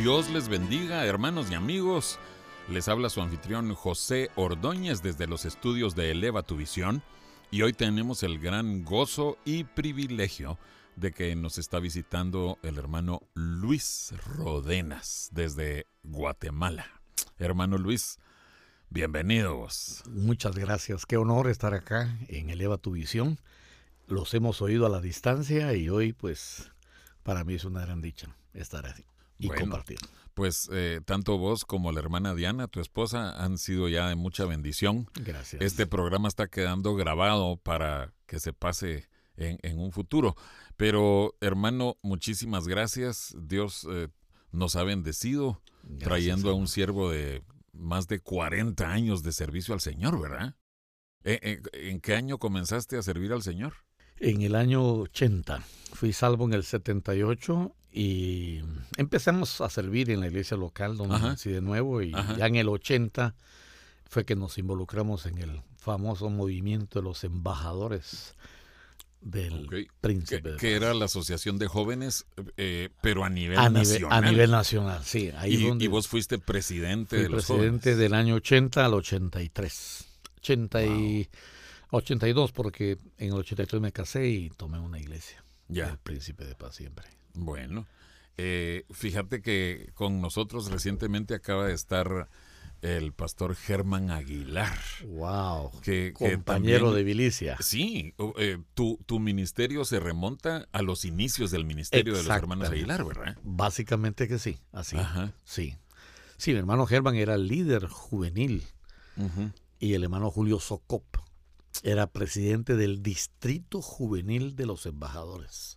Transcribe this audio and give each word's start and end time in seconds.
Dios 0.00 0.30
les 0.30 0.48
bendiga, 0.48 1.04
hermanos 1.04 1.50
y 1.50 1.54
amigos. 1.54 2.18
Les 2.70 2.88
habla 2.88 3.10
su 3.10 3.20
anfitrión 3.20 3.74
José 3.74 4.30
Ordóñez 4.34 5.02
desde 5.02 5.26
los 5.26 5.44
estudios 5.44 5.94
de 5.94 6.10
Eleva 6.10 6.42
tu 6.42 6.56
Visión 6.56 7.02
y 7.50 7.60
hoy 7.60 7.74
tenemos 7.74 8.22
el 8.22 8.38
gran 8.38 8.82
gozo 8.82 9.36
y 9.44 9.64
privilegio 9.64 10.58
de 10.96 11.12
que 11.12 11.36
nos 11.36 11.58
está 11.58 11.80
visitando 11.80 12.58
el 12.62 12.78
hermano 12.78 13.20
Luis 13.34 14.14
Rodenas 14.38 15.28
desde 15.32 15.86
Guatemala. 16.02 16.86
Hermano 17.38 17.76
Luis, 17.76 18.18
bienvenidos. 18.88 20.02
Muchas 20.08 20.56
gracias, 20.56 21.04
qué 21.04 21.18
honor 21.18 21.46
estar 21.46 21.74
acá 21.74 22.16
en 22.28 22.48
Eleva 22.48 22.78
tu 22.78 22.92
Visión. 22.92 23.38
Los 24.06 24.32
hemos 24.32 24.62
oído 24.62 24.86
a 24.86 24.88
la 24.88 25.02
distancia 25.02 25.74
y 25.74 25.90
hoy 25.90 26.14
pues 26.14 26.72
para 27.22 27.44
mí 27.44 27.52
es 27.52 27.66
una 27.66 27.82
gran 27.82 28.00
dicha 28.00 28.34
estar 28.54 28.86
aquí 28.86 29.09
y 29.40 29.48
compartir. 29.48 29.98
Pues 30.34 30.68
eh, 30.72 31.00
tanto 31.04 31.38
vos 31.38 31.64
como 31.64 31.92
la 31.92 32.00
hermana 32.00 32.34
Diana, 32.34 32.68
tu 32.68 32.80
esposa, 32.80 33.42
han 33.42 33.58
sido 33.58 33.88
ya 33.88 34.08
de 34.08 34.14
mucha 34.14 34.44
bendición. 34.44 35.08
Gracias. 35.14 35.60
Este 35.60 35.86
programa 35.86 36.28
está 36.28 36.46
quedando 36.46 36.94
grabado 36.94 37.56
para 37.56 38.12
que 38.26 38.38
se 38.38 38.52
pase 38.52 39.08
en, 39.36 39.78
un 39.78 39.92
futuro. 39.92 40.36
Pero 40.76 41.34
hermano, 41.40 41.96
muchísimas 42.02 42.68
gracias. 42.68 43.34
Dios 43.38 43.86
eh, 43.90 44.08
nos 44.52 44.76
ha 44.76 44.84
bendecido 44.84 45.62
trayendo 45.98 46.50
a 46.50 46.54
un 46.54 46.68
siervo 46.68 47.10
de 47.10 47.42
más 47.72 48.06
de 48.06 48.20
40 48.20 48.90
años 48.90 49.22
de 49.22 49.32
servicio 49.32 49.74
al 49.74 49.80
Señor, 49.80 50.20
¿verdad? 50.20 50.56
Eh, 51.24 51.60
¿En 51.72 52.00
qué 52.00 52.14
año 52.14 52.38
comenzaste 52.38 52.96
a 52.96 53.02
servir 53.02 53.32
al 53.32 53.42
Señor? 53.42 53.74
En 54.16 54.42
el 54.42 54.54
año 54.54 54.82
80. 54.82 55.60
Fui 55.92 56.12
salvo 56.12 56.44
en 56.44 56.54
el 56.54 56.64
78 56.64 57.74
y 57.92 58.60
empezamos 58.96 59.60
a 59.60 59.68
servir 59.68 60.10
en 60.10 60.20
la 60.20 60.28
iglesia 60.28 60.56
local 60.56 60.96
donde 60.96 61.18
nací 61.18 61.50
de 61.50 61.60
nuevo 61.60 62.02
y 62.02 62.12
ya 62.12 62.46
en 62.46 62.56
el 62.56 62.68
80 62.68 63.34
fue 64.08 64.24
que 64.24 64.36
nos 64.36 64.58
involucramos 64.58 65.26
en 65.26 65.38
el 65.38 65.62
famoso 65.76 66.30
movimiento 66.30 67.00
de 67.00 67.04
los 67.04 67.24
embajadores 67.24 68.34
del 69.20 69.88
príncipe. 70.00 70.56
Que, 70.56 70.74
era 70.74 70.94
la 70.94 71.04
asociación 71.04 71.58
de 71.58 71.66
jóvenes, 71.66 72.26
eh, 72.56 72.88
pero 73.02 73.24
a 73.24 73.30
nivel 73.30 73.56
nacional. 73.72 74.12
a 74.12 74.30
nivel 74.30 74.50
nacional, 74.50 75.04
sí. 75.04 75.30
Ahí 75.36 75.54
y, 75.78 75.86
vos 75.88 76.08
fuiste 76.08 76.38
presidente 76.38 77.16
de 77.16 77.28
los 77.28 77.46
presidente 77.46 77.96
del 77.96 78.14
año 78.14 78.36
80 78.36 78.84
al 78.84 78.94
83. 78.94 80.06
80 80.38 80.84
y 80.84 81.28
82 81.90 82.52
porque 82.52 82.98
en 83.18 83.28
el 83.28 83.34
83 83.34 83.80
me 83.80 83.92
casé 83.92 84.26
y 84.28 84.50
tomé 84.50 84.78
una 84.78 84.98
iglesia. 84.98 85.44
Ya. 85.68 85.88
El 85.88 85.98
príncipe 85.98 86.44
de 86.44 86.54
paz 86.54 86.76
siempre. 86.76 87.06
Bueno, 87.34 87.86
eh, 88.36 88.84
fíjate 88.90 89.42
que 89.42 89.90
con 89.94 90.20
nosotros 90.20 90.70
recientemente 90.70 91.34
acaba 91.34 91.66
de 91.66 91.74
estar 91.74 92.28
el 92.82 93.12
pastor 93.12 93.54
Germán 93.54 94.10
Aguilar. 94.10 94.78
¡Wow! 95.06 95.70
compañero 96.14 96.92
de 96.92 97.02
Vilicia. 97.02 97.56
Sí, 97.60 98.14
eh, 98.38 98.58
tu, 98.74 98.98
tu, 99.04 99.18
ministerio 99.20 99.84
se 99.84 100.00
remonta 100.00 100.66
a 100.72 100.82
los 100.82 101.04
inicios 101.04 101.50
del 101.50 101.64
ministerio 101.64 102.14
de 102.14 102.22
los 102.22 102.36
hermanos 102.36 102.70
Aguilar, 102.70 103.04
¿verdad? 103.04 103.36
Básicamente 103.42 104.28
que 104.28 104.38
sí, 104.38 104.58
así. 104.72 104.96
Ajá. 104.96 105.34
Sí. 105.44 105.76
Sí, 106.38 106.52
mi 106.52 106.58
hermano 106.58 106.86
Germán 106.86 107.16
era 107.16 107.36
líder 107.36 107.86
juvenil 107.86 108.64
y 109.78 109.92
el 109.92 110.02
hermano 110.02 110.30
Julio 110.30 110.58
Socop 110.58 111.04
era 111.82 112.06
presidente 112.06 112.76
del 112.76 113.02
distrito 113.02 113.82
juvenil 113.82 114.56
de 114.56 114.64
los 114.64 114.86
embajadores. 114.86 115.76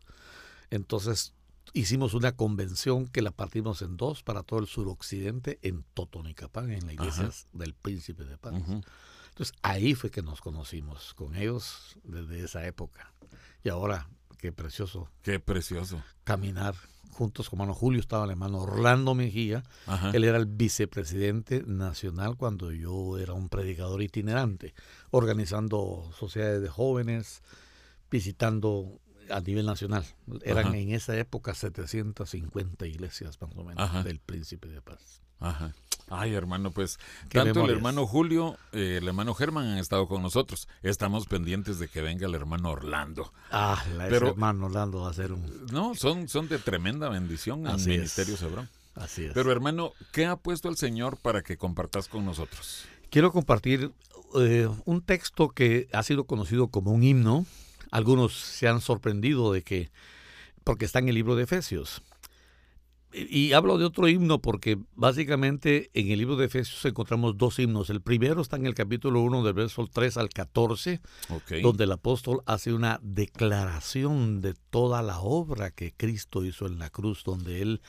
Entonces 0.70 1.33
hicimos 1.74 2.14
una 2.14 2.36
convención 2.36 3.08
que 3.08 3.22
la 3.22 3.32
partimos 3.32 3.82
en 3.82 3.98
dos 3.98 4.24
para 4.24 4.44
todo 4.44 4.60
el 4.60 4.68
suroccidente 4.68 5.60
en 5.62 5.84
Totonicapán, 5.94 6.72
en 6.72 6.86
la 6.86 6.94
iglesia 6.94 7.30
del 7.52 7.74
Príncipe 7.74 8.24
de 8.24 8.38
Paz. 8.38 8.54
Entonces 8.56 9.56
ahí 9.64 9.96
fue 9.96 10.12
que 10.12 10.22
nos 10.22 10.42
conocimos 10.42 11.14
con 11.16 11.36
ellos 11.36 11.98
desde 12.04 12.44
esa 12.44 12.66
época. 12.68 13.12
Y 13.64 13.70
ahora, 13.70 14.08
qué 14.38 14.52
precioso. 14.52 15.10
Qué 15.24 15.40
precioso. 15.40 16.04
Caminar 16.24 16.76
juntos 17.14 17.50
con 17.50 17.60
hermano 17.60 17.74
Julio, 17.74 18.00
estaba 18.00 18.26
el 18.26 18.32
hermano 18.32 18.60
Orlando 18.60 19.16
Mejía. 19.16 19.64
Él 20.14 20.24
era 20.24 20.38
el 20.38 20.48
vicepresidente 20.48 21.64
nacional 21.66 22.36
cuando 22.36 22.72
yo 22.72 23.18
era 23.18 23.34
un 23.34 23.50
predicador 23.50 24.02
itinerante, 24.02 24.74
organizando 25.12 26.12
sociedades 26.18 26.62
de 26.62 26.70
jóvenes, 26.70 27.42
visitando 28.12 29.00
a 29.34 29.42
nivel 29.42 29.66
nacional. 29.66 30.06
Eran 30.44 30.74
en 30.76 30.92
esa 30.94 31.18
época 31.18 31.54
750 31.54 32.86
iglesias 32.88 33.40
más 33.42 33.52
o 33.56 33.64
menos 33.64 34.04
del 34.04 34.20
Príncipe 34.20 34.68
de 34.68 34.82
Paz. 34.82 35.22
Ajá. 35.40 35.74
Ay, 36.10 36.34
hermano, 36.34 36.72
pues 36.72 37.00
tanto 37.30 37.66
el 37.66 37.72
hermano 37.72 38.06
Julio, 38.06 38.58
eh, 38.72 38.98
el 39.02 39.08
hermano 39.08 39.34
Germán 39.34 39.68
han 39.68 39.78
estado 39.78 40.08
con 40.08 40.22
nosotros. 40.22 40.68
Estamos 40.82 41.28
pendientes 41.28 41.80
de 41.80 41.88
que 41.88 42.02
venga 42.02 42.28
el 42.28 42.36
hermano 42.36 42.72
Orlando. 42.72 43.34
Ah, 43.52 43.84
la 43.96 44.10
Pero, 44.10 44.30
hermano 44.30 44.66
Orlando 44.66 45.02
va 45.02 45.10
a 45.10 45.14
ser 45.14 45.32
un... 45.32 45.66
No, 45.72 45.96
son, 45.96 46.28
son 46.28 46.48
de 46.50 46.60
tremenda 46.60 47.10
bendición 47.10 47.66
en 47.68 47.84
Ministerio 47.86 48.38
Sebrón. 48.38 48.70
Así 48.96 49.26
es. 49.26 49.34
Pero 49.34 49.52
hermano, 49.52 49.94
¿qué 50.12 50.26
ha 50.26 50.36
puesto 50.36 50.70
el 50.70 50.78
Señor 50.78 51.18
para 51.18 51.42
que 51.42 51.58
compartas 51.58 52.08
con 52.08 52.26
nosotros? 52.26 52.86
Quiero 53.10 53.32
compartir 53.32 53.92
eh, 54.36 54.70
un 54.86 55.02
texto 55.02 55.50
que 55.50 55.88
ha 55.94 56.04
sido 56.04 56.26
conocido 56.26 56.68
como 56.68 56.92
un 56.92 57.04
himno 57.04 57.46
algunos 57.94 58.34
se 58.34 58.68
han 58.68 58.82
sorprendido 58.82 59.54
de 59.54 59.62
que, 59.62 59.92
porque 60.64 60.86
está 60.86 60.98
en 60.98 61.10
el 61.10 61.16
libro 61.16 61.36
de 61.36 61.44
Efesios. 61.44 62.02
Y 63.14 63.54
hablo 63.54 63.78
de 63.78 63.86
otro 63.86 64.08
himno 64.08 64.42
porque 64.42 64.80
básicamente 64.96 65.92
en 65.94 66.10
el 66.10 66.18
libro 66.18 66.36
de 66.36 66.48
Efesios 66.48 66.84
encontramos 66.86 67.38
dos 67.38 67.60
himnos. 67.60 67.92
El 67.92 68.02
primero 68.02 68.42
está 68.42 68.56
en 68.56 68.66
el 68.66 68.74
capítulo 68.74 69.22
1 69.22 69.44
del 69.44 69.54
verso 69.54 69.86
3 69.86 70.18
al 70.18 70.30
14, 70.30 71.02
donde 71.62 71.84
el 71.84 71.92
apóstol 71.92 72.42
hace 72.48 72.74
una 72.74 73.00
declaración 73.04 74.42
de 74.42 74.56
toda 74.72 75.04
la 75.04 75.20
obra 75.20 75.70
que 75.70 75.94
Cristo 75.96 76.44
hizo 76.44 76.66
en 76.66 76.80
la 76.80 76.90
cruz, 76.90 77.24
donde 77.24 77.62
él 77.62 77.82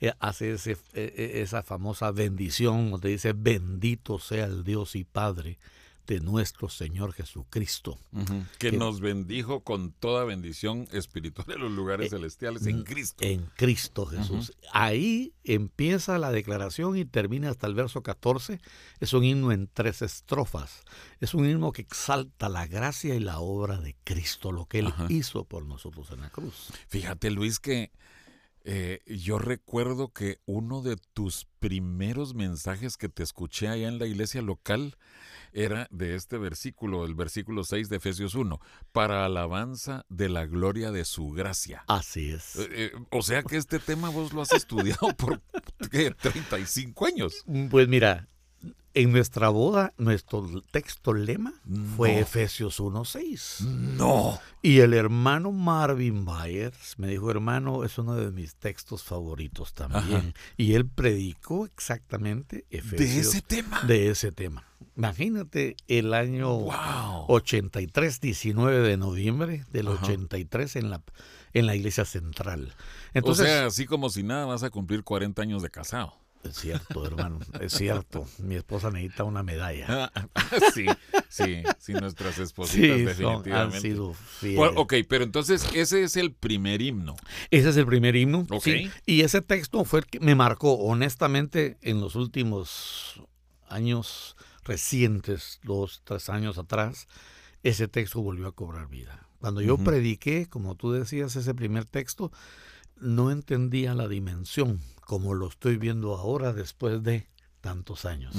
eh, 0.00 0.10
hace 0.18 0.54
ese, 0.54 0.72
eh, 0.72 0.76
eh, 0.94 1.30
esa 1.34 1.62
famosa 1.62 2.10
bendición, 2.10 2.90
donde 2.90 3.10
dice, 3.10 3.32
bendito 3.32 4.18
sea 4.18 4.46
el 4.46 4.64
Dios 4.64 4.96
y 4.96 5.04
Padre 5.04 5.60
de 6.06 6.20
nuestro 6.20 6.68
Señor 6.68 7.12
Jesucristo. 7.12 7.98
que, 8.58 8.72
nos 8.72 9.00
bendijo 9.00 9.60
con 9.60 9.92
toda 9.92 10.24
bendición 10.24 10.88
espiritual 10.92 11.46
en 11.50 11.60
los 11.60 11.72
lugares 11.72 12.06
eh, 12.06 12.10
celestiales 12.10 12.66
en 12.66 12.82
Cristo. 12.82 13.24
En 13.24 13.46
Cristo 13.56 14.06
Jesús. 14.06 14.52
Ahí 14.72 15.34
empieza 15.44 16.18
la 16.18 16.32
declaración 16.32 16.96
y 16.96 17.04
termina 17.04 17.50
hasta 17.50 17.66
el 17.66 17.74
verso 17.74 18.02
14. 18.02 18.60
Es 19.00 19.12
un 19.12 19.24
himno 19.24 19.52
en 19.52 19.68
tres 19.72 20.02
estrofas. 20.02 20.82
Es 21.20 21.34
un 21.34 21.48
himno 21.48 21.72
que 21.72 21.82
exalta 21.82 22.48
la 22.48 22.66
gracia 22.66 23.14
y 23.14 23.20
la 23.20 23.38
obra 23.38 23.80
de 23.80 23.96
Cristo, 24.04 24.52
lo 24.52 24.66
que 24.66 24.80
Él 24.80 24.92
hizo 25.08 25.44
por 25.44 25.64
nosotros 25.64 26.10
en 26.10 26.20
la 26.22 26.30
cruz. 26.30 26.72
Fíjate 26.88 27.30
Luis 27.30 27.60
que 27.60 27.90
eh, 28.64 29.00
yo 29.06 29.38
recuerdo 29.38 30.12
que 30.12 30.38
uno 30.46 30.82
de 30.82 30.96
tus 31.14 31.46
primeros 31.58 32.34
mensajes 32.34 32.96
que 32.96 33.08
te 33.08 33.22
escuché 33.22 33.68
allá 33.68 33.88
en 33.88 33.98
la 33.98 34.06
iglesia 34.06 34.42
local 34.42 34.96
era 35.52 35.86
de 35.90 36.14
este 36.14 36.38
versículo, 36.38 37.04
el 37.04 37.14
versículo 37.14 37.64
6 37.64 37.88
de 37.88 37.96
Efesios 37.96 38.34
1, 38.34 38.60
para 38.92 39.24
alabanza 39.24 40.06
de 40.08 40.28
la 40.28 40.46
gloria 40.46 40.90
de 40.90 41.04
su 41.04 41.30
gracia. 41.30 41.84
Así 41.88 42.30
es. 42.30 42.56
Eh, 42.56 42.68
eh, 42.70 42.92
o 43.10 43.22
sea 43.22 43.42
que 43.42 43.56
este 43.56 43.78
tema 43.78 44.08
vos 44.08 44.32
lo 44.32 44.42
has 44.42 44.52
estudiado 44.52 45.14
por 45.16 45.42
¿qué, 45.90 46.10
35 46.10 47.06
años. 47.06 47.44
Pues 47.70 47.88
mira, 47.88 48.28
en 48.94 49.10
nuestra 49.10 49.48
boda, 49.48 49.94
nuestro 49.96 50.46
texto 50.70 51.14
lema 51.14 51.54
fue 51.96 52.18
Efesios 52.20 52.78
1.6. 52.78 53.60
No. 53.64 54.38
Y 54.60 54.80
el 54.80 54.92
hermano 54.92 55.50
Marvin 55.50 56.26
Byers 56.26 56.98
me 56.98 57.08
dijo, 57.08 57.30
hermano, 57.30 57.84
es 57.84 57.96
uno 57.96 58.14
de 58.16 58.30
mis 58.30 58.54
textos 58.56 59.02
favoritos 59.02 59.72
también. 59.72 60.34
Y 60.58 60.74
él 60.74 60.86
predicó 60.86 61.64
exactamente 61.64 62.66
Efesios. 62.70 62.98
De 62.98 63.20
ese 63.20 63.40
tema. 63.40 63.80
De 63.84 64.10
ese 64.10 64.30
tema. 64.30 64.64
Imagínate 64.94 65.74
el 65.88 66.12
año 66.12 66.54
Wow. 66.54 67.24
83, 67.28 68.20
19 68.20 68.86
de 68.86 68.96
noviembre 68.98 69.64
del 69.72 69.88
Ajá. 69.88 70.02
83 70.04 70.76
en 70.76 70.90
la, 70.90 71.02
en 71.54 71.64
la 71.66 71.74
iglesia 71.74 72.04
central. 72.04 72.74
o 72.74 72.82
Entonces, 73.14 73.46
sea, 73.46 73.66
así 73.66 73.86
como 73.86 74.10
si 74.10 74.22
nada 74.22 74.44
vas 74.44 74.62
a 74.64 74.70
cumplir 74.70 75.02
40 75.02 75.40
años 75.40 75.62
de 75.62 75.70
casado. 75.70 76.14
Es 76.44 76.56
cierto, 76.56 77.06
hermano, 77.06 77.38
es 77.60 77.72
cierto. 77.72 78.26
Mi 78.38 78.56
esposa 78.56 78.90
necesita 78.90 79.24
una 79.24 79.42
medalla. 79.42 80.10
sí, 80.74 80.86
sí, 81.28 81.62
sí, 81.78 81.92
nuestras 81.94 82.38
espositas 82.38 82.76
Sí, 83.16 83.22
son- 83.22 83.26
han 83.36 83.42
definitivamente. 83.42 83.80
sido 83.80 84.14
fieles. 84.14 84.72
Ok, 84.76 84.94
pero 85.08 85.24
entonces 85.24 85.66
ese 85.74 86.02
es 86.02 86.16
el 86.16 86.32
primer 86.32 86.82
himno. 86.82 87.16
Ese 87.50 87.68
es 87.70 87.76
el 87.76 87.86
primer 87.86 88.16
himno. 88.16 88.46
Ok. 88.50 88.62
sí. 88.64 88.90
Y 89.06 89.20
ese 89.22 89.40
texto 89.40 89.84
fue 89.84 90.00
el 90.00 90.06
que 90.06 90.20
me 90.20 90.34
marcó, 90.34 90.74
honestamente, 90.74 91.78
en 91.82 92.00
los 92.00 92.16
últimos 92.16 93.22
años 93.68 94.36
recientes, 94.64 95.60
dos, 95.62 96.02
tres 96.04 96.28
años 96.28 96.58
atrás, 96.58 97.06
ese 97.62 97.88
texto 97.88 98.20
volvió 98.20 98.46
a 98.48 98.52
cobrar 98.52 98.88
vida. 98.88 99.26
Cuando 99.38 99.60
yo 99.60 99.76
prediqué, 99.78 100.46
como 100.48 100.76
tú 100.76 100.92
decías, 100.92 101.34
ese 101.34 101.52
primer 101.54 101.84
texto, 101.84 102.30
no 103.02 103.30
entendía 103.30 103.94
la 103.94 104.08
dimensión 104.08 104.80
como 105.00 105.34
lo 105.34 105.48
estoy 105.48 105.76
viendo 105.76 106.14
ahora 106.14 106.52
después 106.52 107.02
de 107.02 107.26
tantos 107.60 108.04
años. 108.04 108.34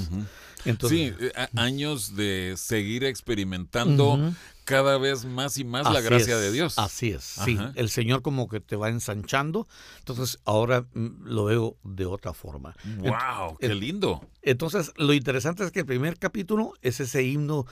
Entonces, 0.66 1.16
sí, 1.18 1.26
eh, 1.26 1.48
años 1.56 2.16
de 2.16 2.56
seguir 2.58 3.04
experimentando 3.04 4.34
cada 4.66 4.98
vez 4.98 5.26
más 5.26 5.58
y 5.58 5.64
más 5.64 5.92
la 5.92 6.02
gracia 6.02 6.36
es, 6.36 6.42
de 6.42 6.52
Dios. 6.52 6.78
Así 6.78 7.12
es, 7.12 7.24
sí. 7.24 7.58
El 7.76 7.90
Señor 7.90 8.22
como 8.22 8.50
que 8.50 8.60
te 8.60 8.76
va 8.76 8.90
ensanchando. 8.90 9.68
Entonces 10.00 10.40
ahora 10.46 10.86
mm, 10.94 11.26
lo 11.26 11.46
veo 11.46 11.78
de 11.84 12.06
otra 12.06 12.34
forma. 12.34 12.76
¡Wow! 12.98 13.58
¡Qué 13.60 13.74
lindo! 13.74 14.28
Entonces 14.42 14.92
lo 14.98 15.14
interesante 15.14 15.64
es 15.64 15.72
que 15.72 15.80
el 15.80 15.86
primer 15.86 16.20
capítulo 16.20 16.74
es 16.82 17.00
ese 17.00 17.24
himno 17.24 17.66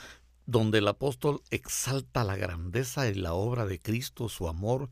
donde 0.46 0.80
el 0.80 0.88
apóstol 0.88 1.42
exalta 1.50 2.24
la 2.24 2.36
grandeza 2.36 3.08
y 3.08 3.14
la 3.14 3.34
obra 3.34 3.66
de 3.66 3.80
Cristo, 3.80 4.28
su 4.30 4.48
amor. 4.48 4.90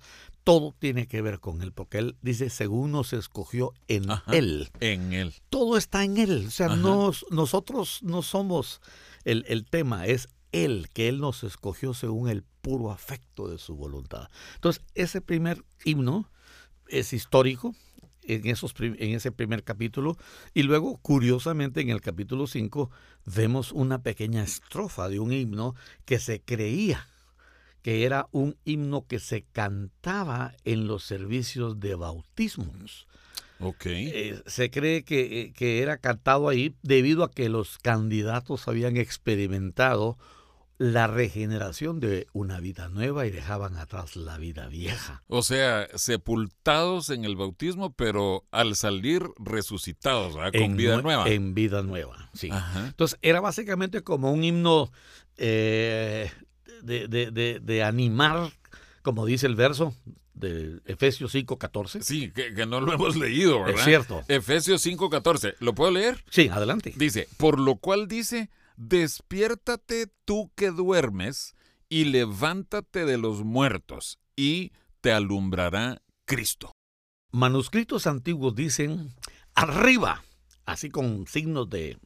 Todo 0.50 0.76
tiene 0.80 1.08
que 1.08 1.22
ver 1.22 1.40
con 1.40 1.62
Él, 1.62 1.72
porque 1.72 2.00
Él 2.00 2.18
dice, 2.24 2.50
según 2.50 2.92
nos 2.92 3.14
escogió 3.14 3.72
en 3.88 4.10
Ajá. 4.10 4.32
Él. 4.36 4.70
En 4.80 5.14
él. 5.14 5.34
Todo 5.50 5.78
está 5.78 6.04
en 6.04 6.18
Él. 6.18 6.46
O 6.48 6.52
sea, 6.52 6.70
nos- 6.70 7.24
nosotros 7.30 8.00
no 8.02 8.24
somos 8.24 8.82
el, 9.26 9.46
el 9.48 9.66
tema, 9.66 10.08
es 10.08 10.28
Él, 10.52 10.88
que 10.92 11.08
Él 11.08 11.20
nos 11.20 11.44
escogió 11.44 11.94
según 11.94 12.30
el 12.30 12.44
puro 12.62 12.92
afecto 12.92 13.48
de 13.48 13.60
su 13.60 13.76
voluntad. 13.76 14.28
Entonces, 14.56 14.84
ese 14.96 15.22
primer 15.22 15.64
himno 15.86 16.32
es 16.88 17.14
histórico 17.14 17.76
en, 18.24 18.48
esos, 18.48 18.74
en 18.80 19.16
ese 19.16 19.32
primer 19.32 19.64
capítulo. 19.64 20.18
Y 20.56 20.64
luego, 20.64 20.98
curiosamente, 20.98 21.82
en 21.82 21.90
el 21.92 22.02
capítulo 22.02 22.48
5 22.48 22.90
vemos 23.26 23.72
una 23.72 24.02
pequeña 24.02 24.42
estrofa 24.44 25.10
de 25.10 25.20
un 25.20 25.32
himno 25.32 25.76
que 26.06 26.18
se 26.18 26.42
creía 26.42 27.08
que 27.82 28.04
era 28.06 28.28
un 28.32 28.58
himno 28.66 29.06
que 29.08 29.20
se 29.20 29.44
cantaba 29.52 30.54
en 30.66 30.88
los 30.88 31.04
servicios 31.04 31.80
de 31.80 31.96
bautismos. 31.96 33.08
Ok. 33.60 33.86
Eh, 33.88 34.42
se 34.46 34.70
cree 34.72 35.04
que, 35.04 35.42
eh, 35.42 35.54
que 35.54 35.82
era 35.82 35.98
cantado 35.98 36.48
ahí 36.50 36.76
debido 36.82 37.24
a 37.24 37.32
que 37.32 37.50
los 37.50 37.78
candidatos 37.78 38.68
habían 38.68 38.96
experimentado 38.98 40.18
la 40.78 41.08
regeneración 41.08 42.00
de 42.00 42.28
una 42.32 42.62
vida 42.62 42.88
nueva 42.88 43.28
y 43.28 43.32
dejaban 43.32 43.76
atrás 43.76 44.16
la 44.16 44.38
vida 44.38 44.68
vieja. 44.70 45.24
O 45.28 45.42
sea, 45.42 45.90
sepultados 45.96 47.10
en 47.10 47.26
el 47.26 47.36
bautismo, 47.36 47.92
pero 47.92 48.46
al 48.52 48.78
salir 48.78 49.24
resucitados, 49.38 50.36
¿verdad? 50.36 50.54
Con 50.54 50.62
En 50.62 50.78
vida 50.78 50.96
nue- 50.98 51.04
nueva. 51.04 51.30
En 51.30 51.54
vida 51.54 51.82
nueva, 51.84 52.30
sí. 52.34 52.48
Ajá. 52.50 52.88
Entonces 52.88 53.20
era 53.22 53.42
básicamente 53.42 54.04
como 54.04 54.32
un 54.32 54.42
himno 54.46 54.90
eh, 55.36 56.32
de, 56.84 57.08
de- 57.08 57.32
de- 57.32 57.60
de 57.60 57.84
animar, 57.84 58.52
como 59.02 59.26
dice 59.26 59.48
el 59.48 59.56
verso 59.56 59.94
de 60.34 60.80
Efesios 60.86 61.34
5.14. 61.36 62.02
Sí, 62.02 62.32
que, 62.32 62.54
que 62.54 62.66
no 62.66 62.80
lo 62.80 62.94
hemos 62.94 63.16
leído, 63.18 63.60
¿verdad? 63.64 63.80
Es 63.80 63.86
cierto. 63.86 64.24
Efesios 64.28 64.86
5:14. 64.86 65.56
¿Lo 65.60 65.76
puedo 65.76 65.92
leer? 65.92 66.24
Sí, 66.30 66.48
adelante. 66.50 66.94
Dice, 66.96 67.28
por 67.38 67.60
lo 67.60 67.76
cual 67.76 68.08
dice, 68.08 68.50
despiértate 68.78 70.08
tú 70.26 70.52
que 70.56 70.72
duermes 70.72 71.56
y 71.90 72.06
levántate 72.06 73.06
de 73.06 73.18
los 73.18 73.44
muertos 73.44 74.20
y 74.36 74.72
te 75.02 75.12
alumbrará 75.12 76.02
Cristo. 76.26 76.72
Manuscritos 77.32 78.08
antiguos 78.08 78.56
dicen 78.56 79.14
arriba, 79.56 80.24
así 80.66 80.90
con 80.90 81.26
signos 81.28 81.70
de, 81.70 81.98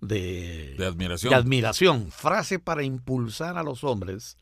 de, 0.00 0.74
De 0.78 0.86
admiración. 0.86 1.30
de 1.30 1.36
admiración, 1.36 2.10
frase 2.10 2.58
para 2.58 2.82
impulsar 2.82 3.58
a 3.58 3.62
los 3.62 3.84
hombres 3.84 4.36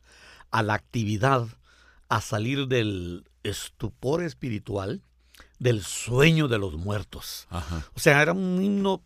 a 0.51 0.63
la 0.63 0.75
actividad, 0.75 1.45
a 2.09 2.21
salir 2.21 2.67
del 2.67 3.25
estupor 3.43 4.23
espiritual, 4.23 5.01
del 5.59 5.83
sueño 5.83 6.47
de 6.47 6.57
los 6.57 6.75
muertos. 6.75 7.47
Ajá. 7.49 7.83
O 7.95 7.99
sea, 7.99 8.21
era 8.21 8.33
un 8.33 8.61
himno 8.63 9.01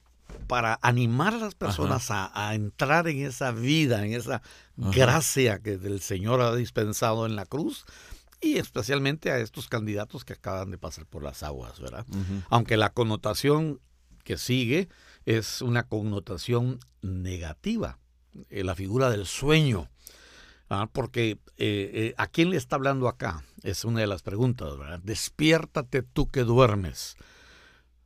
para 0.47 0.79
animar 0.81 1.33
a 1.33 1.37
las 1.37 1.55
personas 1.55 2.11
a, 2.11 2.31
a 2.33 2.55
entrar 2.55 3.07
en 3.07 3.25
esa 3.25 3.51
vida, 3.51 4.05
en 4.05 4.13
esa 4.13 4.41
gracia 4.77 5.59
que 5.59 5.73
el 5.73 6.01
Señor 6.01 6.41
ha 6.41 6.55
dispensado 6.55 7.25
en 7.25 7.35
la 7.35 7.45
cruz 7.45 7.85
y 8.39 8.57
especialmente 8.57 9.31
a 9.31 9.37
estos 9.37 9.67
candidatos 9.67 10.25
que 10.25 10.33
acaban 10.33 10.71
de 10.71 10.77
pasar 10.77 11.05
por 11.05 11.23
las 11.23 11.43
aguas, 11.43 11.79
¿verdad? 11.79 12.05
Aunque 12.49 12.75
la 12.75 12.89
connotación 12.89 13.79
que 14.23 14.37
sigue 14.37 14.89
es 15.25 15.61
una 15.61 15.87
connotación 15.87 16.79
negativa, 17.01 17.99
eh, 18.49 18.63
la 18.63 18.75
figura 18.75 19.09
del 19.09 19.25
sueño. 19.25 19.89
Ah, 20.69 20.89
porque 20.91 21.31
eh, 21.31 21.37
eh, 21.57 22.13
¿a 22.17 22.27
quién 22.27 22.49
le 22.49 22.57
está 22.57 22.77
hablando 22.77 23.07
acá? 23.09 23.43
Es 23.61 23.83
una 23.83 23.99
de 23.99 24.07
las 24.07 24.21
preguntas, 24.21 24.77
¿verdad? 24.77 24.99
Despiértate 25.03 26.01
tú 26.01 26.27
que 26.27 26.43
duermes. 26.43 27.17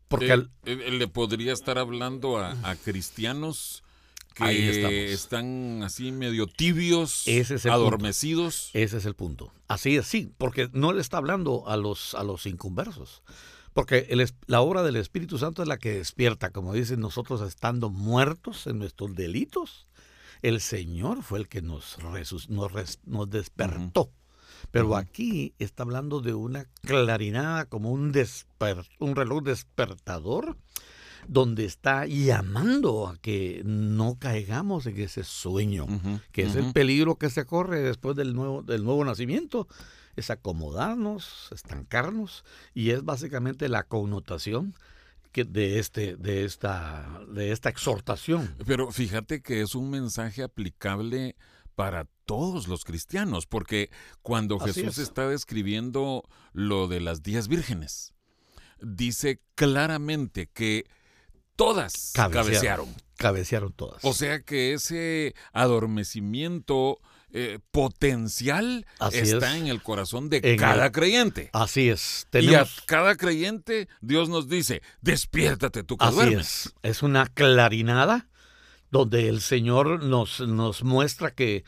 Porque 0.07 0.31
al- 0.31 0.51
le 0.65 1.07
podría 1.07 1.53
estar 1.53 1.77
hablando 1.77 2.38
a, 2.38 2.51
a 2.63 2.75
cristianos 2.75 3.83
que 4.33 5.13
están 5.13 5.81
así 5.83 6.12
medio 6.12 6.45
tibios, 6.47 7.23
Ese 7.27 7.56
es 7.56 7.65
el 7.65 7.71
adormecidos. 7.71 8.69
Ese 8.73 8.97
es 8.97 9.06
el 9.06 9.15
punto. 9.15 9.53
Así 9.67 9.95
es, 9.95 10.07
sí, 10.07 10.31
porque 10.38 10.69
no 10.73 10.91
le 10.91 11.01
está 11.01 11.17
hablando 11.17 11.67
a 11.67 11.77
los, 11.77 12.13
a 12.15 12.23
los 12.23 12.45
inconversos. 12.45 13.21
Porque 13.75 14.07
el 14.10 14.25
la 14.48 14.62
obra 14.62 14.81
del 14.83 14.95
Espíritu 14.95 15.38
Santo 15.38 15.62
es 15.62 15.68
la 15.68 15.77
que 15.77 15.95
despierta, 15.98 16.50
como 16.51 16.74
dicen 16.74 17.01
nosotros, 17.01 17.42
estando 17.42 17.89
muertos 17.89 18.66
en 18.68 18.80
nuestros 18.80 19.13
delitos. 19.16 19.88
El 20.41 20.62
Señor 20.62 21.22
fue 21.24 21.39
el 21.39 21.48
que 21.50 21.62
nos, 21.62 22.00
resus- 22.00 22.48
nos, 22.48 22.72
res- 22.72 23.00
nos 23.05 23.29
despertó. 23.29 24.12
Pero 24.72 24.96
aquí 24.96 25.53
está 25.60 25.84
hablando 25.84 26.22
de 26.22 26.34
una 26.34 26.65
clarinada 26.84 27.65
como 27.65 27.91
un, 27.91 28.13
desper- 28.13 28.88
un 29.00 29.15
reloj 29.15 29.44
despertador 29.44 30.58
donde 31.27 31.65
está 31.65 32.05
llamando 32.05 33.08
a 33.08 33.17
que 33.17 33.62
no 33.65 34.17
caigamos 34.20 34.86
en 34.86 35.00
ese 35.01 35.24
sueño 35.24 35.86
que 36.32 36.44
es 36.44 36.55
el 36.55 36.72
peligro 36.72 37.15
que 37.15 37.29
se 37.29 37.46
corre 37.46 37.82
después 37.82 38.15
del 38.15 38.34
nuevo, 38.36 38.62
del 38.62 38.84
nuevo 38.84 39.03
nacimiento, 39.03 39.67
es 40.15 40.29
acomodarnos, 40.29 41.50
estancarnos, 41.51 42.43
y 42.74 42.91
es 42.91 43.03
básicamente 43.03 43.69
la 43.69 43.84
connotación 43.84 44.75
que 45.31 45.43
de, 45.43 45.79
este, 45.79 46.15
de, 46.15 46.45
esta, 46.45 47.22
de 47.27 47.51
esta 47.51 47.69
exhortación. 47.69 48.55
Pero 48.65 48.91
fíjate 48.91 49.41
que 49.41 49.62
es 49.62 49.75
un 49.75 49.89
mensaje 49.89 50.43
aplicable 50.43 51.36
para 51.75 52.07
todos 52.25 52.67
los 52.67 52.86
cristianos, 52.86 53.45
porque 53.45 53.89
cuando 54.22 54.57
Así 54.62 54.81
Jesús 54.81 54.98
es. 54.98 55.10
está 55.10 55.27
describiendo 55.27 56.24
lo 56.53 56.88
de 56.88 57.01
las 57.01 57.22
diez 57.22 57.48
vírgenes, 57.50 58.13
dice 58.81 59.41
claramente 59.55 60.48
que 60.48 60.86
todas 61.55 62.12
Cabecearon. 62.13 62.45
cabecearon. 62.45 62.95
Cabecearon 63.17 63.74
todas. 63.74 64.03
O 64.03 64.13
sea 64.13 64.41
que 64.41 64.74
ese 64.74 65.36
adormecimiento 65.53 67.00
eh, 67.32 67.60
potencial 67.72 68.86
Así 69.00 69.17
está 69.20 69.55
es. 69.55 69.62
en 69.62 69.67
el 69.67 69.82
corazón 69.82 70.29
de 70.29 70.39
En 70.44 70.58
cada 70.60 70.86
el- 70.88 70.91
creyente. 70.91 71.50
Así 71.53 71.89
es. 71.89 72.27
Y 72.34 72.53
a 72.55 72.65
cada 72.86 73.15
creyente 73.15 73.88
Dios 74.01 74.29
nos 74.29 74.48
dice, 74.48 74.82
despiértate 75.01 75.84
tú 75.84 75.98
que 75.98 76.05
así 76.05 76.15
duermes. 76.15 76.65
es. 76.67 76.74
Es 76.84 77.03
una 77.03 77.27
clarinada 77.27 78.27
donde 78.91 79.27
el 79.27 79.41
Señor 79.41 80.03
nos, 80.03 80.39
nos 80.39 80.84
muestra 80.84 81.32
que 81.32 81.63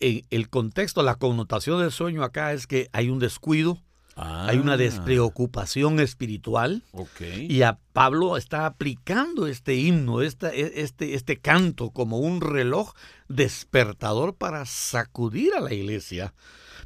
en 0.00 0.22
el 0.30 0.48
contexto, 0.48 1.02
la 1.02 1.16
connotación 1.16 1.80
del 1.80 1.92
sueño 1.92 2.22
acá 2.24 2.52
es 2.52 2.66
que 2.66 2.88
hay 2.92 3.08
un 3.10 3.18
descuido, 3.18 3.82
hay 4.16 4.58
una 4.58 4.74
Ah, 4.74 4.76
despreocupación 4.76 5.98
espiritual. 6.00 6.82
Ok. 6.92 7.20
Y 7.48 7.62
a 7.62 7.78
Pablo 7.92 8.36
está 8.36 8.66
aplicando 8.66 9.46
este 9.46 9.74
himno, 9.74 10.22
esta- 10.22 10.54
e- 10.54 10.80
este, 10.82 11.14
este 11.14 11.38
canto 11.40 11.90
como 11.90 12.18
un 12.18 12.40
reloj 12.40 12.92
despertador 13.28 14.34
para 14.36 14.66
sacudir 14.66 15.52
a 15.54 15.60
la 15.60 15.72
iglesia, 15.74 16.34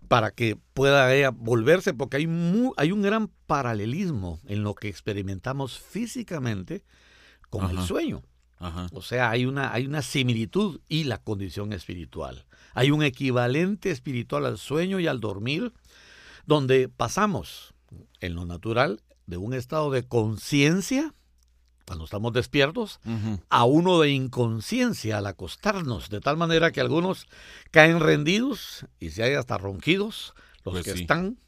para 0.09 0.31
que 0.31 0.57
pueda 0.75 1.15
ella 1.15 1.31
volverse, 1.31 1.93
porque 1.95 2.17
hay, 2.19 2.29
hay 2.77 2.93
un 2.93 3.03
gran 3.03 3.31
paralelismo 3.47 4.41
en 4.47 4.63
lo 4.63 4.75
que 4.75 4.89
experimentamos 4.89 5.79
físicamente 5.79 6.83
con 7.51 7.71
el 7.71 7.79
Ajá. 7.79 7.87
sueño. 7.87 8.23
O 8.93 9.03
sea, 9.03 9.31
hay 9.31 9.47
una, 9.47 9.73
hay 9.73 9.87
una 9.87 10.03
similitud 10.03 10.81
y 10.89 11.05
la 11.05 11.19
condición 11.19 11.73
espiritual. 11.73 12.45
Hay 12.75 12.91
un 12.91 13.05
equivalente 13.05 13.91
espiritual 13.93 14.47
al 14.47 14.59
sueño 14.59 14.99
y 14.99 15.07
al 15.07 15.21
dormir, 15.21 15.73
donde 16.49 16.89
pasamos 16.89 17.75
en 18.21 18.35
lo 18.35 18.47
natural 18.47 19.03
de 19.27 19.37
un 19.37 19.53
estado 19.53 19.91
de 19.91 20.09
conciencia, 20.09 21.15
cuando 21.87 22.07
estamos 22.07 22.33
despiertos, 22.33 23.01
a 23.51 23.65
uno 23.65 24.01
de 24.01 24.11
inconsciencia 24.13 25.19
al 25.19 25.27
acostarnos, 25.27 26.09
de 26.09 26.21
tal 26.21 26.39
manera 26.39 26.73
que 26.73 26.81
algunos 26.81 27.27
caen 27.71 28.01
rendidos 28.01 28.87
y 28.99 29.11
se 29.11 29.25
hay 29.25 29.35
hasta 29.35 29.59
ronquidos, 29.59 30.33
los 30.65 30.73
pues 30.73 30.85
que 30.85 30.93
están 30.93 31.39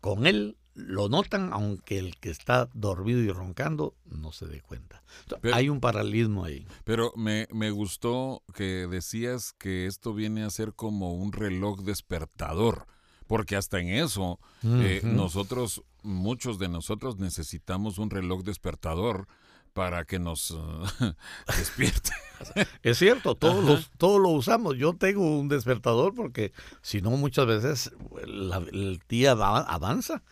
con 0.00 0.26
él 0.26 0.56
lo 0.74 1.08
notan, 1.08 1.52
aunque 1.52 2.00
el 2.00 2.16
que 2.16 2.30
está 2.30 2.68
dormido 2.74 3.20
y 3.20 3.30
roncando 3.30 3.94
no 4.06 4.32
se 4.32 4.46
dé 4.46 4.60
cuenta. 4.60 5.04
hay 5.52 5.68
un 5.68 5.78
paralelismo 5.78 6.44
ahí. 6.44 6.66
Pero 6.82 7.12
me, 7.14 7.46
me, 7.52 7.70
gustó 7.70 8.42
que 8.54 8.88
decías 8.88 9.52
que 9.52 9.86
esto 9.86 10.14
viene 10.14 10.42
a 10.42 10.50
ser 10.50 10.74
como 10.74 11.14
un 11.14 11.32
reloj 11.32 11.82
despertador, 11.82 12.88
porque 13.32 13.56
hasta 13.56 13.80
en 13.80 13.88
eso 13.88 14.38
eh, 14.62 15.00
nosotros, 15.04 15.82
muchos 16.02 16.58
de 16.58 16.68
nosotros 16.68 17.16
necesitamos 17.16 17.96
un 17.96 18.10
reloj 18.10 18.42
despertador 18.42 19.26
para 19.72 20.04
que 20.04 20.18
nos 20.18 20.54
despierte. 21.56 22.10
Es 22.82 22.98
cierto, 22.98 23.34
todos, 23.34 23.64
los, 23.64 23.90
todos 23.96 24.20
lo 24.20 24.28
usamos. 24.28 24.76
Yo 24.76 24.92
tengo 24.92 25.38
un 25.38 25.48
despertador 25.48 26.14
porque 26.14 26.52
si 26.82 27.00
no 27.00 27.12
muchas 27.12 27.46
veces 27.46 27.90
el 28.22 29.00
día 29.08 29.32
avanza. 29.32 30.22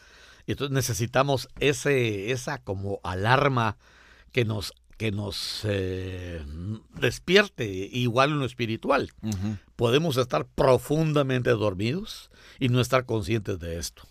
Y 0.45 0.53
entonces 0.53 0.75
necesitamos 0.75 1.49
ese, 1.59 2.33
esa 2.33 2.59
como 2.59 3.01
alarma 3.03 3.79
que 4.31 4.45
nos, 4.45 4.75
que 5.01 5.13
nos 5.13 5.63
eh, 5.65 6.45
despierte, 7.01 7.65
igual 7.91 8.33
en 8.33 8.41
lo 8.41 8.45
espiritual. 8.45 9.11
Podemos 9.75 10.19
estar 10.19 10.45
profundamente 10.45 11.49
dormidos 11.49 12.31
y 12.59 12.69
no 12.69 12.83
estar 12.83 13.07
conscientes 13.07 13.59
de 13.61 13.79
esto. 13.79 14.03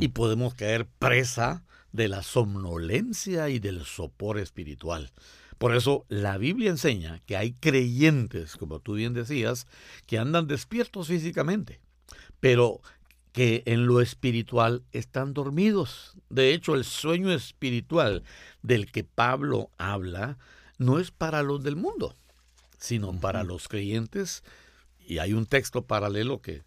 Y 0.00 0.08
podemos 0.08 0.54
caer 0.54 0.88
presa 0.98 1.62
de 1.92 2.08
la 2.08 2.24
somnolencia 2.24 3.50
y 3.50 3.60
del 3.60 3.84
sopor 3.84 4.40
espiritual. 4.40 5.12
Por 5.58 5.76
eso 5.76 6.04
la 6.08 6.38
Biblia 6.38 6.70
enseña 6.70 7.20
que 7.24 7.36
hay 7.36 7.52
creyentes, 7.52 8.56
como 8.56 8.80
tú 8.80 8.94
bien 8.94 9.14
decías, 9.14 9.68
que 10.06 10.18
andan 10.18 10.48
despiertos 10.48 11.06
físicamente, 11.06 11.78
pero 12.40 12.80
que 13.36 13.62
en 13.66 13.86
lo 13.86 14.00
espiritual 14.00 14.82
están 14.92 15.34
dormidos. 15.34 16.16
De 16.30 16.54
hecho, 16.54 16.74
el 16.74 16.84
sueño 16.84 17.30
espiritual 17.30 18.24
del 18.62 18.90
que 18.90 19.04
Pablo 19.04 19.70
habla 19.76 20.38
no 20.78 20.98
es 20.98 21.10
para 21.10 21.42
los 21.42 21.62
del 21.62 21.76
mundo, 21.76 22.14
sino 22.78 23.12
para 23.20 23.44
los 23.44 23.68
creyentes. 23.68 24.42
Y 25.06 25.18
hay 25.18 25.34
un 25.34 25.44
texto 25.44 25.84
paralelo 25.84 26.40
que, 26.40 26.62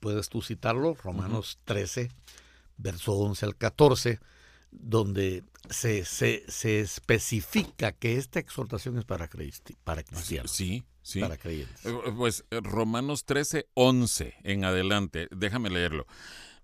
puedes 0.00 0.30
tú 0.30 0.40
citarlo, 0.40 0.94
Romanos 0.94 1.58
13, 1.66 2.10
verso 2.78 3.12
11 3.12 3.44
al 3.44 3.54
14, 3.54 4.18
donde 4.70 5.44
se, 5.68 6.06
se, 6.06 6.80
especifica 6.80 7.92
que 7.92 8.16
esta 8.16 8.40
exhortación 8.40 8.96
es 8.96 9.04
para, 9.04 9.28
para 9.84 10.04
cristianos. 10.04 10.52
Sí, 10.52 10.84
sí. 11.10 11.20
Para 11.20 11.36
creyentes. 11.36 11.84
Eh, 11.84 11.92
pues 12.16 12.44
eh, 12.50 12.60
Romanos 12.62 13.24
13, 13.24 13.68
11 13.74 14.34
en 14.44 14.64
adelante, 14.64 15.28
déjame 15.30 15.70
leerlo. 15.70 16.06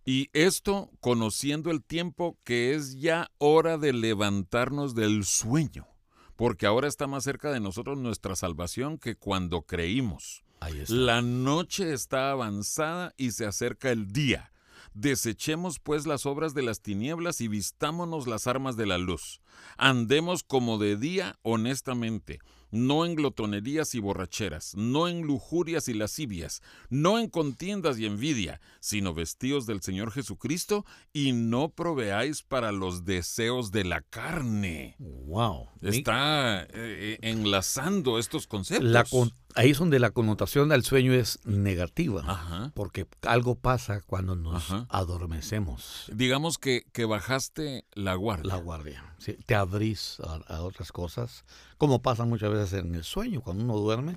Y 0.04 0.30
esto 0.32 0.90
conociendo 1.00 1.70
el 1.72 1.82
tiempo 1.82 2.38
que 2.44 2.74
es 2.74 3.00
ya 3.00 3.30
hora 3.38 3.76
de 3.76 3.92
levantarnos 3.92 4.94
del 4.94 5.24
sueño, 5.24 5.88
porque 6.36 6.66
ahora 6.66 6.86
está 6.86 7.08
más 7.08 7.24
cerca 7.24 7.50
de 7.50 7.58
nosotros 7.58 7.98
nuestra 7.98 8.36
salvación 8.36 8.98
que 8.98 9.16
cuando 9.16 9.62
creímos. 9.62 10.44
La 10.88 11.22
noche 11.22 11.92
está 11.92 12.30
avanzada 12.30 13.14
y 13.16 13.32
se 13.32 13.46
acerca 13.46 13.90
el 13.90 14.12
día. 14.12 14.52
Desechemos 14.94 15.78
pues 15.78 16.06
las 16.06 16.24
obras 16.24 16.54
de 16.54 16.62
las 16.62 16.80
tinieblas 16.80 17.40
y 17.40 17.48
vistámonos 17.48 18.26
las 18.26 18.46
armas 18.46 18.76
de 18.76 18.86
la 18.86 18.98
luz. 18.98 19.40
Andemos 19.76 20.42
como 20.42 20.78
de 20.78 20.96
día 20.96 21.38
honestamente, 21.42 22.40
no 22.70 23.04
en 23.04 23.14
glotonerías 23.14 23.94
y 23.94 24.00
borracheras, 24.00 24.74
no 24.76 25.08
en 25.08 25.22
lujurias 25.22 25.88
y 25.88 25.94
lascivias, 25.94 26.62
no 26.90 27.18
en 27.18 27.28
contiendas 27.28 27.98
y 27.98 28.06
envidia, 28.06 28.60
sino 28.80 29.14
vestidos 29.14 29.66
del 29.66 29.82
Señor 29.82 30.12
Jesucristo 30.12 30.84
y 31.12 31.32
no 31.32 31.70
proveáis 31.70 32.42
para 32.42 32.72
los 32.72 33.04
deseos 33.04 33.70
de 33.70 33.84
la 33.84 34.02
carne. 34.02 34.96
Wow. 34.98 35.68
Está 35.82 36.62
eh, 36.62 36.68
eh, 36.74 37.18
enlazando 37.22 38.18
estos 38.18 38.46
conceptos. 38.46 39.32
ahí 39.54 39.70
es 39.70 39.78
donde 39.78 39.98
la 39.98 40.10
connotación 40.10 40.68
del 40.68 40.84
sueño 40.84 41.12
es 41.12 41.38
negativa, 41.44 42.72
porque 42.74 43.06
algo 43.22 43.54
pasa 43.54 44.00
cuando 44.00 44.36
nos 44.36 44.70
adormecemos. 44.88 46.10
Digamos 46.12 46.58
que, 46.58 46.84
que 46.92 47.04
bajaste 47.04 47.84
la 47.94 48.14
guardia. 48.14 48.52
La 48.52 48.58
guardia. 48.58 49.16
Te 49.46 49.54
abrís 49.54 50.18
a 50.48 50.62
otras 50.62 50.92
cosas 50.92 51.44
como 51.78 52.02
pasa 52.02 52.24
muchas 52.24 52.50
veces 52.50 52.72
en 52.80 52.94
el 52.94 53.04
sueño, 53.04 53.40
cuando 53.40 53.64
uno 53.64 53.76
duerme, 53.76 54.16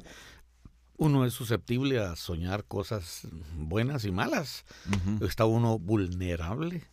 uno 0.98 1.25
es 1.25 1.33
susceptible 1.33 2.00
a 2.00 2.15
soñar 2.15 2.65
cosas 2.65 3.27
buenas 3.55 4.05
y 4.05 4.12
malas. 4.12 4.65
Está 5.21 5.45
uno 5.45 5.79
vulnerable 5.79 6.83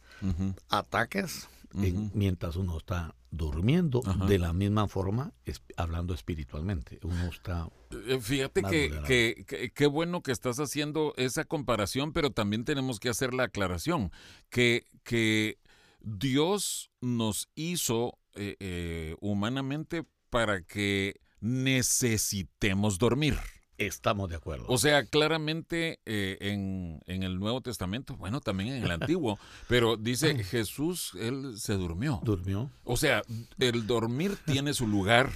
a 0.69 0.79
ataques 0.79 1.49
mientras 1.73 2.57
uno 2.57 2.79
está 2.79 3.15
durmiendo 3.31 4.03
de 4.29 4.39
la 4.39 4.53
misma 4.53 4.89
forma, 4.89 5.33
hablando 5.77 6.15
espiritualmente. 6.15 6.99
Uno 7.03 7.27
está. 7.27 7.69
Eh, 8.09 8.19
fíjate 8.21 8.63
que 8.63 9.73
qué 9.75 9.87
bueno 9.87 10.23
que 10.23 10.33
estás 10.33 10.59
haciendo 10.59 11.13
esa 11.17 11.45
comparación, 11.45 12.13
pero 12.13 12.31
también 12.31 12.65
tenemos 12.65 12.99
que 13.01 13.09
hacer 13.09 13.35
la 13.35 13.45
aclaración 13.45 14.11
que, 14.49 14.87
que 15.03 15.59
Dios 16.01 16.91
nos 17.01 17.49
hizo 17.57 18.19
eh, 18.37 18.57
eh, 18.61 19.17
humanamente 19.21 20.05
para 20.31 20.63
que 20.63 21.21
necesitemos 21.41 22.99
dormir. 22.99 23.37
Estamos 23.79 24.31
de 24.31 24.37
acuerdo. 24.37 24.65
O 24.69 24.79
sea, 24.79 25.05
claramente 25.05 26.01
eh, 26.07 26.39
en, 26.41 27.03
el 27.07 27.39
Nuevo 27.39 27.61
Testamento, 27.61 28.17
bueno, 28.17 28.41
también 28.41 28.75
en 28.75 28.83
el 28.83 28.91
Antiguo, 28.91 29.39
pero 29.69 29.99
dice 29.99 30.43
Jesús, 30.45 31.13
él 31.21 31.59
se 31.59 31.75
durmió. 31.75 32.21
Durmió. 32.25 32.71
O 32.85 32.97
sea, 32.97 33.23
el 33.59 33.87
dormir 33.87 34.39
tiene 34.47 34.73
su 34.73 34.87
lugar. 34.87 35.31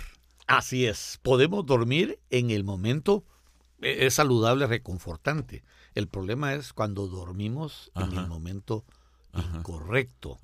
Así 0.46 0.86
es, 0.86 1.18
podemos 1.22 1.66
dormir 1.66 2.18
en 2.30 2.50
el 2.50 2.64
momento, 2.64 3.24
es 3.82 4.14
saludable, 4.14 4.66
reconfortante. 4.66 5.62
El 5.94 6.08
problema 6.08 6.54
es 6.54 6.72
cuando 6.72 7.08
dormimos 7.08 7.90
en 7.94 8.16
el 8.16 8.26
momento 8.26 8.84
incorrecto. 9.34 10.38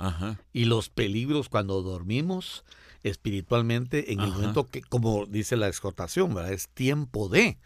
Y 0.53 0.67
los 0.67 0.89
peligros 0.89 1.49
cuando 1.49 1.83
dormimos 1.83 2.65
espiritualmente 3.03 4.13
en 4.13 4.21
el 4.21 4.31
momento 4.33 4.67
que, 4.69 4.83
como 4.83 5.27
dice 5.27 5.57
la 5.57 5.69
exhortación, 5.69 6.35
¿verdad? 6.35 6.53
es 6.53 6.69
tiempo 6.69 7.29
de 7.29 7.59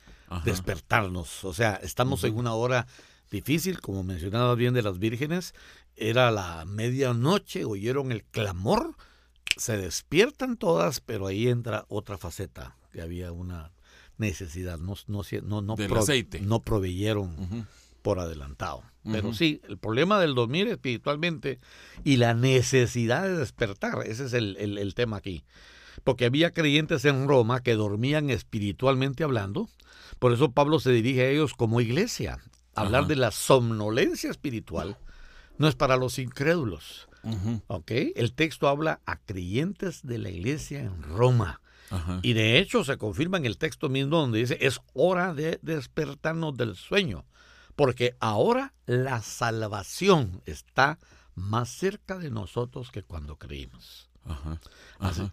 despertarnos. 0.44 1.44
O 1.44 1.54
sea, 1.54 1.74
estamos 1.82 2.24
en 2.24 2.36
una 2.36 2.54
hora 2.54 2.86
difícil, 3.30 3.80
como 3.80 4.02
mencionaba 4.02 4.54
bien 4.54 4.74
de 4.74 4.82
las 4.82 4.98
vírgenes, 4.98 5.54
era 5.96 6.30
la 6.30 6.64
medianoche, 6.64 7.64
oyeron 7.64 8.12
el 8.12 8.24
clamor, 8.24 8.96
se 9.56 9.76
despiertan 9.76 10.56
todas, 10.56 11.00
pero 11.00 11.26
ahí 11.26 11.48
entra 11.48 11.84
otra 11.88 12.18
faceta, 12.18 12.76
que 12.92 13.02
había 13.02 13.32
una 13.32 13.72
necesidad, 14.18 14.78
no, 14.78 14.94
no, 15.06 15.22
no, 15.42 15.62
no, 15.62 15.76
no 16.40 16.60
proveyeron 16.60 17.66
por 18.02 18.18
adelantado. 18.18 18.82
Pero 19.04 19.32
sí, 19.32 19.62
el 19.68 19.78
problema 19.78 20.20
del 20.20 20.34
dormir 20.34 20.68
espiritualmente 20.68 21.58
y 22.04 22.16
la 22.16 22.34
necesidad 22.34 23.22
de 23.22 23.36
despertar, 23.36 24.02
ese 24.06 24.26
es 24.26 24.34
el, 24.34 24.94
tema 24.94 25.16
aquí. 25.16 25.44
Porque 26.04 26.26
había 26.26 26.52
creyentes 26.52 27.04
en 27.04 27.26
Roma 27.26 27.62
que 27.62 27.74
dormían 27.74 28.28
espiritualmente 28.30 29.24
hablando, 29.24 29.68
por 30.18 30.32
eso 30.32 30.52
Pablo 30.52 30.80
se 30.80 30.90
dirige 30.90 31.22
a 31.22 31.30
ellos 31.30 31.54
como 31.54 31.80
iglesia. 31.80 32.38
Hablar 32.74 33.06
de 33.06 33.16
la 33.16 33.30
somnolencia 33.30 34.30
espiritual 34.30 34.96
no 35.58 35.66
es 35.66 35.74
para 35.74 35.96
los 35.96 36.18
incrédulos. 36.18 37.08
El 38.16 38.32
texto 38.34 38.68
habla 38.68 39.00
a 39.06 39.16
creyentes 39.16 40.02
de 40.02 40.18
la 40.18 40.30
iglesia 40.30 40.80
en 40.80 41.02
Roma. 41.02 41.62
Y 42.22 42.34
de 42.34 42.58
hecho 42.58 42.84
se 42.84 42.98
confirma 42.98 43.38
en 43.38 43.46
el 43.46 43.56
texto 43.56 43.88
mismo 43.88 44.18
donde 44.18 44.38
dice, 44.38 44.58
es 44.60 44.80
hora 44.92 45.34
de 45.34 45.58
despertarnos 45.62 46.56
del 46.56 46.76
sueño 46.76 47.24
porque 47.80 48.14
ahora 48.20 48.74
la 48.84 49.22
salvación 49.22 50.42
está 50.44 50.98
más 51.34 51.70
cerca 51.70 52.18
de 52.18 52.30
nosotros 52.30 52.90
que 52.90 53.02
cuando 53.02 53.36
creímos. 53.36 54.10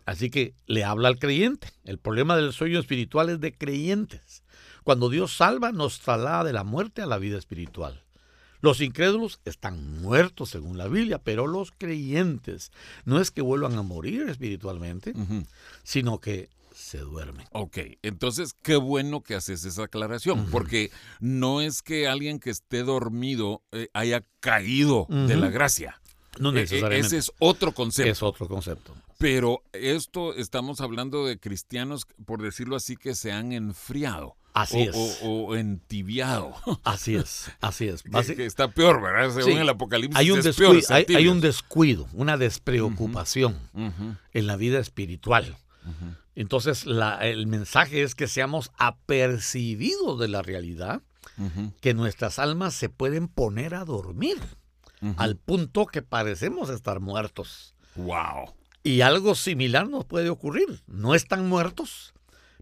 Así, 0.05 0.29
que 0.29 0.53
le 0.65 0.85
habla 0.85 1.09
al 1.09 1.19
creyente. 1.19 1.73
El 1.83 1.97
problema 1.97 2.37
del 2.37 2.53
sueño 2.53 2.79
espiritual 2.79 3.29
es 3.29 3.41
de 3.41 3.53
creyentes. 3.53 4.43
Cuando 4.85 5.09
Dios 5.09 5.35
salva, 5.35 5.73
nos 5.73 5.99
traslada 5.99 6.45
de 6.45 6.53
la 6.53 6.63
muerte 6.63 7.01
a 7.01 7.05
la 7.05 7.17
vida 7.17 7.37
espiritual. 7.37 8.01
Los 8.61 8.79
incrédulos 8.79 9.41
están 9.43 9.99
muertos 9.99 10.51
según 10.51 10.77
la 10.77 10.87
Biblia, 10.87 11.19
pero 11.21 11.47
los 11.47 11.73
creyentes 11.77 12.71
no 13.03 13.19
es 13.19 13.29
que 13.29 13.41
vuelvan 13.41 13.77
a 13.77 13.81
morir 13.81 14.29
espiritualmente, 14.29 15.13
sino 15.83 16.21
que 16.21 16.49
se 16.77 17.00
duermen. 17.00 17.46
Ok, 17.51 17.77
entonces 18.03 18.53
qué 18.62 18.75
bueno 18.75 19.22
que 19.22 19.36
haces 19.36 19.65
esa 19.65 19.84
aclaración, 19.84 20.48
porque 20.51 20.91
no 21.19 21.62
es 21.62 21.81
que 21.81 22.07
alguien 22.07 22.39
que 22.39 22.50
esté 22.51 22.84
dormido 22.84 23.62
eh, 23.72 23.89
haya 23.93 24.22
caído 24.39 25.07
de 25.10 25.36
la 25.36 25.50
gracia. 25.50 26.00
No 26.39 26.50
E- 26.50 26.51
e- 26.51 26.55
necesariamente. 26.62 27.07
Ese 27.07 27.17
es 27.17 27.31
otro 27.39 27.74
concepto. 27.74 28.12
es 28.12 28.22
otro 28.24 28.48
concepto. 28.48 28.93
Pero 29.17 29.63
esto 29.74 30.36
estamos 30.36 30.79
hablando 30.79 31.25
de 31.25 31.39
cristianos, 31.39 32.05
por 32.25 32.41
decirlo 32.43 32.75
así, 32.75 32.96
que 32.96 33.15
se 33.15 33.31
han 33.31 33.51
enfriado. 33.53 34.36
Así 34.53 34.88
o, 34.88 34.89
es. 34.89 35.19
o- 35.24 35.46
o 35.48 35.55
entibiado. 35.55 36.53
Así 36.84 37.15
es, 37.15 37.51
así 37.60 37.88
es. 37.88 38.01
que, 38.03 38.10
Basi- 38.10 38.36
que 38.36 38.46
está 38.46 38.67
peor, 38.69 39.01
¿verdad? 39.01 39.31
Según 39.34 39.53
Sí. 39.53 39.57
el 39.60 39.69
Apocalipsis. 39.69 40.17
hay, 40.17 40.31
un 40.31 40.41
descuido, 40.41 40.74
hay, 40.89 41.05
hay 41.15 41.27
un 41.27 41.41
descuido, 41.41 42.07
una 42.13 42.38
despreocupación 42.38 43.57
en 44.34 44.48
la 44.48 44.55
vida 44.55 44.79
espiritual. 44.79 45.57
Entonces, 46.36 46.86
la- 46.86 47.25
el 47.27 47.48
mensaje 47.48 48.03
es 48.03 48.13
que 48.15 48.27
seamos 48.27 48.72
apercibidos 48.77 50.20
de 50.20 50.27
la 50.27 50.41
realidad, 50.41 51.01
que 51.82 51.94
nuestras 51.94 52.39
almas 52.39 52.74
se 52.74 52.89
pueden 52.89 53.27
poner 53.27 53.75
a 53.75 53.86
dormir, 53.86 54.38
al 55.17 55.36
punto 55.36 55.86
que 55.86 56.01
parecemos 56.01 56.70
estar 56.70 57.00
muertos. 57.00 57.75
Wow. 57.96 58.53
Y 58.84 59.01
algo 59.01 59.36
similar 59.36 59.88
nos 59.89 60.06
puede 60.06 60.29
ocurrir. 60.29 60.82
No 60.88 61.13
están 61.13 61.48
muertos, 61.48 62.13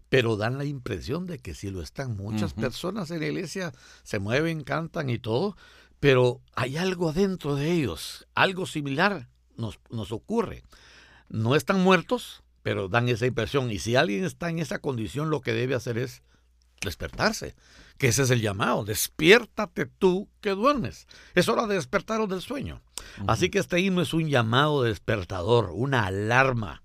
pero 0.08 0.36
dan 0.36 0.58
la 0.58 0.64
impresión 0.64 1.26
de 1.26 1.38
que 1.38 1.54
sí 1.54 1.70
lo 1.70 1.80
están. 1.82 2.16
Muchas 2.16 2.52
personas 2.54 3.10
en 3.10 3.20
la 3.20 3.26
iglesia 3.26 3.72
se 4.02 4.18
mueven, 4.18 4.62
cantan 4.64 5.08
y 5.10 5.18
todo, 5.18 5.56
pero 6.00 6.40
hay 6.54 6.76
algo 6.76 7.10
adentro 7.10 7.54
de 7.54 7.72
ellos. 7.72 8.26
Algo 8.34 8.66
similar 8.66 9.28
nos, 9.56 9.78
nos 9.90 10.12
ocurre. 10.12 10.62
No 11.28 11.54
están 11.56 11.82
muertos, 11.82 12.42
pero 12.66 12.88
dan 12.88 13.08
esa 13.08 13.26
impresión. 13.26 13.70
Y 13.70 13.78
si 13.78 13.94
alguien 13.94 14.24
está 14.24 14.50
en 14.50 14.58
esa 14.58 14.80
condición, 14.80 15.30
lo 15.30 15.40
que 15.40 15.52
debe 15.52 15.76
hacer 15.76 15.98
es 15.98 16.24
despertarse. 16.80 17.54
Que 17.96 18.08
ese 18.08 18.24
es 18.24 18.30
el 18.32 18.40
llamado. 18.40 18.84
Despiértate 18.84 19.86
tú 19.86 20.28
que 20.40 20.50
duermes. 20.50 21.06
Es 21.36 21.48
hora 21.48 21.68
de 21.68 21.76
despertaros 21.76 22.28
del 22.28 22.40
sueño. 22.40 22.82
Así 23.28 23.50
que 23.50 23.60
este 23.60 23.78
himno 23.78 24.02
es 24.02 24.12
un 24.12 24.28
llamado 24.28 24.82
despertador, 24.82 25.70
una 25.74 26.06
alarma. 26.06 26.82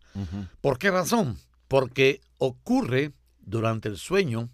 ¿Por 0.61 0.77
qué 0.77 0.91
razón? 0.91 1.39
Porque 1.67 2.21
ocurre 2.37 3.13
durante 3.39 3.89
el 3.89 3.97
sueño 3.97 4.51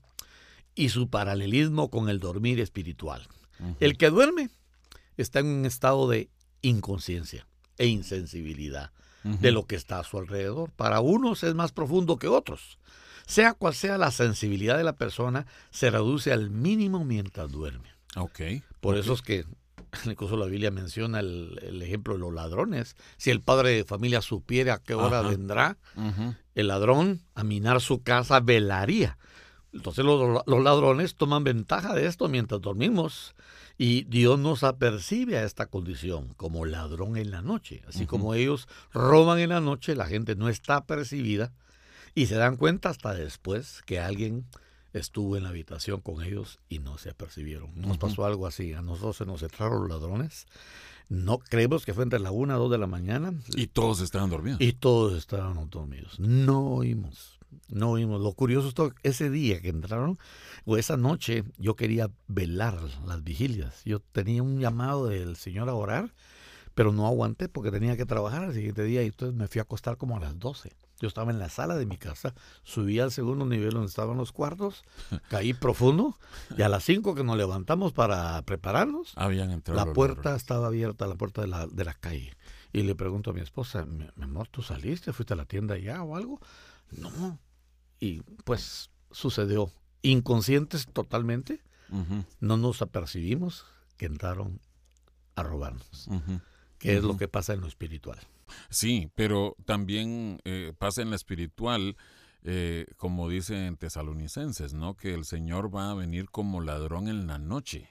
y 0.75 0.87
su 0.87 1.09
paralelismo 1.09 1.89
con 1.89 2.07
el 2.07 2.21
dormir 2.21 2.61
espiritual. 2.61 3.27
El 3.81 3.97
que 3.97 4.09
duerme 4.09 4.49
está 5.17 5.39
en 5.39 5.47
un 5.47 5.65
estado 5.65 6.07
de 6.07 6.29
inconsciencia 6.61 7.45
e 7.77 7.87
insensibilidad 7.87 8.93
de 9.39 9.51
lo 9.51 9.65
que 9.65 9.75
está 9.75 9.99
a 9.99 10.03
su 10.03 10.17
alrededor. 10.17 10.71
Para 10.71 10.99
unos 10.99 11.43
es 11.43 11.53
más 11.55 11.71
profundo 11.71 12.17
que 12.17 12.27
otros. 12.27 12.77
Sea 13.25 13.53
cual 13.53 13.73
sea 13.73 13.97
la 13.97 14.11
sensibilidad 14.11 14.77
de 14.77 14.83
la 14.83 14.95
persona, 14.95 15.45
se 15.69 15.89
reduce 15.89 16.31
al 16.31 16.49
mínimo 16.49 17.03
mientras 17.03 17.51
duerme. 17.51 17.89
Ok. 18.15 18.39
Por 18.79 18.97
eso 18.97 19.13
es 19.13 19.21
que 19.21 19.45
incluso 20.05 20.37
la 20.37 20.45
Biblia 20.45 20.71
menciona 20.71 21.19
el, 21.19 21.59
el 21.61 21.81
ejemplo 21.81 22.13
de 22.13 22.19
los 22.19 22.33
ladrones. 22.33 22.95
Si 23.17 23.29
el 23.29 23.41
padre 23.41 23.71
de 23.71 23.83
familia 23.83 24.21
supiera 24.21 24.75
a 24.75 24.83
qué 24.83 24.93
hora 24.93 25.19
Ajá. 25.19 25.29
vendrá, 25.29 25.77
el 26.55 26.67
ladrón 26.67 27.21
a 27.35 27.43
minar 27.43 27.81
su 27.81 28.01
casa 28.01 28.39
velaría. 28.39 29.17
Entonces 29.73 30.05
los, 30.05 30.41
los 30.45 30.63
ladrones 30.63 31.15
toman 31.15 31.43
ventaja 31.43 31.93
de 31.93 32.07
esto 32.07 32.29
mientras 32.29 32.61
dormimos 32.61 33.35
y 33.77 34.03
Dios 34.05 34.39
nos 34.39 34.63
apercibe 34.63 35.37
a 35.37 35.43
esta 35.43 35.67
condición 35.67 36.33
como 36.35 36.65
ladrón 36.65 37.17
en 37.17 37.29
la 37.31 37.41
noche. 37.41 37.83
Así 37.87 38.07
como 38.07 38.33
ellos 38.33 38.67
roban 38.91 39.39
en 39.39 39.49
la 39.49 39.61
noche, 39.61 39.95
la 39.95 40.07
gente 40.07 40.35
no 40.35 40.49
está 40.49 40.77
apercibida 40.77 41.53
y 42.15 42.25
se 42.25 42.35
dan 42.35 42.55
cuenta 42.57 42.89
hasta 42.89 43.13
después 43.13 43.83
que 43.85 43.99
alguien 43.99 44.45
estuvo 44.93 45.37
en 45.37 45.43
la 45.43 45.49
habitación 45.49 46.01
con 46.01 46.23
ellos 46.23 46.59
y 46.69 46.79
no 46.79 46.97
se 46.97 47.09
apercibieron. 47.09 47.71
Nos 47.75 47.97
pasó 47.97 48.25
algo 48.25 48.47
así. 48.47 48.73
A 48.73 48.81
nosotros 48.81 49.17
se 49.17 49.25
nos 49.25 49.43
entraron 49.43 49.81
los 49.81 49.89
ladrones. 49.89 50.47
No 51.09 51.39
creemos 51.39 51.85
que 51.85 51.93
fue 51.93 52.03
entre 52.03 52.19
la 52.19 52.31
una 52.31 52.55
dos 52.55 52.69
de 52.69 52.77
la 52.77 52.87
mañana. 52.87 53.33
Y 53.55 53.67
todos 53.67 54.01
estaban 54.01 54.29
dormidos. 54.29 54.59
Y 54.61 54.73
todos 54.73 55.17
estábamos 55.17 55.69
dormidos. 55.69 56.19
No 56.19 56.67
oímos. 56.67 57.39
No 57.69 57.91
oímos. 57.91 58.21
Lo 58.21 58.33
curioso 58.33 58.67
es 58.67 58.73
que 58.73 59.09
ese 59.09 59.29
día 59.29 59.61
que 59.61 59.69
entraron, 59.69 60.17
o 60.65 60.77
esa 60.77 60.97
noche, 60.97 61.43
yo 61.57 61.75
quería 61.75 62.09
velar 62.27 62.79
las 63.05 63.23
vigilias. 63.23 63.83
Yo 63.85 63.99
tenía 63.99 64.43
un 64.43 64.59
llamado 64.59 65.07
del 65.07 65.37
Señor 65.37 65.69
a 65.69 65.73
orar, 65.73 66.13
pero 66.75 66.91
no 66.91 67.07
aguanté 67.07 67.47
porque 67.47 67.71
tenía 67.71 67.95
que 67.95 68.05
trabajar 68.05 68.43
al 68.43 68.53
siguiente 68.53 68.83
día 68.83 69.03
y 69.03 69.07
entonces 69.07 69.35
me 69.35 69.47
fui 69.47 69.59
a 69.59 69.63
acostar 69.63 69.97
como 69.97 70.17
a 70.17 70.19
las 70.19 70.37
12. 70.37 70.73
Yo 70.99 71.07
estaba 71.07 71.31
en 71.31 71.39
la 71.39 71.49
sala 71.49 71.75
de 71.75 71.85
mi 71.85 71.97
casa, 71.97 72.33
subí 72.63 72.99
al 72.99 73.11
segundo 73.11 73.45
nivel 73.45 73.71
donde 73.71 73.87
estaban 73.87 74.17
los 74.17 74.31
cuartos, 74.31 74.83
caí 75.29 75.53
profundo 75.53 76.17
y 76.57 76.63
a 76.63 76.69
las 76.69 76.83
5 76.85 77.13
que 77.13 77.23
nos 77.23 77.37
levantamos 77.37 77.93
para 77.93 78.41
prepararnos, 78.41 79.13
Habían 79.15 79.51
entrado. 79.51 79.85
la 79.85 79.93
puerta 79.93 80.35
estaba 80.35 80.67
abierta, 80.67 81.05
la 81.05 81.15
puerta 81.15 81.41
de 81.41 81.47
la, 81.47 81.67
de 81.67 81.85
la 81.85 81.93
calle. 81.93 82.35
Y 82.73 82.81
le 82.83 82.95
pregunto 82.95 83.31
a 83.31 83.33
mi 83.33 83.41
esposa, 83.41 83.85
mi, 83.85 84.07
amor, 84.21 84.47
¿tú 84.49 84.61
saliste? 84.61 85.13
¿Fuiste 85.13 85.33
a 85.33 85.37
la 85.37 85.45
tienda 85.45 85.77
ya 85.77 86.03
o 86.03 86.15
algo? 86.15 86.39
No. 86.91 87.39
Y 87.99 88.21
pues 88.43 88.89
sucedió. 89.11 89.71
Inconscientes 90.01 90.87
totalmente, 90.87 91.61
no 92.39 92.57
nos 92.57 92.81
apercibimos 92.81 93.65
que 93.97 94.05
entraron 94.05 94.59
a 95.35 95.43
robarnos. 95.43 96.07
Que 96.79 96.97
es 96.97 97.03
lo 97.03 97.17
que 97.17 97.27
pasa 97.27 97.53
en 97.53 97.61
lo 97.61 97.67
espiritual. 97.67 98.19
Sí, 98.69 99.09
pero 99.15 99.55
también 99.65 100.39
eh, 100.45 100.73
pasa 100.77 101.01
en 101.01 101.09
la 101.09 101.15
espiritual, 101.15 101.97
eh, 102.43 102.85
como 102.97 103.27
dice 103.29 103.65
en 103.67 103.77
Tesalonicenses, 103.77 104.73
¿no? 104.73 104.95
Que 104.95 105.13
el 105.13 105.25
Señor 105.25 105.75
va 105.75 105.91
a 105.91 105.95
venir 105.95 106.29
como 106.29 106.61
ladrón 106.61 107.07
en 107.07 107.27
la 107.27 107.39
noche. 107.39 107.89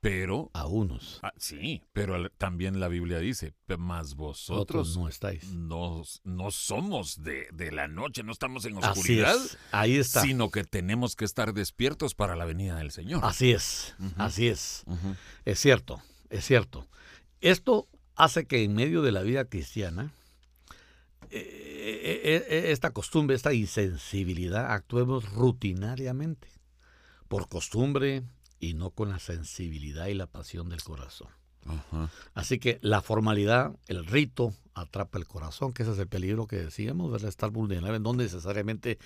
Pero, 0.00 0.50
A 0.54 0.64
unos. 0.66 1.20
ah, 1.22 1.30
sí, 1.36 1.82
pero 1.92 2.30
también 2.30 2.80
la 2.80 2.88
Biblia 2.88 3.18
dice, 3.18 3.52
"Pe- 3.66 3.76
más 3.76 4.14
vosotros 4.14 4.62
Otros 4.88 4.96
no 4.96 5.08
estáis. 5.08 5.52
no, 5.52 6.02
no 6.24 6.50
somos 6.50 7.22
de, 7.22 7.48
de 7.52 7.70
la 7.70 7.86
noche, 7.86 8.22
no 8.22 8.32
estamos 8.32 8.64
en 8.64 8.78
Así 8.78 8.86
oscuridad, 9.00 9.36
es. 9.36 9.58
Ahí 9.72 9.96
está. 9.98 10.22
sino 10.22 10.50
que 10.50 10.64
tenemos 10.64 11.16
que 11.16 11.26
estar 11.26 11.52
despiertos 11.52 12.14
para 12.14 12.34
la 12.34 12.46
venida 12.46 12.76
del 12.78 12.92
Señor. 12.92 13.22
Así 13.26 13.50
es. 13.52 13.94
Así 14.16 14.48
es. 14.48 14.84
Es 15.44 15.60
cierto. 15.60 16.00
Es 16.30 16.46
cierto. 16.46 16.88
Esto 17.40 17.88
hace 18.16 18.44
que 18.44 18.62
en 18.62 18.74
medio 18.74 19.02
de 19.02 19.12
la 19.12 19.22
vida 19.22 19.46
cristiana, 19.46 20.12
eh, 21.30 22.20
eh, 22.24 22.44
eh, 22.48 22.72
esta 22.72 22.90
costumbre, 22.90 23.34
esta 23.34 23.54
insensibilidad, 23.54 24.72
actuemos 24.72 25.32
rutinariamente, 25.32 26.48
por 27.28 27.48
costumbre 27.48 28.22
y 28.58 28.74
no 28.74 28.90
con 28.90 29.08
la 29.08 29.18
sensibilidad 29.18 30.08
y 30.08 30.14
la 30.14 30.26
pasión 30.26 30.68
del 30.68 30.82
corazón. 30.82 31.28
ajá. 31.64 32.10
Así 32.34 32.58
que 32.58 32.78
la 32.82 33.00
formalidad, 33.00 33.74
el 33.86 34.04
rito, 34.04 34.52
atrapa 34.74 35.18
el 35.18 35.26
corazón, 35.26 35.72
que 35.72 35.82
ese 35.82 35.92
es 35.92 35.98
el 35.98 36.08
peligro 36.08 36.46
que 36.46 36.56
decíamos, 36.56 37.10
¿verdad? 37.10 37.28
Estar 37.28 37.50
vulnerable, 37.50 38.00
no 38.00 38.12
necesariamente 38.12 38.98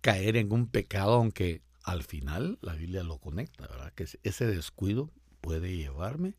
caer 0.00 0.36
en 0.36 0.52
un 0.52 0.68
pecado, 0.68 1.14
aunque 1.14 1.62
al 1.82 2.04
final 2.04 2.58
la 2.60 2.74
Biblia 2.74 3.02
lo 3.02 3.18
conecta, 3.18 3.66
¿verdad? 3.66 3.92
Que 3.94 4.06
ese 4.22 4.46
descuido 4.46 5.10
puede 5.40 5.76
llevarme 5.76 6.34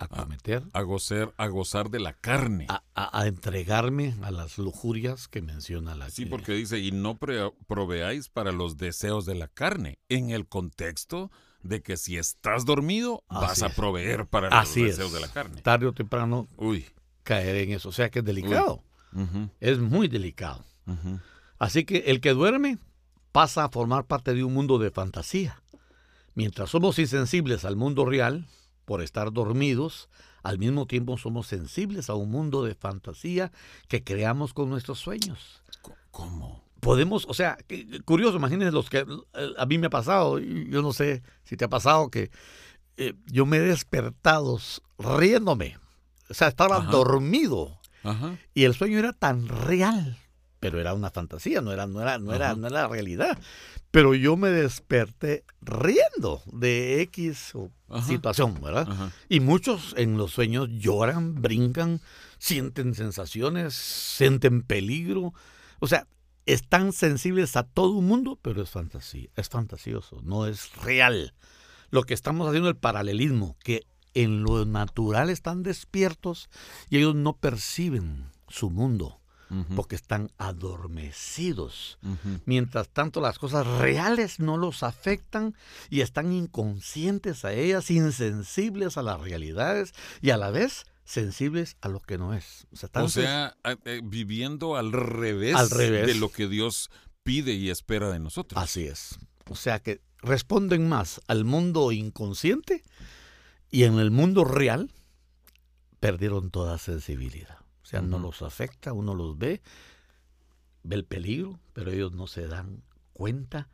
a 0.00 0.08
cometer, 0.08 0.62
A, 0.72 0.82
gozar, 0.82 1.32
a 1.36 1.46
gozar 1.48 1.90
de 1.90 2.00
la 2.00 2.14
carne. 2.14 2.66
a, 2.68 2.82
a- 2.94 3.20
a 3.20 3.26
entregarme 3.26 4.14
a 4.22 4.30
las 4.30 4.58
lujurias 4.58 5.28
que 5.28 5.42
menciona 5.42 5.94
la 5.94 6.08
Sí, 6.10 6.24
porque 6.26 6.52
dice, 6.52 6.78
y 6.80 6.90
no 6.90 7.16
pre- 7.18 7.52
proveáis 7.66 8.28
para 8.28 8.50
los 8.52 8.76
deseos 8.78 9.26
de 9.26 9.34
la 9.34 9.48
carne, 9.48 9.98
en 10.08 10.30
el 10.30 10.46
contexto 10.48 11.30
de 11.62 11.82
que 11.82 11.96
si 11.98 12.16
estás 12.16 12.64
dormido, 12.64 13.22
vas 13.28 13.62
a 13.62 13.68
proveer 13.68 14.26
para 14.26 14.48
Así 14.48 14.80
los 14.80 14.90
es. 14.92 14.96
deseos 14.96 15.12
de 15.12 15.20
la 15.20 15.28
carne. 15.28 15.60
Tarde 15.60 15.86
o 15.86 15.92
temprano 15.92 16.48
Uy. 16.56 16.86
caer 17.22 17.56
en 17.56 17.72
eso, 17.72 17.90
o 17.90 17.92
sea 17.92 18.10
que 18.10 18.20
es 18.20 18.24
delicado, 18.24 18.82
es 19.60 19.78
muy 19.78 20.08
delicado. 20.08 20.64
Así 21.58 21.84
que 21.84 21.98
el 22.06 22.20
que 22.22 22.30
duerme 22.32 22.78
pasa 23.32 23.64
a 23.64 23.68
formar 23.68 24.06
parte 24.06 24.32
de 24.34 24.42
un 24.44 24.54
mundo 24.54 24.78
de 24.78 24.90
fantasía. 24.90 25.62
Mientras 26.34 26.70
somos 26.70 26.98
insensibles 26.98 27.64
al 27.66 27.76
mundo 27.76 28.06
real, 28.06 28.46
por 28.90 29.02
estar 29.02 29.32
dormidos, 29.32 30.08
al 30.42 30.58
mismo 30.58 30.84
tiempo 30.84 31.16
somos 31.16 31.46
sensibles 31.46 32.10
a 32.10 32.14
un 32.14 32.28
mundo 32.28 32.64
de 32.64 32.74
fantasía 32.74 33.52
que 33.86 34.02
creamos 34.02 34.52
con 34.52 34.68
nuestros 34.68 34.98
sueños. 34.98 35.62
¿Cómo? 36.10 36.64
Podemos, 36.80 37.24
o 37.28 37.32
sea, 37.34 37.56
curioso, 38.04 38.38
imagínense 38.38 38.72
los 38.72 38.90
que 38.90 39.06
eh, 39.34 39.50
a 39.56 39.64
mí 39.66 39.78
me 39.78 39.86
ha 39.86 39.90
pasado, 39.90 40.40
yo 40.40 40.82
no 40.82 40.92
sé 40.92 41.22
si 41.44 41.56
te 41.56 41.66
ha 41.66 41.68
pasado 41.68 42.10
que 42.10 42.32
eh, 42.96 43.14
yo 43.26 43.46
me 43.46 43.58
he 43.58 43.60
despertado 43.60 44.58
riéndome. 44.98 45.78
O 46.28 46.34
sea, 46.34 46.48
estaba 46.48 46.78
Ajá. 46.78 46.90
dormido 46.90 47.78
Ajá. 48.02 48.38
y 48.54 48.64
el 48.64 48.74
sueño 48.74 48.98
era 48.98 49.12
tan 49.12 49.46
real, 49.46 50.18
pero 50.60 50.78
era 50.78 50.94
una 50.94 51.10
fantasía, 51.10 51.62
no 51.62 51.72
era, 51.72 51.86
no 51.86 52.00
era, 52.02 52.18
no 52.18 52.34
era, 52.34 52.54
no 52.54 52.68
era 52.68 52.86
realidad. 52.86 53.38
Pero 53.90 54.14
yo 54.14 54.36
me 54.36 54.50
desperté 54.50 55.44
riendo 55.62 56.42
de 56.52 57.00
X 57.02 57.54
Ajá. 57.88 58.06
situación, 58.06 58.60
¿verdad? 58.62 58.86
Ajá. 58.88 59.10
Y 59.28 59.40
muchos 59.40 59.94
en 59.96 60.16
los 60.16 60.32
sueños 60.32 60.68
lloran, 60.70 61.40
brincan, 61.40 62.00
sienten 62.38 62.94
sensaciones, 62.94 63.74
sienten 63.74 64.62
peligro. 64.62 65.32
O 65.80 65.88
sea, 65.88 66.06
están 66.46 66.92
sensibles 66.92 67.56
a 67.56 67.64
todo 67.64 67.92
un 67.92 68.06
mundo, 68.06 68.38
pero 68.40 68.62
es 68.62 68.70
fantasía, 68.70 69.30
es 69.34 69.48
fantasioso, 69.48 70.20
no 70.22 70.46
es 70.46 70.76
real. 70.76 71.34
Lo 71.90 72.04
que 72.04 72.14
estamos 72.14 72.46
haciendo 72.46 72.68
es 72.68 72.74
el 72.74 72.80
paralelismo, 72.80 73.56
que 73.64 73.84
en 74.14 74.42
lo 74.42 74.64
natural 74.66 75.30
están 75.30 75.62
despiertos 75.62 76.50
y 76.90 76.98
ellos 76.98 77.14
no 77.14 77.36
perciben 77.36 78.26
su 78.48 78.70
mundo 78.70 79.19
porque 79.74 79.96
están 79.96 80.30
adormecidos. 80.38 81.98
Mientras 82.44 82.88
tanto, 82.88 83.20
las 83.20 83.38
cosas 83.38 83.66
reales 83.66 84.40
no 84.40 84.56
los 84.56 84.82
afectan 84.82 85.54
y 85.88 86.02
están 86.02 86.32
inconscientes 86.32 87.44
a 87.44 87.52
ellas, 87.52 87.90
insensibles 87.90 88.96
a 88.96 89.02
las 89.02 89.20
realidades 89.20 89.92
y 90.20 90.30
a 90.30 90.36
la 90.36 90.50
vez 90.50 90.86
sensibles 91.04 91.76
a 91.80 91.88
lo 91.88 92.00
que 92.00 92.18
no 92.18 92.34
es. 92.34 92.66
O 92.94 93.08
sea, 93.08 93.56
eh, 93.84 94.00
viviendo 94.04 94.76
al 94.76 94.92
revés, 94.92 95.56
al 95.56 95.70
revés 95.70 96.06
de 96.06 96.14
lo 96.14 96.30
que 96.30 96.46
Dios 96.46 96.90
pide 97.24 97.52
y 97.52 97.70
espera 97.70 98.10
de 98.10 98.20
nosotros. 98.20 98.62
Así 98.62 98.86
es. 98.86 99.18
O 99.48 99.56
sea 99.56 99.80
que 99.80 100.00
responden 100.22 100.88
más 100.88 101.20
al 101.26 101.44
mundo 101.44 101.90
inconsciente 101.92 102.82
y 103.70 103.84
en 103.84 103.98
el 103.98 104.10
mundo 104.10 104.44
real 104.44 104.92
perdieron 105.98 106.50
toda 106.50 106.78
sensibilidad. 106.78 107.59
O 107.90 107.96
sea, 107.98 108.02
no 108.02 108.20
los 108.20 108.42
afecta, 108.42 108.92
uno 108.92 109.16
los 109.16 109.36
ve, 109.36 109.62
ve 110.84 110.94
el 110.94 111.04
peligro, 111.04 111.58
pero 111.72 111.90
ellos 111.90 112.12
no 112.12 112.28
se 112.28 112.46
dan 112.46 112.84
cuenta 113.12 113.68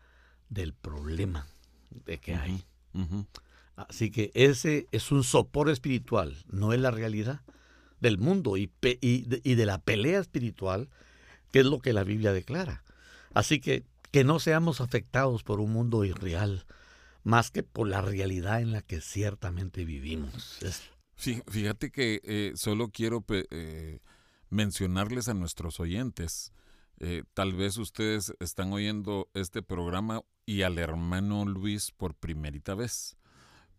del 0.48 0.72
problema 0.72 1.46
de 1.90 2.16
que 2.16 2.34
hay. 2.34 2.64
Así 3.76 4.10
que 4.10 4.30
ese 4.32 4.86
es 4.90 5.12
un 5.12 5.22
sopor 5.22 5.68
espiritual, 5.68 6.34
no 6.48 6.72
es 6.72 6.80
la 6.80 6.90
realidad 6.90 7.42
del 8.00 8.16
mundo 8.16 8.56
y, 8.56 8.72
y, 8.80 9.54
de, 9.54 9.66
la 9.66 9.82
pelea 9.82 10.18
espiritual, 10.18 10.88
que 11.52 11.58
es 11.58 11.66
lo 11.66 11.80
que 11.80 11.92
la 11.92 12.02
Biblia 12.02 12.32
declara. 12.32 12.84
Así 13.34 13.60
que 13.60 13.84
que 14.12 14.24
no 14.24 14.40
seamos 14.40 14.80
afectados 14.80 15.42
por 15.42 15.60
un 15.60 15.74
mundo 15.74 16.06
irreal, 16.06 16.64
más 17.22 17.50
que 17.50 17.62
por 17.62 17.86
la 17.86 18.00
realidad 18.00 18.62
en 18.62 18.72
la 18.72 18.80
que 18.80 19.02
ciertamente 19.02 19.84
vivimos. 19.84 20.56
Fíjate 21.16 21.90
que 21.90 22.20
eh, 22.24 22.52
solo 22.56 22.90
quiero 22.90 23.24
eh, 23.28 24.00
mencionarles 24.50 25.28
a 25.28 25.34
nuestros 25.34 25.80
oyentes, 25.80 26.52
eh, 26.98 27.24
tal 27.34 27.54
vez 27.54 27.78
ustedes 27.78 28.34
están 28.38 28.72
oyendo 28.72 29.28
este 29.34 29.62
programa 29.62 30.22
y 30.44 30.62
al 30.62 30.78
hermano 30.78 31.44
Luis 31.46 31.90
por 31.90 32.14
primerita 32.14 32.74
vez, 32.74 33.16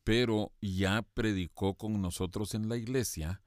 pero 0.03 0.51
ya 0.61 1.03
predicó 1.13 1.75
con 1.75 2.01
nosotros 2.01 2.55
en 2.55 2.69
la 2.69 2.77
iglesia 2.77 3.41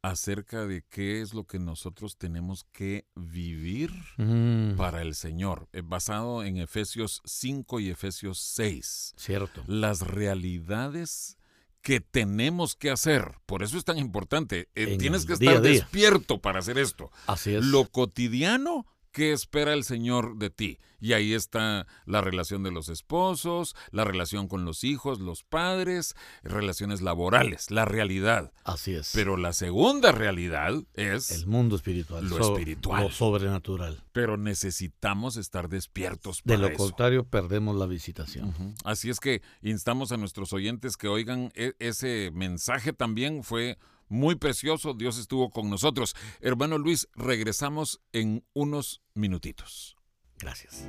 acerca 0.00 0.66
de 0.66 0.82
qué 0.82 1.22
es 1.22 1.32
lo 1.32 1.44
que 1.44 1.58
nosotros 1.58 2.16
tenemos 2.18 2.64
que 2.72 3.06
vivir 3.14 3.90
mm. 4.18 4.76
para 4.76 5.00
el 5.00 5.14
Señor, 5.14 5.68
basado 5.84 6.44
en 6.44 6.58
Efesios 6.58 7.22
5 7.24 7.80
y 7.80 7.90
Efesios 7.90 8.38
6. 8.38 9.14
Cierto. 9.16 9.64
Las 9.66 10.00
realidades 10.00 11.38
que 11.84 12.00
tenemos 12.00 12.74
que 12.74 12.90
hacer. 12.90 13.36
Por 13.44 13.62
eso 13.62 13.76
es 13.76 13.84
tan 13.84 13.98
importante. 13.98 14.70
Eh, 14.74 14.96
tienes 14.98 15.26
que 15.26 15.34
estar 15.34 15.60
despierto 15.60 16.40
para 16.40 16.58
hacer 16.58 16.78
esto. 16.78 17.12
Así 17.26 17.54
es. 17.54 17.64
Lo 17.64 17.84
cotidiano 17.84 18.86
¿Qué 19.14 19.30
espera 19.32 19.74
el 19.74 19.84
Señor 19.84 20.38
de 20.38 20.50
ti? 20.50 20.80
Y 21.00 21.12
ahí 21.12 21.34
está 21.34 21.86
la 22.04 22.20
relación 22.20 22.64
de 22.64 22.72
los 22.72 22.88
esposos, 22.88 23.76
la 23.92 24.02
relación 24.02 24.48
con 24.48 24.64
los 24.64 24.82
hijos, 24.82 25.20
los 25.20 25.44
padres, 25.44 26.16
relaciones 26.42 27.00
laborales, 27.00 27.70
la 27.70 27.84
realidad. 27.84 28.52
Así 28.64 28.92
es. 28.92 29.12
Pero 29.14 29.36
la 29.36 29.52
segunda 29.52 30.10
realidad 30.10 30.82
es... 30.94 31.30
El 31.30 31.46
mundo 31.46 31.76
espiritual. 31.76 32.28
Lo 32.28 32.40
espiritual. 32.40 33.04
Lo 33.04 33.10
sobrenatural. 33.12 34.02
Pero 34.10 34.36
necesitamos 34.36 35.36
estar 35.36 35.68
despiertos 35.68 36.42
para 36.42 36.58
De 36.58 36.70
lo 36.70 36.76
contrario, 36.76 37.22
perdemos 37.22 37.76
la 37.76 37.86
visitación. 37.86 38.52
Así 38.82 39.10
es 39.10 39.20
que 39.20 39.42
instamos 39.62 40.10
a 40.10 40.16
nuestros 40.16 40.52
oyentes 40.52 40.96
que 40.96 41.06
oigan 41.06 41.52
e-, 41.54 41.74
ese 41.78 42.32
mensaje 42.34 42.92
también 42.92 43.44
fue 43.44 43.78
muy 44.14 44.36
precioso. 44.36 44.94
Dios 44.94 45.18
estuvo 45.18 45.50
con 45.50 45.68
nosotros. 45.68 46.14
Hermano 46.40 46.78
Luis, 46.78 47.08
regresamos 47.14 48.00
en 48.12 48.44
unos 48.54 49.02
minutitos. 49.14 49.96
Gracias. 50.38 50.86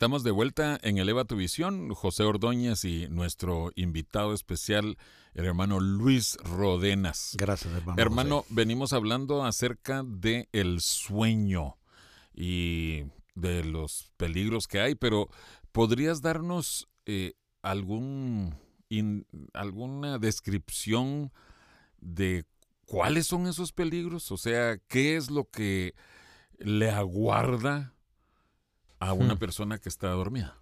Estamos 0.00 0.24
de 0.24 0.30
vuelta 0.30 0.80
en 0.82 0.96
Eleva 0.96 1.26
tu 1.26 1.36
Visión, 1.36 1.92
José 1.92 2.22
Ordóñez 2.22 2.86
y 2.86 3.06
nuestro 3.08 3.70
invitado 3.74 4.32
especial, 4.32 4.96
el 5.34 5.44
hermano 5.44 5.78
Luis 5.78 6.38
Rodenas. 6.38 7.34
Gracias, 7.36 7.74
hermano. 7.74 8.00
Hermano, 8.00 8.44
venimos 8.48 8.94
hablando 8.94 9.44
acerca 9.44 10.02
de 10.02 10.48
el 10.52 10.80
sueño 10.80 11.76
y 12.32 13.02
de 13.34 13.62
los 13.62 14.10
peligros 14.16 14.68
que 14.68 14.80
hay, 14.80 14.94
pero 14.94 15.28
¿podrías 15.70 16.22
darnos 16.22 16.88
eh, 17.04 17.34
algún 17.60 18.54
alguna 19.52 20.18
descripción 20.18 21.30
de 22.00 22.46
cuáles 22.86 23.26
son 23.26 23.46
esos 23.46 23.72
peligros? 23.72 24.32
O 24.32 24.38
sea, 24.38 24.78
¿qué 24.88 25.16
es 25.18 25.30
lo 25.30 25.44
que 25.50 25.94
le 26.56 26.90
aguarda 26.90 27.92
a 29.00 29.12
una 29.12 29.34
hmm. 29.34 29.38
persona 29.38 29.78
que 29.78 29.88
está 29.88 30.08
dormida? 30.10 30.56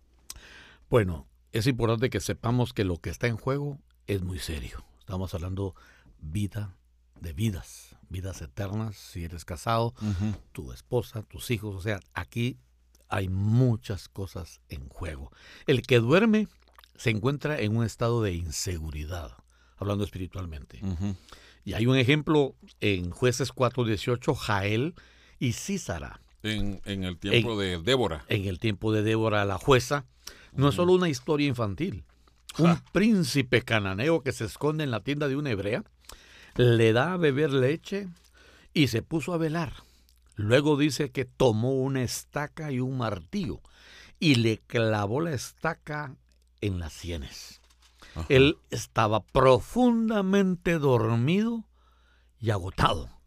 Bueno, 0.89 1.27
es 1.53 1.67
importante 1.67 2.09
que 2.09 2.21
sepamos 2.21 2.73
que 2.73 2.85
lo 2.85 2.97
que 2.97 3.11
está 3.11 3.27
en 3.27 3.37
juego 3.37 3.79
es 4.07 4.23
muy 4.23 4.39
serio. 4.39 4.85
Estamos 5.01 5.35
hablando 5.35 5.75
vida 6.21 6.75
de 7.21 7.33
vidas, 7.33 7.97
vidas 8.09 8.41
eternas, 8.43 8.97
si 8.97 9.25
eres 9.25 9.45
casado, 9.45 9.95
tu 10.53 10.73
esposa, 10.73 11.23
tus 11.23 11.51
hijos, 11.51 11.75
o 11.75 11.81
sea, 11.81 12.01
aquí 12.15 12.59
hay 13.09 13.29
muchas 13.29 14.09
cosas 14.09 14.61
en 14.69 14.89
juego. 14.89 15.33
El 15.67 15.83
que 15.83 15.99
duerme 15.99 16.49
se 16.97 17.11
encuentra 17.11 17.61
en 17.61 17.77
un 17.77 17.85
estado 17.85 18.23
de 18.23 18.35
inseguridad, 18.35 19.33
hablando 19.77 20.05
espiritualmente. 20.05 20.81
Y 21.65 21.75
hay 21.75 21.87
un 21.87 21.97
ejemplo 21.97 22.55
en 22.81 23.11
jueces 23.11 23.53
4.18, 23.53 24.35
Jael 24.35 24.95
y 25.39 25.53
Císara. 25.53 26.21
En, 26.43 26.81
el 27.05 27.19
tiempo 27.19 27.59
de 27.59 27.79
Débora. 27.79 28.25
En 28.29 28.45
el 28.47 28.59
tiempo 28.59 28.93
de 28.93 29.03
Débora, 29.03 29.45
la 29.45 29.59
jueza. 29.59 30.07
No 30.53 30.69
es 30.69 30.75
solo 30.75 30.93
una 30.93 31.09
historia 31.09 31.49
infantil. 31.49 32.05
Un 32.59 32.81
príncipe 32.93 33.63
cananeo 33.63 34.23
que 34.23 34.33
se 34.33 34.45
esconde 34.45 34.85
en 34.85 34.91
la 34.91 35.01
tienda 35.01 35.29
de 35.29 35.37
una 35.37 35.51
hebrea 35.51 35.85
le 36.57 36.93
da 36.93 37.13
a 37.13 37.17
beber 37.17 37.53
leche 37.53 38.09
y 38.75 38.89
se 38.89 39.03
puso 39.03 39.33
a 39.33 39.39
velar. 39.39 39.73
Luego 40.35 40.77
dice 40.77 41.11
que 41.11 41.25
tomó 41.25 41.75
una 41.75 42.03
estaca 42.03 42.73
y 42.73 42.81
un 42.81 42.99
martillo 42.99 43.61
y 44.19 44.37
le 44.37 44.59
clavó 44.59 45.21
la 45.21 45.33
estaca 45.33 46.17
en 46.61 46.79
las 46.79 46.93
sienes. 46.93 47.61
Él 48.29 48.59
estaba 48.71 49.21
profundamente 49.21 50.79
dormido 50.79 51.65
y 52.41 52.51
agotado. 52.51 53.18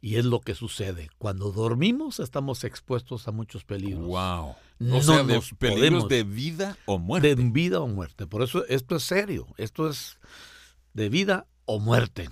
Y 0.00 0.16
es 0.16 0.24
lo 0.24 0.40
que 0.40 0.54
sucede. 0.54 1.10
Cuando 1.18 1.50
dormimos 1.50 2.20
estamos 2.20 2.64
expuestos 2.64 3.26
a 3.26 3.32
muchos 3.32 3.64
peligros. 3.64 4.06
Wow. 4.06 4.54
No 4.78 5.02
sea, 5.02 5.24
de 5.24 5.40
peligros 5.58 6.08
de 6.08 6.22
vida 6.22 6.78
o 6.86 6.98
muerte. 6.98 7.34
De 7.34 7.42
vida 7.42 7.80
o 7.80 7.88
muerte. 7.88 8.26
Por 8.26 8.42
eso 8.42 8.64
esto 8.66 8.96
es 8.96 9.02
serio. 9.02 9.46
Esto 9.56 9.88
es 9.88 10.18
de 10.94 11.08
vida 11.08 11.46
o 11.64 11.80
muerte. 11.80 12.30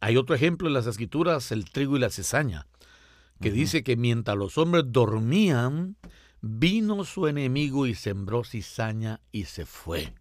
Hay 0.00 0.16
otro 0.16 0.34
ejemplo 0.34 0.68
en 0.68 0.74
las 0.74 0.86
escrituras, 0.86 1.52
el 1.52 1.70
trigo 1.70 1.96
y 1.96 2.00
la 2.00 2.10
cizaña, 2.10 2.66
que 3.40 3.50
dice 3.50 3.82
que 3.82 3.96
mientras 3.96 4.36
los 4.36 4.56
hombres 4.56 4.84
dormían, 4.86 5.96
vino 6.40 7.04
su 7.04 7.26
enemigo 7.26 7.86
y 7.86 7.94
sembró 7.94 8.44
cizaña 8.44 9.20
y 9.30 9.44
se 9.44 9.66
fue. 9.66 10.14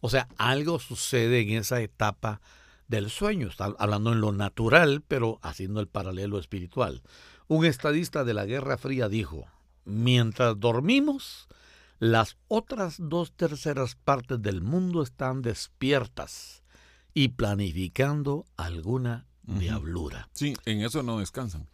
O 0.00 0.08
sea, 0.08 0.28
algo 0.38 0.78
sucede 0.78 1.40
en 1.40 1.50
esa 1.58 1.82
etapa 1.82 2.40
del 2.88 3.10
sueño. 3.10 3.48
Está 3.48 3.74
hablando 3.78 4.12
en 4.12 4.20
lo 4.20 4.32
natural, 4.32 5.02
pero 5.06 5.38
haciendo 5.42 5.80
el 5.80 5.88
paralelo 5.88 6.38
espiritual. 6.38 7.02
Un 7.48 7.64
estadista 7.64 8.24
de 8.24 8.34
la 8.34 8.44
Guerra 8.44 8.76
Fría 8.76 9.08
dijo, 9.08 9.46
mientras 9.84 10.58
dormimos, 10.58 11.48
las 11.98 12.36
otras 12.48 12.96
dos 12.98 13.32
terceras 13.32 13.94
partes 13.94 14.42
del 14.42 14.60
mundo 14.60 15.02
están 15.02 15.42
despiertas 15.42 16.62
y 17.14 17.28
planificando 17.28 18.46
alguna 18.56 19.26
diablura. 19.42 20.28
Sí, 20.32 20.54
en 20.64 20.82
eso 20.82 21.02
no 21.02 21.18
descansan. 21.18 21.66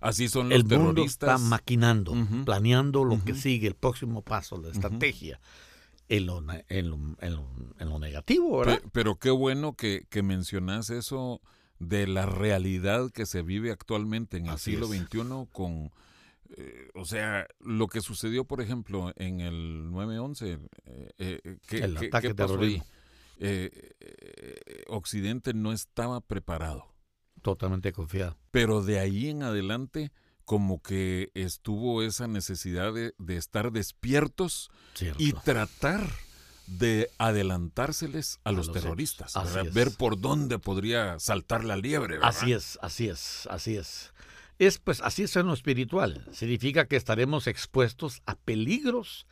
Así 0.00 0.28
son 0.28 0.48
los 0.48 0.58
el 0.58 0.64
mundo 0.64 1.02
está 1.02 1.38
maquinando, 1.38 2.14
planeando 2.44 3.04
lo 3.04 3.22
que 3.24 3.34
sigue, 3.34 3.66
el 3.66 3.74
próximo 3.74 4.22
paso, 4.22 4.60
la 4.60 4.70
estrategia 4.70 5.40
en 6.08 6.26
lo, 6.26 6.42
en 6.48 8.00
negativo, 8.00 8.58
¿verdad? 8.58 8.80
Pero, 8.92 9.16
qué 9.16 9.30
bueno 9.30 9.74
que, 9.74 10.06
que 10.08 10.22
mencionas 10.22 10.90
eso 10.90 11.40
de 11.78 12.06
la 12.06 12.26
realidad 12.26 13.10
que 13.10 13.26
se 13.26 13.42
vive 13.42 13.70
actualmente 13.70 14.36
en 14.36 14.46
el 14.46 14.58
siglo 14.58 14.86
XXI 14.86 15.48
con, 15.52 15.92
eh, 16.56 16.88
o 16.94 17.04
sea, 17.04 17.46
lo 17.60 17.86
que 17.88 18.00
sucedió, 18.00 18.44
por 18.44 18.60
ejemplo, 18.60 19.12
en 19.16 19.40
el 19.40 19.90
9-11, 19.90 20.60
eh, 20.86 21.10
eh, 21.18 21.58
¿qué, 21.66 21.78
el 21.78 21.96
ataque 21.96 22.34
pasó 22.34 22.60
ahí? 22.60 22.82
Occidente 24.88 25.54
no 25.54 25.72
estaba 25.72 26.20
preparado. 26.20 26.86
Totalmente 27.42 27.92
confiado. 27.92 28.36
Pero 28.50 28.82
de 28.82 28.98
ahí 28.98 29.28
en 29.28 29.44
adelante 29.44 30.10
como 30.48 30.82
que 30.82 31.30
estuvo 31.34 32.02
esa 32.02 32.26
necesidad 32.26 32.94
de, 32.94 33.36
estar 33.36 33.70
despiertos 33.70 34.70
y 35.18 35.34
tratar 35.34 36.08
de 36.66 37.10
adelantárseles 37.18 38.40
a, 38.44 38.52
los, 38.52 38.72
terroristas, 38.72 39.34
ver 39.74 39.90
por 39.90 40.18
dónde 40.18 40.58
podría 40.58 41.20
saltar 41.20 41.64
la 41.64 41.76
liebre. 41.76 42.18
Así 42.22 42.54
es, 42.54 42.78
así 42.80 43.10
es, 43.10 43.46
así 43.50 43.76
es. 43.76 44.14
Es 44.58 44.78
pues 44.78 45.02
así 45.02 45.24
es 45.24 45.36
en 45.36 45.48
lo 45.48 45.52
espiritual. 45.52 46.26
Significa 46.32 46.86
que 46.86 46.96
estaremos 46.96 47.46
expuestos 47.46 48.22
a 48.24 48.34
peligros 48.34 49.26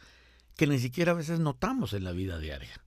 que 0.55 0.67
ni 0.67 0.79
siquiera 0.79 1.13
a 1.13 1.15
veces 1.15 1.41
notamos 1.41 1.95
en 1.95 2.05
la 2.05 2.13
vida 2.13 2.39
diaria. 2.39 2.85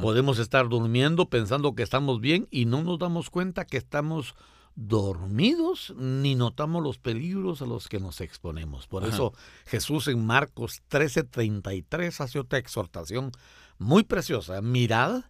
Podemos 0.00 0.40
estar 0.40 0.68
durmiendo 0.68 1.30
pensando 1.30 1.76
que 1.76 1.84
estamos 1.84 2.20
bien 2.20 2.48
y 2.50 2.64
no 2.64 2.82
nos 2.82 2.98
damos 2.98 3.30
cuenta 3.30 3.66
que 3.66 3.76
estamos 3.76 4.34
dormidos 4.74 5.94
ni 5.96 6.34
notamos 6.34 6.82
los 6.82 6.98
peligros 6.98 7.62
a 7.62 7.66
los 7.66 7.88
que 7.88 8.00
nos 8.00 8.20
exponemos. 8.20 8.86
Por 8.86 9.04
eso 9.04 9.32
Jesús 9.66 10.08
en 10.08 10.24
Marcos 10.24 10.82
13:33 10.88 12.20
hace 12.20 12.38
otra 12.38 12.58
exhortación 12.58 13.32
muy 13.78 14.04
preciosa. 14.04 14.60
Mirad, 14.62 15.24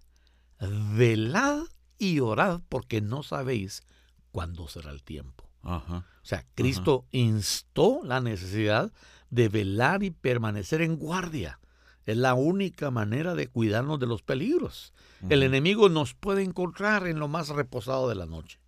velad 0.61 1.65
y 1.99 2.21
orad 2.21 2.61
porque 2.69 3.01
no 3.01 3.23
sabéis 3.23 3.83
cuándo 4.31 4.69
será 4.69 4.91
el 4.91 5.03
tiempo. 5.03 5.49
O 5.65 6.03
sea, 6.23 6.45
Cristo 6.55 7.07
instó 7.13 8.01
la 8.03 8.21
necesidad 8.21 8.93
de 9.31 9.49
velar 9.49 10.03
y 10.03 10.11
permanecer 10.11 10.83
en 10.83 10.97
guardia. 10.97 11.61
Es 12.05 12.17
la 12.17 12.35
única 12.35 12.91
manera 12.91 13.35
de 13.35 13.47
cuidarnos 13.47 14.01
de 14.01 14.07
los 14.07 14.23
peligros. 14.23 14.93
El 15.29 15.45
enemigo 15.45 15.89
nos 15.89 16.15
puede 16.15 16.43
encontrar 16.43 17.07
en 17.07 17.21
lo 17.21 17.29
más 17.29 17.49
reposado 17.49 18.09
de 18.09 18.17
la 18.17 18.27
noche. 18.27 18.59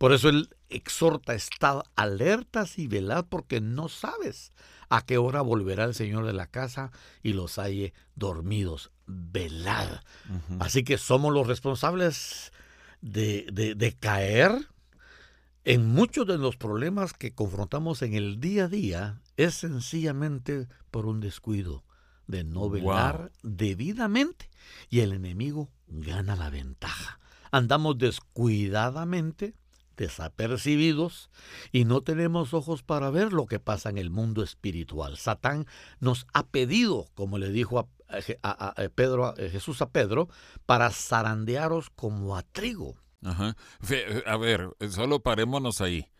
Por 0.00 0.14
eso 0.14 0.30
él 0.30 0.48
exhorta, 0.70 1.34
estad 1.34 1.82
alertas 1.94 2.78
y 2.78 2.86
velad 2.86 3.26
porque 3.28 3.60
no 3.60 3.90
sabes 3.90 4.54
a 4.88 5.04
qué 5.04 5.18
hora 5.18 5.42
volverá 5.42 5.84
el 5.84 5.94
Señor 5.94 6.24
de 6.24 6.32
la 6.32 6.46
casa 6.46 6.90
y 7.22 7.34
los 7.34 7.58
halle 7.58 7.92
dormidos. 8.14 8.92
Velad. 9.06 10.00
Así 10.58 10.84
que 10.84 10.96
somos 10.96 11.34
los 11.34 11.46
responsables 11.46 12.50
de, 13.02 13.44
de 13.52 13.92
caer 13.92 14.68
en 15.64 15.86
muchos 15.92 16.26
de 16.26 16.38
los 16.38 16.56
problemas 16.56 17.12
que 17.12 17.34
confrontamos 17.34 18.00
en 18.00 18.14
el 18.14 18.40
día 18.40 18.64
a 18.64 18.68
día. 18.68 19.20
Es 19.36 19.56
sencillamente 19.56 20.66
por 20.90 21.04
un 21.04 21.20
descuido 21.20 21.84
de 22.26 22.42
no 22.42 22.70
velar 22.70 23.32
debidamente 23.42 24.48
y 24.88 25.00
el 25.00 25.12
enemigo 25.12 25.68
gana 25.88 26.36
la 26.36 26.48
ventaja. 26.48 27.20
Andamos 27.50 27.98
descuidadamente 27.98 29.59
desapercibidos 30.00 31.30
y 31.72 31.84
no 31.84 32.00
tenemos 32.00 32.54
ojos 32.54 32.82
para 32.82 33.10
ver 33.10 33.34
lo 33.34 33.44
que 33.44 33.60
pasa 33.60 33.90
en 33.90 33.98
el 33.98 34.08
mundo 34.08 34.42
espiritual. 34.42 35.18
Satán 35.18 35.66
nos 36.00 36.26
ha 36.32 36.46
pedido, 36.46 37.10
como 37.14 37.36
le 37.36 37.50
dijo 37.50 37.78
a, 37.78 38.74
Pedro, 38.94 39.34
Jesús 39.36 39.82
a 39.82 39.90
Pedro, 39.90 40.30
para 40.64 40.90
zarandearos 40.90 41.90
como 41.90 42.34
a 42.36 42.42
trigo. 42.42 42.96
A 43.22 44.36
ver, 44.38 44.70
solo 44.88 45.20
parémonos 45.20 45.82
ahí. 45.82 46.10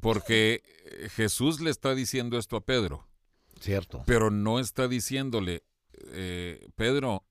Porque 0.00 0.62
Jesús 1.14 1.60
le 1.60 1.70
está 1.70 1.94
diciendo 1.94 2.38
esto 2.38 2.56
a 2.56 2.64
Pedro. 2.64 3.06
Cierto. 3.60 4.02
Pero 4.04 4.30
no 4.30 4.58
está 4.58 4.88
diciéndole, 4.88 5.62
eh, 6.08 6.68
Pedro, 6.74 7.24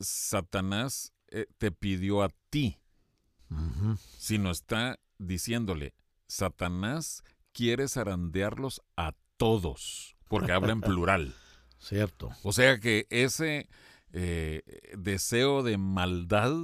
Satanás 0.00 1.12
eh, 1.28 1.46
te 1.58 1.70
pidió 1.70 2.22
a 2.22 2.30
ti 2.48 2.78
sino 4.18 4.50
está 4.50 4.98
diciéndole, 5.18 5.94
Satanás 6.26 7.22
quiere 7.52 7.88
zarandearlos 7.88 8.82
a 8.96 9.14
todos, 9.36 10.16
porque 10.28 10.52
habla 10.52 10.72
en 10.72 10.80
plural. 10.80 11.34
Cierto. 11.78 12.30
O 12.42 12.52
sea 12.52 12.80
que 12.80 13.06
ese 13.10 13.68
eh, 14.12 14.62
deseo 14.96 15.62
de 15.62 15.78
maldad 15.78 16.54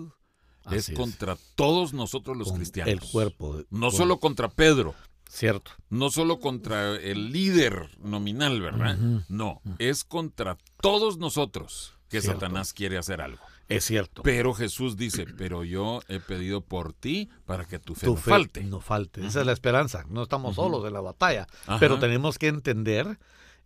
es 0.71 0.91
contra 0.91 1.37
todos 1.55 1.93
nosotros 1.93 2.37
los 2.37 2.53
cristianos. 2.53 2.93
El 2.93 3.01
cuerpo. 3.01 3.63
No 3.71 3.91
solo 3.91 4.19
contra 4.19 4.49
Pedro, 4.49 4.95
Cierto. 5.33 5.71
No 5.89 6.11
solo 6.11 6.41
contra 6.41 6.95
el 6.97 7.33
líder 7.33 7.89
nominal, 7.99 8.61
¿verdad? 8.61 8.99
No, 9.31 9.63
es 9.79 10.05
contra 10.05 10.59
todos 10.83 11.17
nosotros 11.17 11.95
que 12.11 12.21
Satanás 12.21 12.75
quiere 12.75 12.99
hacer 12.99 13.23
algo. 13.23 13.43
Es 13.77 13.85
cierto. 13.85 14.23
Pero 14.23 14.55
Jesús 14.55 14.97
dice, 14.97 15.27
pero 15.27 15.65
yo 15.65 16.03
he 16.09 16.21
pedido 16.21 16.61
por 16.61 16.93
ti 16.93 17.29
para 17.47 17.65
que 17.65 17.79
tu 17.79 17.95
fe 17.95 18.07
no 18.07 18.17
falte. 18.17 18.63
No 18.65 18.81
falte. 18.81 19.25
Esa 19.27 19.41
es 19.41 19.47
la 19.47 19.53
esperanza. 19.53 20.05
No 20.09 20.23
estamos 20.23 20.57
solos 20.57 20.87
en 20.87 20.93
la 20.93 21.01
batalla. 21.01 21.47
Pero 21.81 21.99
tenemos 21.99 22.39
que 22.39 22.49
entender 22.49 23.19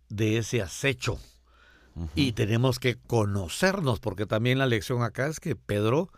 de 0.09 0.37
ese 0.37 0.61
acecho. 0.61 1.19
Y 2.13 2.33
tenemos 2.33 2.79
que 2.79 2.95
conocernos, 2.95 3.99
porque 3.99 4.27
también 4.27 4.59
la 4.59 4.67
lección 4.67 5.01
acá 5.01 5.27
es 5.27 5.39
que 5.39 5.55
Pedro 5.55 6.11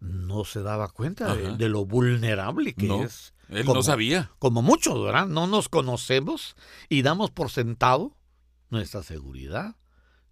no 0.00 0.44
se 0.44 0.62
daba 0.62 0.88
cuenta 0.88 1.36
de, 1.36 1.68
lo 1.68 1.86
vulnerable 1.86 2.74
que 2.74 3.02
es. 3.02 3.34
Él 3.48 3.66
no 3.66 3.82
sabía. 3.82 4.32
Como 4.38 4.62
muchos, 4.62 5.02
¿verdad? 5.04 5.26
No 5.26 5.46
nos 5.46 5.68
conocemos 5.68 6.56
y 6.88 7.02
damos 7.02 7.30
por 7.30 7.50
sentado 7.50 8.16
nuestra 8.70 9.02
seguridad. 9.02 9.76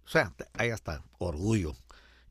O 0.03 0.09
sea, 0.09 0.33
hay 0.53 0.71
hasta 0.71 1.03
orgullo. 1.19 1.75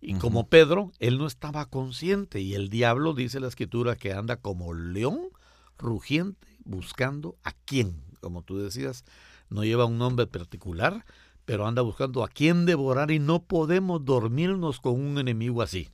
Y 0.00 0.14
como 0.14 0.48
Pedro, 0.48 0.92
él 0.98 1.18
no 1.18 1.26
estaba 1.26 1.66
consciente 1.66 2.40
y 2.40 2.54
el 2.54 2.70
diablo 2.70 3.12
dice 3.12 3.38
la 3.38 3.48
escritura 3.48 3.96
que 3.96 4.14
anda 4.14 4.36
como 4.36 4.72
león 4.72 5.28
rugiente 5.76 6.56
buscando 6.64 7.36
a 7.42 7.52
quién. 7.52 8.02
Como 8.20 8.42
tú 8.42 8.58
decías, 8.58 9.04
no 9.50 9.64
lleva 9.64 9.84
un 9.84 9.98
nombre 9.98 10.26
particular, 10.26 11.04
pero 11.44 11.66
anda 11.66 11.82
buscando 11.82 12.24
a 12.24 12.28
quién 12.28 12.64
devorar 12.64 13.10
y 13.10 13.18
no 13.18 13.42
podemos 13.42 14.04
dormirnos 14.04 14.80
con 14.80 15.00
un 15.00 15.18
enemigo 15.18 15.62
así. 15.62 15.90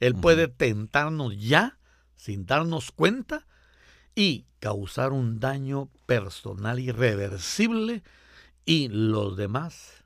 Él 0.00 0.14
puede 0.14 0.48
tentarnos 0.48 1.36
ya, 1.38 1.78
sin 2.16 2.46
darnos 2.46 2.90
cuenta, 2.92 3.46
y 4.14 4.46
causar 4.60 5.12
un 5.12 5.40
daño 5.40 5.88
personal 6.06 6.80
irreversible 6.80 8.02
y 8.64 8.88
los 8.88 9.36
demás, 9.36 10.04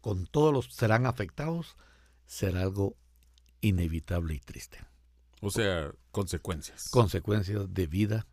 con 0.00 0.26
todos 0.26 0.52
los 0.52 0.74
serán 0.74 1.06
afectados, 1.06 1.76
será 2.32 2.62
algo 2.62 2.96
inevitable 3.60 4.32
y 4.32 4.40
triste. 4.40 4.78
O 5.42 5.50
sea, 5.50 5.92
consecuencias. 6.10 6.88
Consecuencias 6.88 7.74
de 7.74 7.86
vida 7.86 8.26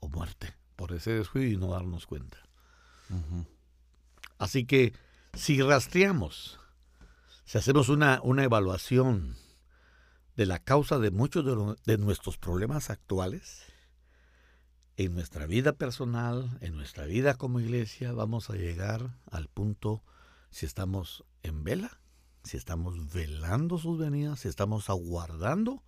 o 0.00 0.08
muerte 0.08 0.54
por 0.74 0.92
ese 0.92 1.12
descuido 1.12 1.48
y 1.50 1.56
no 1.58 1.72
darnos 1.72 2.06
cuenta. 2.06 2.38
Así 4.38 4.64
que 4.64 4.94
si 5.34 5.60
rastreamos, 5.60 6.58
si 7.44 7.58
hacemos 7.58 7.90
una, 7.90 8.20
una 8.22 8.42
evaluación 8.42 9.36
de 10.34 10.46
la 10.46 10.58
causa 10.58 10.98
de 10.98 11.10
muchos 11.10 11.44
de, 11.84 11.98
nuestros 11.98 12.38
problemas 12.38 12.88
actuales, 12.88 13.64
en 14.96 15.14
nuestra 15.14 15.44
vida 15.44 15.74
personal, 15.74 16.56
en 16.62 16.74
nuestra 16.74 17.04
vida 17.04 17.34
como 17.34 17.60
iglesia, 17.60 18.12
vamos 18.12 18.48
a 18.48 18.54
llegar 18.54 19.18
al 19.30 19.48
punto 19.48 20.02
si 20.50 20.64
estamos 20.64 21.24
en 21.42 21.64
vela, 21.64 22.01
si 22.44 22.56
estamos 22.56 23.12
velando 23.12 23.78
sus 23.78 23.98
venidas, 23.98 24.40
si 24.40 24.48
estamos 24.48 24.90
aguardando 24.90 25.82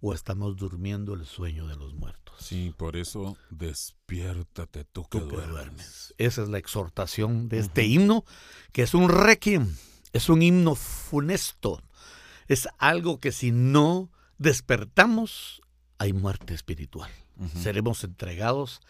o 0.00 0.12
estamos 0.12 0.56
durmiendo 0.56 1.14
el 1.14 1.24
sueño 1.24 1.66
de 1.66 1.76
los 1.76 1.94
muertos. 1.94 2.36
Sí, 2.38 2.74
por 2.76 2.96
eso 2.96 3.36
despiértate 3.50 4.84
tú 4.84 5.04
que, 5.08 5.20
duermes. 5.20 6.14
Esa 6.18 6.42
es 6.42 6.48
la 6.48 6.58
exhortación 6.58 7.48
de 7.48 7.58
este 7.60 7.86
himno, 7.86 8.24
que 8.72 8.82
es 8.82 8.94
un 8.94 9.08
requiem, 9.08 9.74
es 10.12 10.28
un 10.28 10.42
himno 10.42 10.74
funesto, 10.74 11.82
es 12.46 12.68
algo 12.78 13.18
que 13.20 13.32
si 13.32 13.52
no 13.52 14.10
despertamos, 14.38 15.62
hay 15.98 16.12
muerte 16.12 16.54
espiritual. 16.54 17.10
Seremos 17.54 18.02
entregados 18.02 18.80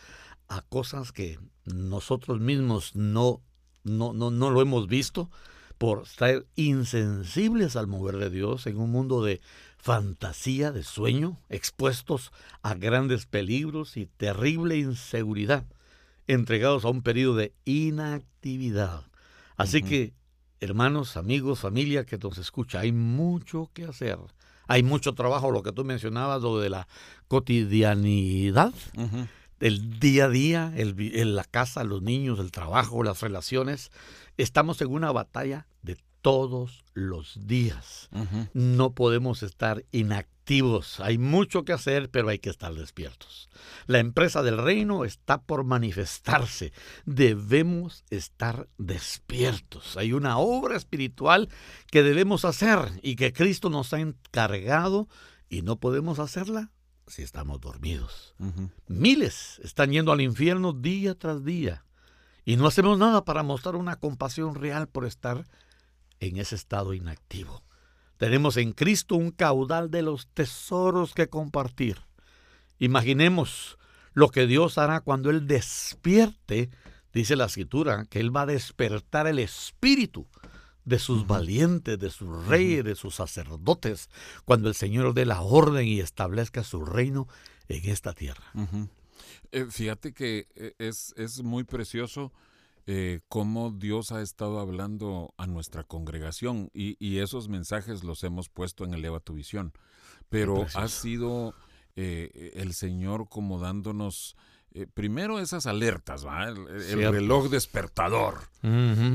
a 0.46 0.62
cosas 0.62 1.10
que 1.10 1.40
nosotros 1.64 2.40
mismos 2.40 2.94
no, 2.94 3.42
no, 3.82 4.12
no, 4.12 4.30
no 4.30 4.50
lo 4.50 4.60
hemos 4.60 4.86
visto 4.86 5.30
por 5.78 6.02
estar 6.02 6.44
insensibles 6.54 7.76
al 7.76 7.86
mover 7.86 8.16
de 8.16 8.30
Dios 8.30 8.66
en 8.66 8.78
un 8.78 8.90
mundo 8.90 9.22
de 9.22 9.40
fantasía, 9.76 10.72
de 10.72 10.82
sueño, 10.82 11.38
expuestos 11.48 12.32
a 12.62 12.74
grandes 12.74 13.26
peligros 13.26 13.96
y 13.96 14.06
terrible 14.06 14.76
inseguridad, 14.78 15.64
entregados 16.26 16.84
a 16.84 16.88
un 16.88 17.02
periodo 17.02 17.36
de 17.36 17.52
inactividad. 17.64 19.04
Así 19.56 19.82
que 19.82 20.12
hermanos, 20.60 21.16
amigos, 21.16 21.60
familia 21.60 22.04
que 22.04 22.18
nos 22.18 22.38
escucha, 22.38 22.80
hay 22.80 22.92
mucho 22.92 23.70
que 23.72 23.84
hacer. 23.84 24.18
Hay 24.68 24.82
mucho 24.82 25.14
trabajo, 25.14 25.52
lo 25.52 25.62
que 25.62 25.72
tú 25.72 25.84
mencionabas, 25.84 26.42
lo 26.42 26.58
de 26.58 26.70
la 26.70 26.88
cotidianidad, 27.28 28.74
el 29.60 29.98
día 29.98 30.26
a 30.26 30.28
día, 30.28 30.72
el, 30.76 31.34
la 31.34 31.44
casa, 31.44 31.84
los 31.84 32.02
niños, 32.02 32.38
el 32.38 32.50
trabajo, 32.50 33.02
las 33.02 33.20
relaciones. 33.20 33.90
Estamos 34.36 34.80
en 34.80 34.88
una 34.88 35.12
batalla 35.12 35.66
de 35.82 35.96
todos 36.20 36.84
los 36.94 37.46
días. 37.46 38.10
No 38.52 38.94
podemos 38.94 39.42
estar 39.42 39.84
inactivos. 39.92 41.00
Hay 41.00 41.18
mucho 41.18 41.64
que 41.64 41.72
hacer, 41.72 42.10
pero 42.10 42.28
hay 42.28 42.38
que 42.38 42.50
estar 42.50 42.74
despiertos. 42.74 43.48
La 43.86 44.00
empresa 44.00 44.42
del 44.42 44.58
reino 44.58 45.04
está 45.04 45.40
por 45.40 45.64
manifestarse. 45.64 46.72
Debemos 47.04 48.04
estar 48.10 48.68
despiertos. 48.76 49.96
Hay 49.96 50.12
una 50.12 50.38
obra 50.38 50.76
espiritual 50.76 51.48
que 51.90 52.02
debemos 52.02 52.44
hacer 52.44 52.78
y 53.02 53.16
que 53.16 53.32
Cristo 53.32 53.70
nos 53.70 53.92
ha 53.92 54.00
encargado 54.00 55.08
y 55.48 55.62
no 55.62 55.76
podemos 55.76 56.18
hacerla 56.18 56.72
si 57.06 57.22
estamos 57.22 57.60
dormidos. 57.60 58.34
Miles 58.88 59.60
están 59.62 59.92
yendo 59.92 60.12
al 60.12 60.20
infierno 60.20 60.72
día 60.72 61.14
tras 61.14 61.44
día 61.44 61.84
y 62.44 62.56
no 62.56 62.66
hacemos 62.66 62.98
nada 62.98 63.24
para 63.24 63.42
mostrar 63.42 63.76
una 63.76 63.96
compasión 63.96 64.54
real 64.54 64.88
por 64.88 65.04
estar 65.04 65.46
en 66.20 66.38
ese 66.38 66.54
estado 66.54 66.94
inactivo. 66.94 67.62
Tenemos 68.16 68.56
en 68.56 68.72
Cristo 68.72 69.16
un 69.16 69.30
caudal 69.30 69.90
de 69.90 70.02
los 70.02 70.28
tesoros 70.28 71.12
que 71.12 71.28
compartir. 71.28 71.98
Imaginemos 72.78 73.78
lo 74.12 74.30
que 74.30 74.46
Dios 74.46 74.78
hará 74.78 75.00
cuando 75.00 75.28
Él 75.30 75.46
despierte, 75.46 76.70
dice 77.12 77.36
la 77.36 77.44
escritura, 77.44 78.06
que 78.06 78.20
Él 78.20 78.34
va 78.34 78.42
a 78.42 78.46
despertar 78.46 79.26
el 79.26 79.38
espíritu 79.38 80.26
de 80.86 80.98
sus 80.98 81.26
valientes, 81.26 81.98
de 81.98 82.08
sus 82.08 82.46
reyes, 82.46 82.82
de 82.84 82.94
sus 82.94 83.16
sacerdotes, 83.16 84.08
cuando 84.46 84.68
el 84.68 84.74
Señor 84.74 85.12
dé 85.12 85.26
la 85.26 85.42
orden 85.42 85.86
y 85.86 86.00
establezca 86.00 86.64
su 86.64 86.84
reino 86.84 87.28
en 87.68 87.90
esta 87.90 88.14
tierra. 88.14 88.44
Eh, 89.52 89.66
fíjate 89.68 90.14
que 90.14 90.48
eh, 90.54 90.72
es, 90.78 91.12
es 91.18 91.42
muy 91.42 91.64
precioso 91.64 92.32
eh, 92.88 93.18
cómo 93.28 93.72
Dios 93.72 94.12
ha 94.12 94.22
estado 94.22 94.60
hablando 94.60 95.34
a 95.38 95.48
nuestra 95.48 95.82
congregación 95.82 96.70
y, 96.72 97.18
esos 97.18 97.48
mensajes 97.48 98.04
los 98.04 98.22
hemos 98.22 98.48
puesto 98.48 98.84
en 98.84 98.94
Eleva 98.94 99.18
tu 99.18 99.34
Visión. 99.34 99.72
Pero 100.28 100.66
ha 100.74 100.86
sido 100.86 101.52
eh, 101.96 102.52
el 102.54 102.74
Señor 102.74 103.28
como 103.28 103.58
dándonos 103.58 104.36
eh, 104.76 104.86
primero 104.92 105.38
esas 105.38 105.66
alertas, 105.66 106.24
El, 106.24 107.10
reloj 107.10 107.48
despertador, 107.48 108.48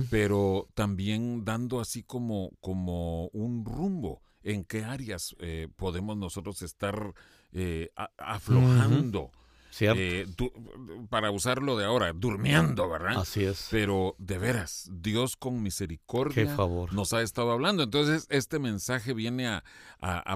pero 0.09 0.67
también 0.73 1.45
dando 1.45 1.79
así 1.79 2.03
como, 2.03 2.51
como 2.59 3.27
un 3.27 3.65
rumbo 3.65 4.21
en 4.43 4.63
qué 4.65 4.83
áreas 4.83 5.35
podemos 5.75 6.17
nosotros 6.17 6.61
estar 6.61 7.13
aflojando. 8.17 9.31
Eh, 9.79 10.27
para 11.09 11.31
usarlo 11.31 11.77
de 11.77 11.85
ahora, 11.85 12.11
durmiendo, 12.13 12.89
¿verdad? 12.89 13.19
Así 13.19 13.43
es. 13.45 13.67
Pero 13.71 14.15
de 14.17 14.37
veras, 14.37 14.89
Dios 14.91 15.37
con 15.37 15.61
misericordia 15.63 16.57
nos 16.91 17.13
ha 17.13 17.21
estado 17.21 17.51
hablando. 17.51 17.83
Entonces, 17.83 18.27
este 18.29 18.59
mensaje 18.59 19.13
viene 19.13 19.47
a, 19.47 19.63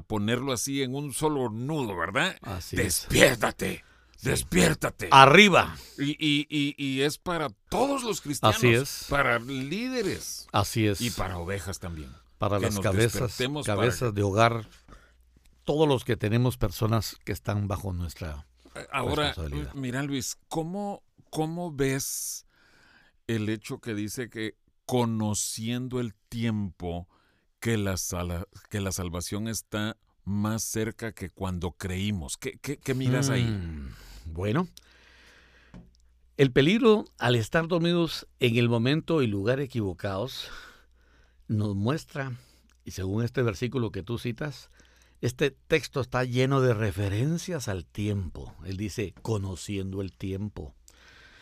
ponerlo 0.07 0.53
así 0.53 0.81
en 0.83 0.95
un 0.95 1.13
solo 1.13 1.49
nudo, 1.49 1.95
¿verdad? 1.97 2.35
Así 2.41 2.75
Despiértate. 2.75 3.83
Despiértate. 4.21 5.09
Arriba. 5.11 5.75
Y, 5.97 7.01
es 7.01 7.17
para 7.17 7.49
todos 7.69 8.03
los 8.03 8.21
cristianos. 8.21 8.57
Así 8.57 8.69
es. 8.69 9.05
Para 9.09 9.39
líderes. 9.39 10.47
Así 10.51 10.87
es. 10.87 11.01
Y 11.01 11.11
para 11.11 11.37
ovejas 11.37 11.79
también. 11.79 12.11
Para 12.37 12.59
las 12.59 12.79
cabezas, 12.79 13.37
cabezas 13.65 14.13
de 14.13 14.23
hogar. 14.23 14.67
Todos 15.63 15.87
los 15.87 16.03
que 16.03 16.15
tenemos 16.15 16.57
personas 16.57 17.17
que 17.23 17.31
están 17.31 17.67
bajo 17.67 17.91
nuestra 17.91 18.45
Ahora, 18.91 19.33
mira 19.73 20.03
Luis, 20.03 20.37
¿cómo, 20.49 21.03
¿cómo 21.29 21.71
ves 21.71 22.45
el 23.27 23.49
hecho 23.49 23.79
que 23.79 23.95
dice 23.95 24.29
que 24.29 24.57
conociendo 24.85 25.99
el 25.99 26.13
tiempo 26.13 27.07
que 27.59 27.77
la, 27.77 27.95
que 28.69 28.81
la 28.81 28.91
salvación 28.91 29.47
está 29.47 29.97
más 30.25 30.63
cerca 30.63 31.13
que 31.13 31.29
cuando 31.29 31.71
creímos? 31.71 32.37
¿Qué, 32.37 32.57
qué, 32.59 32.93
miras 32.93 33.29
ahí? 33.29 33.45
Mm, 33.45 33.93
bueno, 34.25 34.67
el 36.37 36.51
peligro 36.51 37.05
al 37.17 37.35
estar 37.35 37.67
dormidos 37.67 38.27
en 38.39 38.57
el 38.57 38.67
momento 38.67 39.21
y 39.21 39.27
lugar 39.27 39.59
equivocados 39.61 40.49
nos 41.47 41.75
muestra, 41.75 42.33
y 42.83 42.91
según 42.91 43.23
este 43.23 43.41
versículo 43.41 43.91
que 43.91 44.03
tú 44.03 44.17
citas, 44.17 44.69
este 45.21 45.51
texto 45.51 46.01
está 46.01 46.23
lleno 46.23 46.61
de 46.61 46.73
referencias 46.73 47.67
al 47.67 47.85
tiempo. 47.85 48.53
Él 48.65 48.77
dice, 48.77 49.13
conociendo 49.21 50.01
el 50.01 50.11
tiempo. 50.11 50.75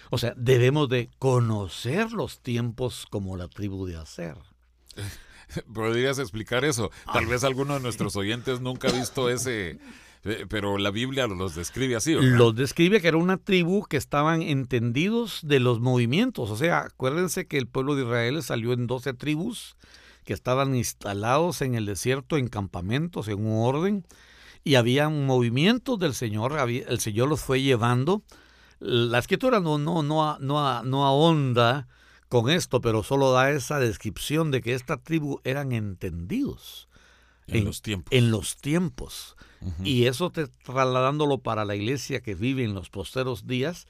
O 0.09 0.17
sea, 0.17 0.34
debemos 0.38 0.89
de 0.89 1.09
conocer 1.17 2.11
los 2.11 2.41
tiempos 2.41 3.07
como 3.09 3.36
la 3.36 3.47
tribu 3.47 3.86
de 3.88 3.97
hacer. 3.97 4.38
¿Podrías 5.73 6.19
explicar 6.19 6.65
eso? 6.65 6.91
Tal 7.11 7.25
vez 7.25 7.43
alguno 7.43 7.75
de 7.75 7.79
nuestros 7.79 8.15
oyentes 8.15 8.61
nunca 8.61 8.89
ha 8.89 8.91
visto 8.91 9.29
ese, 9.29 9.79
eh, 10.23 10.45
pero 10.49 10.77
la 10.77 10.91
Biblia 10.91 11.27
los 11.27 11.55
describe 11.55 11.95
así. 11.95 12.15
¿verdad? 12.15 12.37
Los 12.37 12.55
describe 12.55 13.01
que 13.01 13.07
era 13.07 13.17
una 13.17 13.37
tribu 13.37 13.85
que 13.85 13.97
estaban 13.97 14.41
entendidos 14.41 15.39
de 15.43 15.59
los 15.59 15.79
movimientos. 15.79 16.49
O 16.49 16.55
sea, 16.55 16.79
acuérdense 16.79 17.47
que 17.47 17.57
el 17.57 17.67
pueblo 17.67 17.95
de 17.95 18.03
Israel 18.03 18.41
salió 18.43 18.73
en 18.73 18.87
12 18.87 19.13
tribus 19.13 19.75
que 20.23 20.33
estaban 20.33 20.75
instalados 20.75 21.61
en 21.61 21.75
el 21.75 21.85
desierto 21.85 22.37
en 22.37 22.47
campamentos, 22.47 23.27
en 23.27 23.45
un 23.45 23.65
orden, 23.65 24.05
y 24.63 24.75
había 24.75 25.09
movimientos 25.09 25.99
del 25.99 26.13
Señor, 26.13 26.57
el 26.69 26.99
Señor 27.01 27.27
los 27.27 27.41
fue 27.41 27.61
llevando. 27.61 28.23
La 28.79 29.19
escritura 29.19 29.59
no, 29.59 29.77
no, 29.77 30.03
no, 30.03 30.39
no, 30.39 30.83
no 30.83 31.05
ahonda 31.05 31.87
con 32.34 32.49
esto, 32.49 32.81
pero 32.81 33.03
solo 33.03 33.31
da 33.31 33.51
esa 33.51 33.77
descripción 33.77 34.49
de 34.49 34.61
que 34.61 34.73
esta 34.73 34.97
tribu 34.97 35.39
eran 35.43 35.71
entendidos 35.71 36.89
en, 37.45 37.57
en 37.57 37.65
los 37.65 37.84
tiempos. 37.84 38.11
En 38.11 38.31
los 38.31 38.57
tiempos. 38.57 39.36
Uh 39.61 39.67
-huh. 39.67 39.86
Y 39.88 40.07
eso 40.07 40.31
te, 40.31 40.47
trasladándolo 40.47 41.38
para 41.38 41.63
la 41.63 41.75
iglesia 41.75 42.21
que 42.21 42.34
vive 42.34 42.63
en 42.63 42.73
los 42.73 42.89
posteros 42.89 43.45
días, 43.45 43.86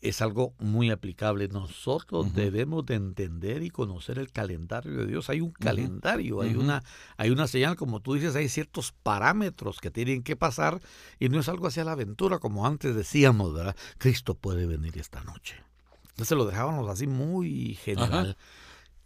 es 0.00 0.20
algo 0.22 0.54
muy 0.58 0.90
aplicable. 0.90 1.46
Nosotros 1.46 2.26
uh 2.26 2.28
-huh. 2.28 2.32
debemos 2.32 2.84
de 2.84 2.96
entender 2.96 3.62
y 3.62 3.70
conocer 3.70 4.18
el 4.18 4.32
calendario 4.32 4.94
de 4.96 5.06
Dios. 5.06 5.30
Hay 5.30 5.40
un 5.40 5.52
calendario, 5.52 6.38
uh 6.38 6.40
-huh. 6.40 6.46
hay, 6.46 6.56
una, 6.56 6.82
hay 7.16 7.30
una 7.30 7.46
señal, 7.46 7.76
como 7.76 8.00
tú 8.00 8.14
dices, 8.14 8.34
hay 8.34 8.48
ciertos 8.48 8.90
parámetros 9.04 9.78
que 9.78 9.92
tienen 9.92 10.24
que 10.24 10.34
pasar 10.34 10.80
y 11.20 11.28
no 11.28 11.38
es 11.38 11.48
algo 11.48 11.68
hacia 11.68 11.84
la 11.84 11.92
aventura, 11.92 12.40
como 12.40 12.66
antes 12.66 12.96
decíamos, 12.96 13.54
¿verdad? 13.54 13.76
Cristo 13.98 14.34
puede 14.34 14.66
venir 14.66 14.98
esta 14.98 15.22
noche. 15.22 15.67
Entonces 16.18 16.36
lo 16.36 16.46
dejábamos 16.46 16.90
así 16.90 17.06
muy 17.06 17.76
general. 17.76 18.30
Ajá. 18.30 18.36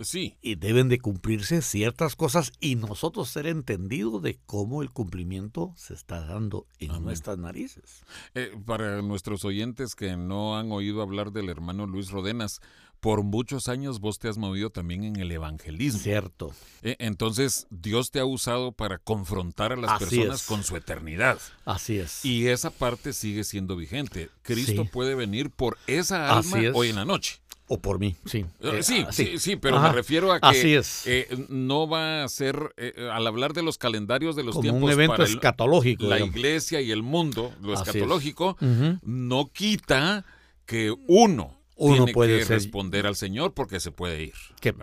Sí. 0.00 0.38
Y 0.40 0.54
deben 0.54 0.88
de 0.88 0.98
cumplirse 0.98 1.60
ciertas 1.60 2.16
cosas 2.16 2.52
y 2.58 2.74
nosotros 2.74 3.28
ser 3.28 3.46
entendidos 3.46 4.22
de 4.22 4.40
cómo 4.46 4.80
el 4.80 4.90
cumplimiento 4.90 5.74
se 5.76 5.92
está 5.92 6.24
dando 6.24 6.66
en 6.78 6.92
Amén. 6.92 7.04
nuestras 7.04 7.36
narices. 7.36 8.02
Eh, 8.34 8.58
para 8.64 9.02
nuestros 9.02 9.44
oyentes 9.44 9.94
que 9.94 10.16
no 10.16 10.56
han 10.56 10.72
oído 10.72 11.02
hablar 11.02 11.32
del 11.32 11.50
hermano 11.50 11.86
Luis 11.86 12.10
Rodenas, 12.10 12.62
por 13.02 13.24
muchos 13.24 13.66
años 13.66 13.98
vos 13.98 14.20
te 14.20 14.28
has 14.28 14.38
movido 14.38 14.70
también 14.70 15.02
en 15.02 15.16
el 15.16 15.32
evangelismo. 15.32 15.98
Cierto. 15.98 16.52
Eh, 16.82 16.94
entonces, 17.00 17.66
Dios 17.68 18.12
te 18.12 18.20
ha 18.20 18.24
usado 18.24 18.70
para 18.70 18.98
confrontar 18.98 19.72
a 19.72 19.76
las 19.76 19.90
Así 19.90 20.04
personas 20.04 20.42
es. 20.42 20.46
con 20.46 20.62
su 20.62 20.76
eternidad. 20.76 21.36
Así 21.64 21.98
es. 21.98 22.24
Y 22.24 22.46
esa 22.46 22.70
parte 22.70 23.12
sigue 23.12 23.42
siendo 23.42 23.74
vigente. 23.74 24.30
Cristo 24.42 24.84
sí. 24.84 24.88
puede 24.92 25.16
venir 25.16 25.50
por 25.50 25.78
esa 25.88 26.38
alma 26.38 26.58
hoy 26.74 26.90
en 26.90 26.94
la 26.96 27.04
noche. 27.04 27.40
O 27.66 27.80
por 27.80 27.98
mí, 27.98 28.14
sí. 28.24 28.44
Eh, 28.60 28.82
sí, 28.82 29.04
sí, 29.10 29.24
sí, 29.32 29.38
sí, 29.40 29.56
pero 29.56 29.78
Ajá. 29.78 29.88
me 29.88 29.94
refiero 29.94 30.30
a 30.32 30.38
que 30.38 30.46
Así 30.46 30.72
es. 30.74 31.02
Eh, 31.06 31.26
no 31.48 31.88
va 31.88 32.22
a 32.22 32.28
ser, 32.28 32.72
eh, 32.76 33.08
al 33.12 33.26
hablar 33.26 33.52
de 33.52 33.62
los 33.64 33.78
calendarios 33.78 34.36
de 34.36 34.44
los 34.44 34.54
Como 34.54 34.62
tiempos 34.62 34.82
un 34.84 34.90
evento 34.90 35.14
para 35.14 35.24
el, 35.24 35.34
escatológico. 35.34 36.04
la 36.04 36.16
digamos. 36.16 36.36
iglesia 36.36 36.80
y 36.80 36.92
el 36.92 37.02
mundo, 37.02 37.52
lo 37.60 37.72
Así 37.72 37.82
es. 37.82 37.88
escatológico, 37.88 38.56
no 39.02 39.50
quita 39.52 40.24
que 40.66 40.94
uno, 41.08 41.61
Uno 41.86 41.96
tiene 42.04 42.12
puede 42.12 42.38
que 42.38 42.44
ser- 42.44 42.56
responder 42.58 43.06
al 43.06 43.16
Señor 43.16 43.54
porque 43.54 43.80
se 43.80 43.90
puede 43.92 44.22
ir. 44.22 44.34
que 44.60 44.74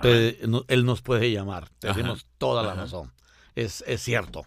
Él 0.67 0.85
nos 0.85 1.01
puede 1.01 1.31
llamar. 1.31 1.69
Ajá. 1.83 1.93
Tenemos 1.95 2.27
toda 2.37 2.63
la 2.63 2.71
Ajá. 2.73 2.81
razón. 2.81 3.11
Es, 3.55 3.83
es 3.87 4.01
cierto. 4.01 4.45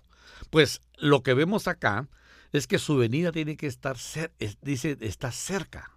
Pues 0.51 0.81
lo 0.97 1.23
que 1.23 1.35
vemos 1.35 1.67
acá 1.69 2.09
es 2.53 2.67
que 2.67 2.79
su 2.79 2.97
venida 2.97 3.33
tiene 3.33 3.57
que 3.57 3.67
estar, 3.67 3.97
cer- 3.97 4.33
es- 4.39 4.59
dice, 4.61 4.97
está 5.01 5.33
cerca. 5.33 5.91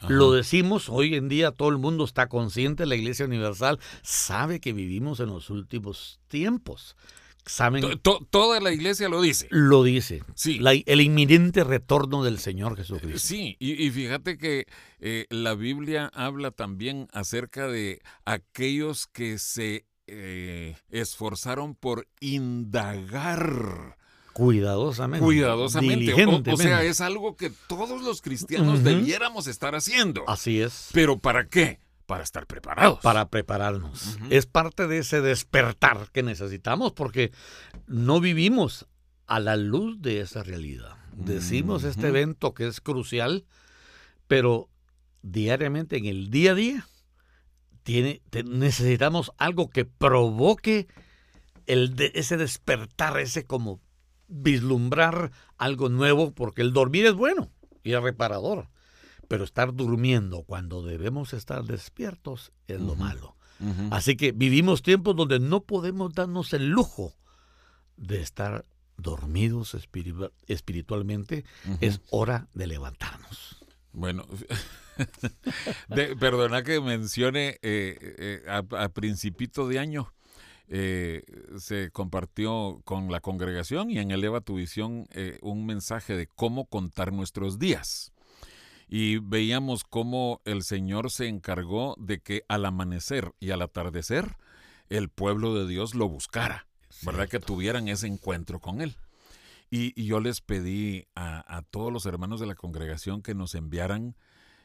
Ajá. 0.00 0.08
Lo 0.12 0.32
decimos, 0.32 0.88
hoy 0.88 1.14
en 1.14 1.28
día 1.28 1.50
todo 1.50 1.68
el 1.68 1.78
mundo 1.78 2.04
está 2.04 2.28
consciente, 2.28 2.86
la 2.86 2.94
Iglesia 2.94 3.26
Universal 3.26 3.78
sabe 4.02 4.60
que 4.60 4.72
vivimos 4.72 5.20
en 5.20 5.26
los 5.26 5.50
últimos 5.50 6.20
tiempos. 6.28 6.96
Saben, 7.46 7.80
To- 7.82 7.98
to- 7.98 8.26
toda 8.30 8.60
la 8.60 8.72
iglesia 8.72 9.08
lo 9.08 9.20
dice. 9.22 9.46
lo 9.50 9.82
dice. 9.82 10.22
Sí. 10.34 10.58
La- 10.58 10.72
el 10.72 11.00
inminente 11.00 11.64
retorno 11.64 12.22
del 12.22 12.38
Señor 12.38 12.76
Jesucristo. 12.76 13.18
Sí, 13.18 13.56
y, 13.58 13.72
y 13.82 13.90
fíjate 13.90 14.38
que 14.38 14.66
eh, 15.00 15.26
la 15.30 15.54
Biblia 15.54 16.10
habla 16.14 16.50
también 16.50 17.08
acerca 17.12 17.66
de 17.66 18.00
aquellos 18.24 19.06
que 19.06 19.38
se 19.38 19.86
eh, 20.06 20.76
esforzaron 20.90 21.74
por 21.74 22.06
indagar 22.20 23.96
Cuidadosamente. 24.32 25.24
cuidadosamente. 25.24 26.12
O- 26.52 26.56
sea, 26.56 26.82
es 26.84 27.00
algo 27.00 27.36
que 27.36 27.50
todos 27.68 28.00
los 28.02 28.22
cristianos 28.22 28.84
debiéramos 28.84 29.46
estar 29.48 29.74
haciendo. 29.74 30.28
Así 30.28 30.60
es. 30.60 30.88
¿Pero 30.92 31.18
para 31.18 31.48
qué? 31.48 31.80
Para 32.10 32.24
estar 32.24 32.46
preparados. 32.46 32.98
para 33.00 33.28
prepararnos. 33.28 34.18
Es 34.30 34.46
parte 34.46 34.86
de 34.86 34.98
ese 34.98 35.20
despertar 35.20 36.10
que 36.12 36.22
necesitamos 36.22 36.92
porque 36.92 37.32
no 37.86 38.20
vivimos 38.20 38.86
a 39.26 39.38
la 39.40 39.56
luz 39.56 40.02
de 40.02 40.20
esa 40.20 40.42
realidad. 40.42 40.96
Decimos 41.12 41.84
este 41.84 42.08
evento 42.08 42.52
que 42.52 42.66
es 42.66 42.80
crucial, 42.80 43.46
pero 44.26 44.68
diariamente, 45.22 45.96
en 45.98 46.06
el 46.06 46.30
día 46.30 46.52
a 46.52 46.54
día, 46.54 46.88
tiene, 47.84 48.22
te- 48.30 48.42
necesitamos 48.44 49.32
algo 49.38 49.70
que 49.70 49.84
provoque 49.84 50.88
el 51.66 51.94
de- 51.96 52.12
ese 52.14 52.36
despertar, 52.36 53.18
ese 53.20 53.44
como 53.46 53.80
vislumbrar 54.28 55.30
algo 55.58 55.88
nuevo, 55.88 56.32
porque 56.34 56.62
el 56.62 56.72
dormir 56.72 57.06
es 57.06 57.14
bueno 57.14 57.50
y 57.82 57.92
es 57.92 58.02
reparador, 58.02 58.68
pero 59.30 59.44
estar 59.44 59.72
durmiendo 59.72 60.42
cuando 60.42 60.82
debemos 60.82 61.34
estar 61.34 61.62
despiertos 61.62 62.50
es 62.66 62.80
lo 62.80 62.96
malo. 62.96 63.36
Así 63.92 64.16
que 64.16 64.32
vivimos 64.32 64.82
tiempos 64.82 65.14
donde 65.14 65.38
no 65.38 65.60
podemos 65.62 66.12
darnos 66.14 66.52
el 66.52 66.70
lujo 66.70 67.14
de 67.96 68.22
estar 68.22 68.64
dormidos 68.96 69.74
espiritu- 69.76 70.32
espiritualmente. 70.48 71.44
Es 71.80 72.00
hora 72.10 72.48
de 72.54 72.66
levantarnos. 72.66 73.64
Bueno, 73.92 74.26
de- 75.88 76.16
perdona 76.16 76.64
que 76.64 76.80
mencione, 76.80 77.58
eh, 77.62 77.96
eh, 78.18 78.42
a, 78.48 78.64
a 78.82 78.88
principito 78.88 79.68
de 79.68 79.78
año 79.78 80.12
eh, 80.68 81.22
se 81.58 81.92
compartió 81.92 82.80
con 82.84 83.12
la 83.12 83.20
congregación 83.20 83.90
y 83.92 83.98
en 84.00 84.10
Eleva 84.10 84.40
tu 84.40 84.56
Visión 84.56 85.06
eh, 85.12 85.38
un 85.40 85.66
mensaje 85.66 86.16
de 86.16 86.26
cómo 86.26 86.64
contar 86.66 87.12
nuestros 87.12 87.60
días. 87.60 88.12
Y 88.92 89.18
veíamos 89.18 89.84
cómo 89.84 90.42
el 90.44 90.64
Señor 90.64 91.10
se 91.12 91.28
encargó 91.28 91.94
de 91.98 92.20
que 92.20 92.44
al 92.48 92.64
amanecer 92.66 93.32
y 93.38 93.52
al 93.52 93.62
atardecer 93.62 94.36
el 94.88 95.08
pueblo 95.08 95.54
de 95.54 95.68
Dios 95.68 95.94
lo 95.94 96.08
buscara, 96.08 96.66
¿verdad? 97.02 97.28
Que 97.28 97.38
tuvieran 97.38 97.86
ese 97.86 98.08
encuentro 98.08 98.58
con 98.58 98.80
Él. 98.80 98.96
Y, 99.70 99.92
y 100.00 100.06
yo 100.06 100.18
les 100.18 100.40
pedí 100.40 101.06
a, 101.14 101.56
a 101.56 101.62
todos 101.62 101.92
los 101.92 102.04
hermanos 102.04 102.40
de 102.40 102.46
la 102.46 102.56
congregación 102.56 103.22
que 103.22 103.36
nos 103.36 103.54
enviaran 103.54 104.16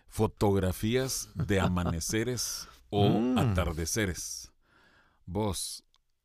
fotografías 0.07 1.29
de 1.35 1.59
amaneceres 1.59 2.67
o 2.89 3.09
Mm. 3.09 3.37
atardeceres. 3.37 4.51
Vos, 5.27 5.83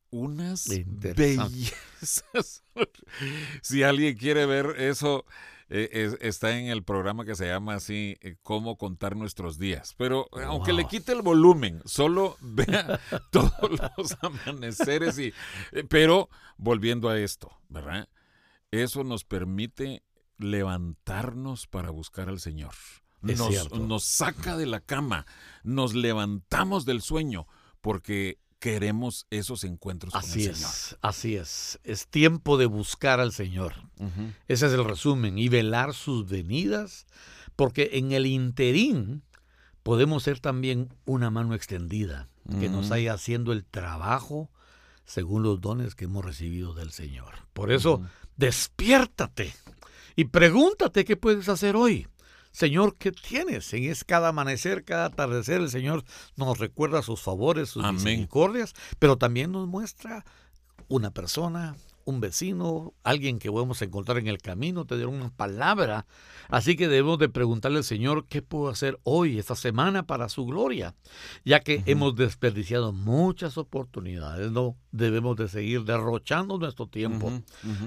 unas 0.09 0.67
bellezas. 1.15 2.63
si 3.61 3.83
alguien 3.83 4.15
quiere 4.17 4.45
ver 4.47 4.75
eso, 4.79 5.25
eh, 5.73 5.89
es- 5.93 6.17
está 6.19 6.57
en 6.59 6.67
el 6.67 6.83
programa 6.83 7.23
que 7.25 7.33
se 7.35 7.47
llama 7.47 7.75
así, 7.75 8.17
eh, 8.21 8.35
Cómo 8.43 8.77
contar 8.77 9.15
nuestros 9.15 9.57
días. 9.57 9.95
Pero 9.97 10.27
eh, 10.37 10.43
aunque 10.45 10.73
le 10.73 10.85
quite 10.87 11.13
el 11.13 11.21
volumen, 11.21 11.81
solo 11.85 12.35
vea 12.41 12.99
todos 13.31 13.53
los 13.97 14.17
amaneceres. 14.21 15.17
Y, 15.17 15.33
eh, 15.71 15.83
pero 15.87 16.29
volviendo 16.57 17.07
a 17.09 17.17
esto, 17.17 17.49
¿verdad? 17.69 18.09
Eso 18.69 19.03
nos 19.03 19.23
permite 19.23 20.03
levantarnos 20.37 21.67
para 21.67 21.89
buscar 21.89 22.29
al 22.29 22.39
Señor. 22.39 22.73
Nos 23.87 24.03
saca 24.03 24.57
de 24.57 24.65
la 24.65 24.79
cama, 24.79 25.25
nos 25.63 25.93
levantamos 25.93 26.85
del 26.85 27.01
sueño 27.01 27.47
porque 27.81 28.39
queremos 28.61 29.25
esos 29.31 29.63
encuentros 29.63 30.13
Así 30.15 30.29
con 30.29 30.49
el 30.49 30.55
Señor. 30.55 30.69
es, 30.69 30.97
así 31.01 31.35
es. 31.35 31.79
Es 31.83 32.07
tiempo 32.07 32.57
de 32.57 32.67
buscar 32.67 33.19
al 33.19 33.33
Señor. 33.33 33.73
Ese 34.47 34.67
es 34.67 34.73
el 34.73 34.85
resumen. 34.85 35.39
Y 35.39 35.49
velar 35.49 35.95
sus 35.95 36.29
venidas, 36.29 37.07
porque 37.55 37.89
en 37.93 38.11
el 38.11 38.27
interín 38.27 39.23
podemos 39.81 40.23
ser 40.23 40.39
también 40.39 40.93
una 41.05 41.31
mano 41.31 41.55
extendida 41.55 42.29
que 42.59 42.69
nos 42.69 42.89
vaya 42.89 43.13
haciendo 43.13 43.51
el 43.51 43.65
trabajo 43.65 44.49
según 45.05 45.41
los 45.43 45.59
dones 45.59 45.95
que 45.95 46.05
hemos 46.05 46.23
recibido 46.23 46.73
del 46.73 46.91
Señor. 46.91 47.33
Por 47.53 47.71
eso, 47.71 48.01
despiértate 48.37 49.53
y 50.15 50.25
pregúntate 50.25 51.03
qué 51.03 51.17
puedes 51.17 51.49
hacer 51.49 51.75
hoy. 51.75 52.07
Señor, 52.51 52.95
¿qué 52.97 53.11
tienes? 53.11 53.73
En 53.73 53.85
es 53.85 54.03
cada 54.03 54.29
amanecer, 54.29 54.83
cada 54.83 55.05
atardecer, 55.05 55.61
el 55.61 55.69
Señor 55.69 56.03
nos 56.35 56.59
recuerda 56.59 57.01
sus 57.01 57.21
favores, 57.21 57.69
sus 57.69 57.83
Amén. 57.83 57.95
misericordias, 57.95 58.73
pero 58.99 59.17
también 59.17 59.51
nos 59.51 59.67
muestra 59.67 60.25
una 60.87 61.11
persona, 61.11 61.75
un 62.05 62.19
vecino, 62.19 62.93
alguien 63.03 63.39
que 63.39 63.51
podemos 63.51 63.81
encontrar 63.81 64.17
en 64.17 64.27
el 64.27 64.39
camino, 64.39 64.85
te 64.85 64.95
dieron 64.95 65.15
una 65.15 65.29
palabra. 65.29 66.05
Así 66.49 66.75
que 66.75 66.87
debemos 66.87 67.19
de 67.19 67.29
preguntarle 67.29 67.77
al 67.77 67.83
Señor 67.83 68.25
qué 68.27 68.41
puedo 68.41 68.69
hacer 68.69 68.99
hoy, 69.03 69.39
esta 69.39 69.55
semana, 69.55 70.05
para 70.05 70.27
su 70.27 70.45
gloria, 70.45 70.95
ya 71.45 71.61
que 71.61 71.83
hemos 71.85 72.15
desperdiciado 72.15 72.91
muchas 72.91 73.57
oportunidades. 73.57 74.51
No 74.51 74.75
debemos 74.91 75.37
de 75.37 75.47
seguir 75.47 75.83
derrochando 75.83 76.57
nuestro 76.57 76.87
tiempo. 76.87 77.31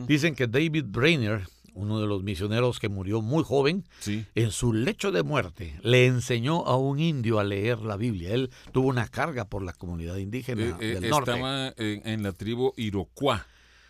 Dicen 0.06 0.34
que 0.34 0.46
David 0.46 0.84
Brainer, 0.88 1.46
uno 1.74 2.00
de 2.00 2.06
los 2.06 2.22
misioneros 2.22 2.78
que 2.78 2.88
murió 2.88 3.20
muy 3.20 3.44
joven, 3.44 3.84
en 4.06 4.50
su 4.50 4.72
lecho 4.72 5.12
de 5.12 5.22
muerte 5.22 5.78
le 5.82 6.06
enseñó 6.06 6.64
a 6.66 6.76
un 6.76 6.98
indio 6.98 7.38
a 7.38 7.44
leer 7.44 7.80
la 7.80 7.96
Biblia. 7.96 8.32
Él 8.32 8.50
tuvo 8.72 8.88
una 8.88 9.08
carga 9.08 9.44
por 9.44 9.62
la 9.62 9.72
comunidad 9.72 10.16
indígena 10.16 10.62
eh, 10.62 10.76
eh, 10.80 11.00
del 11.00 11.10
norte. 11.10 11.32
Estaba 11.32 11.74
en, 11.76 12.22
la 12.22 12.32
tribu 12.32 12.72
Iroquois. 12.76 13.40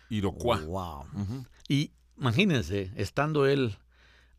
Iroquois. 0.09 0.65
Wow. 0.65 1.05
Y 1.67 1.91
imagínense, 2.17 2.91
estando 2.95 3.45
él 3.47 3.77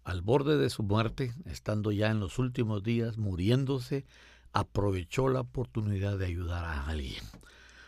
al 0.04 0.22
borde 0.22 0.56
de 0.56 0.70
su 0.70 0.82
muerte, 0.82 1.32
estando 1.46 1.90
ya 1.90 2.10
en 2.10 2.20
los 2.20 2.38
últimos 2.38 2.82
días, 2.82 3.18
muriéndose, 3.18 4.04
aprovechó 4.52 5.28
la 5.28 5.40
oportunidad 5.40 6.18
de 6.18 6.26
ayudar 6.26 6.64
a 6.64 6.86
alguien. 6.86 7.22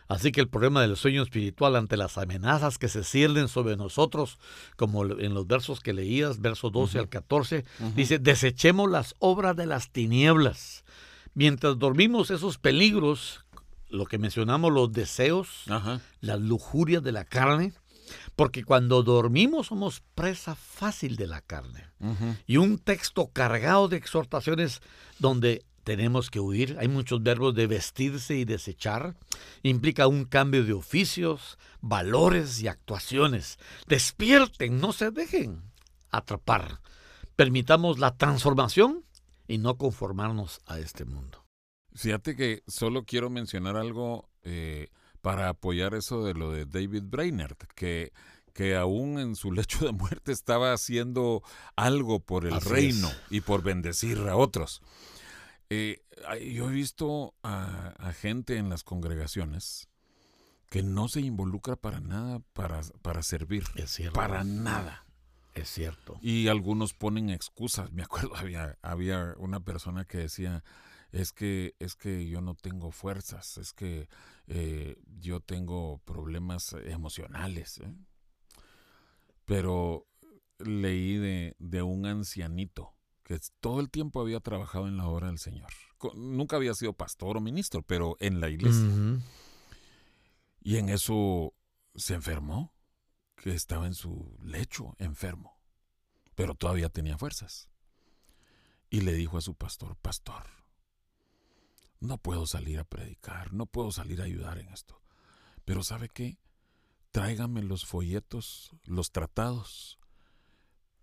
Así 0.09 0.33
que 0.33 0.41
el 0.41 0.49
problema 0.49 0.81
del 0.81 0.97
sueño 0.97 1.23
espiritual 1.23 1.77
ante 1.77 1.99
las 1.99 2.17
amenazas 2.17 2.79
que 2.79 2.89
se 2.89 3.05
ciernen 3.05 3.47
sobre 3.47 3.77
nosotros, 3.77 4.39
como 4.77 5.05
en 5.05 5.35
los 5.35 5.47
versos 5.47 5.81
que 5.81 5.93
leías, 5.93 6.41
versos 6.41 6.73
12 6.73 6.99
al 6.99 7.09
14, 7.11 7.65
dice, 7.95 8.19
desechemos 8.19 8.91
las 8.91 9.15
obras 9.19 9.55
de 9.55 9.67
las 9.67 9.91
tinieblas. 9.91 10.85
Mientras 11.35 11.79
dormimos 11.79 12.31
esos 12.31 12.57
peligros, 12.57 13.45
lo 13.91 14.07
que 14.07 14.17
mencionamos, 14.19 14.73
los 14.73 14.93
deseos, 14.93 15.65
las 16.21 16.41
lujurias 16.41 17.03
de 17.03 17.13
la 17.13 17.25
carne, 17.25 17.75
porque 18.35 18.65
cuando 18.65 19.03
dormimos 19.03 19.67
somos 19.67 20.03
presa 20.15 20.55
fácil 20.55 21.17
de 21.17 21.27
la 21.27 21.43
carne. 21.43 21.85
Y 22.47 22.57
un 22.57 22.79
texto 22.79 23.29
cargado 23.31 23.89
de 23.89 23.99
exhortaciones 23.99 24.81
donde 25.19 25.67
tenemos 25.89 26.28
que 26.28 26.39
huir. 26.39 26.76
Hay 26.78 26.86
muchos 26.86 27.22
verbos 27.22 27.55
de 27.55 27.66
vestirse 27.66 28.34
y 28.34 28.45
desechar. 28.45 29.16
Implica 29.62 30.07
un 30.07 30.26
cambio 30.26 30.62
de 30.62 30.74
oficios, 30.74 31.57
valores 31.80 32.61
y 32.61 32.68
actuaciones. 32.68 33.59
Despierten, 33.86 34.80
no 34.80 34.93
se 34.93 35.11
dejen 35.11 35.62
atrapar. 36.11 36.82
Permitamos 37.36 37.99
la 37.99 38.18
transformación 38.18 39.03
y 39.47 39.57
no 39.57 39.78
conformarnos 39.78 40.61
a 40.66 40.78
este 40.78 41.07
mundo. 41.07 41.43
Fíjate 41.95 42.36
que 42.36 42.62
solo 42.66 43.05
quiero 43.07 43.30
mencionar 43.30 43.78
algo 43.78 44.28
eh, 44.43 44.89
para 45.22 45.49
apoyar 45.49 45.95
eso 45.95 46.22
de 46.22 46.34
lo 46.34 46.53
de 46.53 46.66
David 46.66 47.05
Brainerd, 47.07 47.57
que, 47.74 48.12
que 48.53 48.76
aún 48.76 49.18
en 49.18 49.36
su 49.36 49.53
lecho 49.53 49.86
de 49.86 49.93
muerte 49.93 50.32
estaba 50.32 50.74
haciendo 50.74 51.43
algo 51.76 52.20
por 52.20 52.45
el 52.45 52.61
reino 52.61 53.11
y 53.30 53.41
por 53.41 53.62
bendecir 53.62 54.18
a 54.28 54.36
otros. 54.36 54.82
Eh, 55.71 56.03
yo 56.51 56.71
he 56.71 56.73
visto 56.73 57.35
a, 57.43 58.12
gente 58.12 58.57
en 58.57 58.71
las 58.71 58.85
congregaciones 58.85 59.89
que 60.71 60.83
no 60.83 61.09
se 61.09 61.21
involucra 61.21 61.77
para 61.77 62.01
nada 62.01 62.41
para, 62.53 62.81
para 63.03 63.23
servir. 63.23 63.64
Es 63.75 63.91
cierto. 63.91 64.14
Para 64.14 64.45
nada. 64.45 65.07
Es 65.55 65.69
cierto. 65.69 66.19
Y 66.23 66.49
algunos 66.49 66.95
ponen 66.95 67.31
excusas. 67.31 67.93
Me 67.93 68.03
acuerdo, 68.03 68.35
había, 68.37 68.79
había 68.83 69.35
una 69.39 69.61
persona 69.61 70.05
que 70.05 70.19
decía, 70.19 70.64
es 71.12 71.33
que, 71.33 71.75
es 71.79 71.97
que 71.97 72.29
yo 72.29 72.41
no 72.41 72.55
tengo 72.55 72.91
fuerzas, 72.91 73.59
es 73.59 73.73
que 73.73 74.09
eh, 74.47 74.97
yo 75.21 75.41
tengo 75.41 75.99
problemas 76.05 76.75
emocionales. 76.85 77.79
¿eh? 77.79 77.95
Pero 79.45 80.07
leí 80.59 81.16
de, 81.16 81.57
de 81.59 81.83
un 81.83 82.07
ancianito 82.07 82.97
que 83.29 83.39
todo 83.61 83.81
el 83.81 83.91
tiempo 83.91 84.22
había 84.22 84.41
trabajado 84.41 84.89
en 84.89 84.97
la 84.97 85.07
obra 85.07 85.26
del 85.26 85.39
Señor. 85.39 85.70
Nunca 86.14 86.57
había 86.57 86.72
sido 86.72 86.95
pastor 86.95 87.37
o 87.37 87.41
ministro, 87.43 87.83
pero 87.83 88.16
en 88.20 88.41
la 88.41 88.49
iglesia. 88.49 88.89
Y 90.62 90.76
en 90.79 90.89
eso 90.89 91.53
se 91.95 92.14
enfermó, 92.14 92.72
que 93.37 93.53
estaba 93.53 93.87
en 93.87 93.93
su 93.93 94.35
lecho 94.43 94.95
enfermo, 94.97 95.61
pero 96.35 96.55
todavía 96.55 96.89
tenía 96.89 97.18
fuerzas. 97.18 97.68
Y 98.89 99.03
le 99.03 99.12
dijo 99.12 99.37
a 99.37 99.43
su 99.43 99.55
pastor, 99.55 99.97
pastor, 99.97 100.47
no 102.01 102.16
puedo 102.16 102.47
salir 102.47 102.79
a 102.79 102.85
predicar, 102.85 103.53
no 103.53 103.66
puedo 103.66 103.93
salir 103.93 104.22
a 104.22 104.24
ayudar 104.24 104.57
en 104.57 104.70
esto. 104.70 105.03
Pero 105.66 105.83
¿sabe 105.83 106.09
qué? 106.09 106.39
Tráigame 107.11 107.62
los 107.62 107.85
folletos, 107.85 108.74
los 108.85 109.12
tratados 109.12 109.99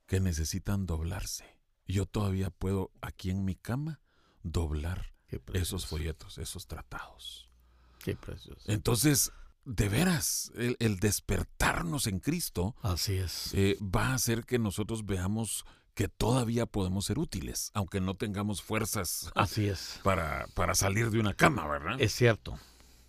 que 0.07 0.19
necesitan 0.19 0.87
doblarse 0.87 1.54
yo 1.85 2.05
todavía 2.05 2.49
puedo 2.49 2.91
aquí 3.01 3.29
en 3.29 3.45
mi 3.45 3.55
cama 3.55 4.01
doblar 4.43 5.13
esos 5.53 5.85
folletos, 5.85 6.37
esos 6.37 6.67
tratados. 6.67 7.49
Qué 7.99 8.15
precioso. 8.15 8.61
Entonces, 8.65 9.31
de 9.65 9.89
veras, 9.89 10.51
el, 10.55 10.99
despertarnos 10.99 12.07
en 12.07 12.19
Cristo 12.19 12.75
Así 12.81 13.15
es. 13.15 13.51
Eh, 13.53 13.77
va 13.81 14.09
a 14.09 14.13
hacer 14.13 14.45
que 14.45 14.59
nosotros 14.59 15.05
veamos 15.05 15.65
que 15.95 16.07
todavía 16.07 16.65
podemos 16.65 17.05
ser 17.05 17.17
útiles, 17.17 17.71
aunque 17.73 18.01
no 18.01 18.15
tengamos 18.15 18.61
fuerzas 18.61 19.31
Así 19.35 19.67
es. 19.67 19.99
Para, 20.03 20.45
para 20.53 20.75
salir 20.75 21.09
de 21.09 21.19
una 21.19 21.33
cama, 21.33 21.67
¿verdad? 21.67 21.99
Es 21.99 22.13
cierto, 22.13 22.59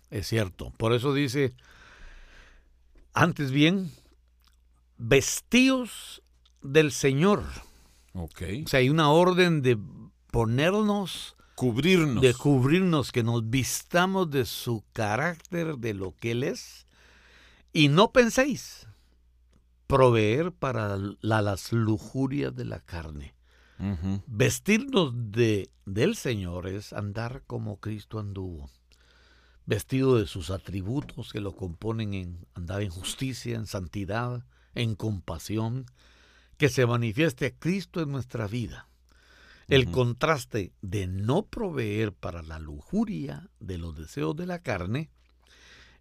es 0.09 0.27
cierto. 0.27 0.71
Por 0.77 0.93
eso 0.93 1.13
dice, 1.13 1.53
antes 3.13 3.51
bien, 3.51 3.91
vestidos 4.97 6.23
del 6.61 6.91
Señor 6.91 7.43
o 8.25 8.67
sea, 8.67 8.79
hay 8.79 8.89
una 8.89 9.09
orden 9.09 9.61
de 9.61 9.77
ponernos, 10.31 11.35
cubrirnos, 11.55 12.21
de 12.21 12.33
cubrirnos, 12.33 13.11
que 13.11 13.23
nos 13.23 13.49
vistamos 13.49 14.29
de 14.31 14.45
su 14.45 14.83
carácter, 14.93 15.77
de 15.77 15.93
lo 15.93 16.15
que 16.15 16.31
Él 16.31 16.43
es. 16.43 16.87
Y 17.73 17.89
no 17.89 18.11
penséis 18.11 18.87
proveer 19.87 20.51
para 20.51 20.97
las 21.21 21.71
lujurias 21.71 22.55
de 22.55 22.65
la 22.65 22.79
carne. 22.79 23.33
Vestirnos 24.25 25.13
de, 25.31 25.69
del 25.85 26.15
Señor 26.15 26.67
es 26.67 26.93
andar 26.93 27.43
como 27.45 27.79
Cristo 27.79 28.17
anduvo, 28.17 28.71
vestido 29.67 30.17
de 30.17 30.25
sus 30.25 30.49
atributos 30.49 31.31
que 31.31 31.41
lo 31.41 31.55
componen 31.55 32.15
en 32.15 32.47
andar 32.55 32.81
en 32.81 32.89
justicia, 32.89 33.55
en 33.55 33.67
santidad, 33.67 34.43
en 34.73 34.95
compasión, 34.95 35.85
que 36.57 36.69
se 36.69 36.85
manifieste 36.85 37.55
Cristo 37.57 38.01
en 38.01 38.11
nuestra 38.11 38.47
vida. 38.47 38.87
El 39.67 39.91
contraste 39.91 40.71
de 40.81 41.07
no 41.07 41.45
proveer 41.45 42.13
para 42.13 42.41
la 42.41 42.57
lujuria 42.57 43.49
de 43.59 43.77
los 43.77 43.95
deseos 43.97 44.35
de 44.35 44.45
la 44.45 44.59
carne, 44.59 45.09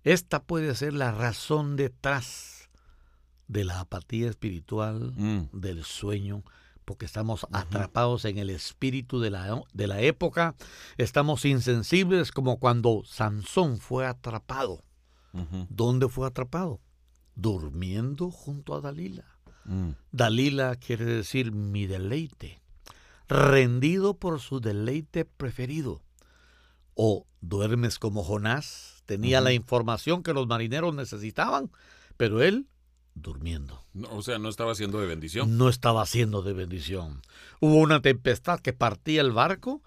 esta 0.05 0.45
puede 0.45 0.75
ser 0.77 0.93
la 0.93 1.11
razón 1.11 1.75
detrás 1.75 2.71
de 3.49 3.65
la 3.65 3.81
apatía 3.81 4.29
espiritual, 4.29 5.13
mm. 5.17 5.49
del 5.53 5.85
sueño, 5.85 6.45
porque 6.85 7.07
estamos 7.07 7.47
atrapados 7.53 8.25
en 8.25 8.39
el 8.39 8.51
espíritu 8.51 9.19
de 9.19 9.31
la, 9.31 9.63
de 9.73 9.87
la 9.89 10.01
época, 10.01 10.55
estamos 10.97 11.45
insensibles 11.45 12.31
como 12.31 12.59
cuando 12.59 13.03
Sansón 13.05 13.79
fue 13.79 14.07
atrapado. 14.07 14.83
¿Dónde 15.69 16.09
fue 16.09 16.27
atrapado? 16.27 16.81
Durmiendo 17.35 18.31
junto 18.31 18.75
a 18.75 18.81
Dalila. 18.81 19.36
Mm. 19.67 19.91
Dalila 20.13 20.77
quiere 20.77 21.05
decir 21.05 21.53
mi 21.53 21.87
deleite, 21.87 22.61
rendido 23.29 24.15
por 24.15 24.41
su 24.41 24.61
deleite 24.61 25.25
preferido. 25.25 26.03
O 26.95 27.27
duermes 27.41 27.99
como 27.99 28.25
Jonás, 28.25 29.03
tenía 29.07 29.41
la 29.41 29.53
información 29.53 30.23
que 30.23 30.33
los 30.33 30.47
marineros 30.47 30.95
necesitaban, 30.95 31.71
pero 32.17 32.43
él 32.43 32.69
durmiendo. 33.15 33.83
o 34.11 34.23
sea, 34.23 34.39
no 34.39 34.49
estaba 34.49 34.73
haciendo 34.73 35.01
de 35.01 35.07
bendición. 35.07 35.57
No 35.57 35.69
estaba 35.69 36.03
haciendo 36.03 36.43
de 36.43 36.53
bendición. 36.53 37.23
Hubo 37.61 37.77
una 37.77 38.01
tempestad 38.01 38.61
que 38.61 38.73
partía 38.73 39.21
el 39.23 39.33
barco 39.33 39.83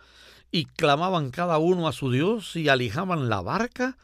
y 0.51 0.65
clamaban 0.65 1.29
cada 1.29 1.57
uno 1.57 1.87
a 1.87 1.93
su 1.93 2.11
Dios 2.11 2.55
y 2.55 2.69
alijaban 2.69 3.29
la 3.29 3.41
barca, 3.41 3.97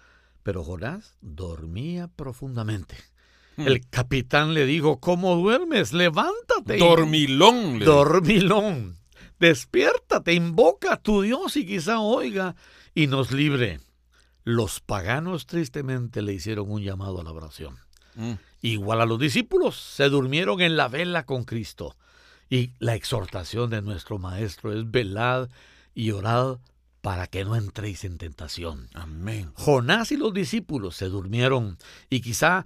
pero 0.44 0.64
Jonás 0.64 1.18
dormía 1.22 2.08
profundamente. 2.08 2.96
Hmm. 3.58 3.68
El 3.68 3.88
capitán 3.90 4.54
le 4.54 4.66
dijo, 4.66 5.00
¿cómo 5.00 5.36
duermes? 5.36 5.94
Levántate. 5.94 6.78
Dormilón. 6.78 7.80
Dormilón. 7.80 8.98
Despiértate, 9.40 10.34
invoca 10.34 10.94
a 10.94 10.98
tu 10.98 11.22
Dios 11.22 11.58
y 11.58 11.66
quizá 11.66 12.00
oiga 12.00 12.56
y 12.94 13.08
nos 13.08 13.32
libre. 13.32 13.80
Los 14.44 14.80
paganos 14.80 15.46
tristemente 15.46 16.22
le 16.22 16.34
hicieron 16.34 16.72
un 16.72 16.84
llamado 16.84 17.20
a 17.20 17.24
la 17.24 17.32
oración. 17.32 17.78
Hmm. 18.16 18.34
Igual 18.62 19.02
a 19.02 19.06
los 19.06 19.20
discípulos, 19.20 19.76
se 19.78 20.10
durmieron 20.10 20.62
en 20.62 20.78
la 20.78 20.88
vela 20.88 21.26
con 21.26 21.44
Cristo. 21.44 21.96
Y 22.50 22.72
la 22.80 22.96
exhortación 22.96 23.70
de 23.70 23.82
nuestro 23.82 24.18
Maestro 24.20 24.72
es 24.74 24.90
velad 24.90 25.50
y 25.94 26.12
orad 26.12 26.60
para 27.02 27.28
que 27.28 27.46
no 27.46 27.56
entréis 27.56 28.04
en 28.04 28.18
tentación. 28.18 28.90
Amén. 28.94 29.52
Jonás 29.54 30.12
y 30.12 30.18
los 30.18 30.34
discípulos 30.34 30.96
se 30.96 31.06
durmieron 31.06 31.78
y 32.10 32.22
quizá 32.22 32.66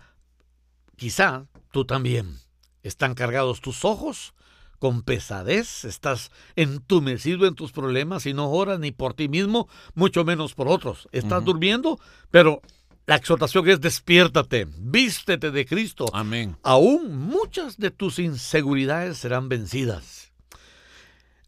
quizá 1.00 1.48
tú 1.72 1.86
también. 1.86 2.38
¿Están 2.84 3.16
cargados 3.16 3.62
tus 3.62 3.84
ojos? 3.84 4.34
con 4.80 5.04
pesadez, 5.04 5.84
estás 5.84 6.32
entumecido 6.56 7.46
en 7.46 7.54
tus 7.54 7.74
problemas 7.74 8.26
y 8.26 8.34
no 8.34 8.50
oras 8.50 8.80
ni 8.80 8.92
por 8.92 9.14
ti 9.14 9.28
mismo, 9.28 9.68
mucho 9.94 10.24
menos 10.24 10.56
por 10.56 10.70
otros. 10.70 11.10
Estás 11.12 11.44
durmiendo, 11.44 12.00
pero 12.32 12.62
la 13.06 13.18
exhortación 13.18 13.68
es 13.70 13.82
despiértate, 13.82 14.68
vístete 14.78 15.52
de 15.52 15.66
Cristo. 15.66 16.06
Amén. 16.14 16.56
Aún 16.64 17.18
muchas 17.18 17.78
de 17.78 17.92
tus 17.92 18.20
inseguridades 18.20 19.18
serán 19.18 19.50
vencidas. 19.50 20.32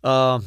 Ah, 0.03 0.39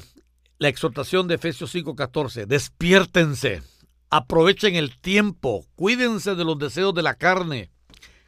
la 0.59 0.69
exhortación 0.69 1.27
de 1.27 1.37
Efesios 1.37 1.75
5:14, 1.75 2.47
despiértense, 2.47 3.63
aprovechen 4.11 4.75
el 4.75 4.99
tiempo, 5.01 5.65
cuídense 5.75 6.35
de 6.35 6.45
los 6.45 6.59
deseos 6.59 6.95
de 6.95 7.03
la 7.03 7.15
carne. 7.15 7.71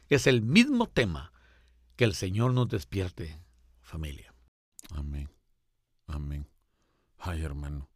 Es 0.09 0.27
el 0.27 0.41
mismo 0.41 0.87
tema 0.87 1.33
que 1.95 2.05
el 2.05 2.13
Señor 2.13 2.53
nos 2.53 2.69
despierte, 2.69 3.41
familia. 3.81 4.33
Amén. 4.91 5.29
Amén. 6.05 6.47
Ay, 7.17 7.41
hermano, 7.41 7.89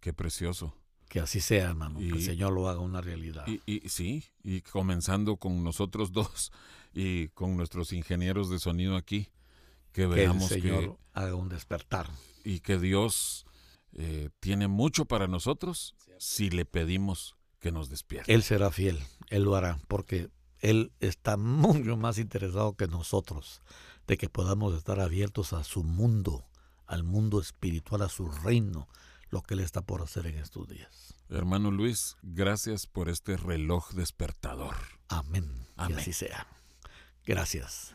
qué 0.00 0.12
precioso. 0.12 0.76
Que 1.08 1.18
así 1.18 1.40
sea, 1.40 1.70
hermano, 1.70 1.98
que 1.98 2.08
el 2.08 2.22
Señor 2.22 2.52
lo 2.52 2.68
haga 2.68 2.78
una 2.78 3.00
realidad. 3.00 3.44
Y, 3.66 3.80
sí, 3.88 4.24
y 4.44 4.60
comenzando 4.60 5.38
con 5.38 5.64
nosotros 5.64 6.12
dos 6.12 6.52
y 6.94 7.28
con 7.28 7.56
nuestros 7.56 7.92
ingenieros 7.92 8.48
de 8.48 8.60
sonido 8.60 8.96
aquí, 8.96 9.28
que, 9.92 10.06
veamos 10.06 10.48
que 10.48 10.54
el 10.54 10.62
Señor 10.62 10.98
haga 11.12 11.34
un 11.34 11.48
despertar. 11.48 12.08
Y 12.44 12.60
que 12.60 12.78
Dios 12.78 13.44
eh, 13.94 14.30
tiene 14.38 14.68
mucho 14.68 15.04
para 15.06 15.26
nosotros 15.26 15.96
si 16.18 16.48
le 16.48 16.64
pedimos 16.64 17.36
que 17.58 17.72
nos 17.72 17.88
despierte. 17.88 18.32
Él 18.32 18.44
será 18.44 18.70
fiel, 18.70 19.00
Él 19.30 19.42
lo 19.42 19.56
hará, 19.56 19.80
porque 19.88 20.30
Él 20.60 20.92
está 21.00 21.36
mucho 21.36 21.96
más 21.96 22.18
interesado 22.18 22.74
que 22.74 22.86
nosotros 22.86 23.62
de 24.06 24.16
que 24.16 24.28
podamos 24.28 24.74
estar 24.74 25.00
abiertos 25.00 25.52
a 25.52 25.64
su 25.64 25.82
mundo, 25.82 26.44
al 26.86 27.02
mundo 27.02 27.40
espiritual, 27.40 28.02
a 28.02 28.08
su 28.08 28.28
reino, 28.28 28.88
lo 29.30 29.42
que 29.42 29.54
Él 29.54 29.60
está 29.60 29.82
por 29.82 30.02
hacer 30.02 30.26
en 30.26 30.38
estos 30.38 30.68
días. 30.68 31.14
Hermano 31.28 31.70
Luis, 31.70 32.16
gracias 32.22 32.86
por 32.86 33.08
este 33.08 33.36
reloj 33.36 33.92
despertador. 33.92 34.74
Amén. 35.08 35.66
Amén. 35.76 35.98
así 35.98 36.12
sea. 36.12 36.46
Gracias. 37.24 37.94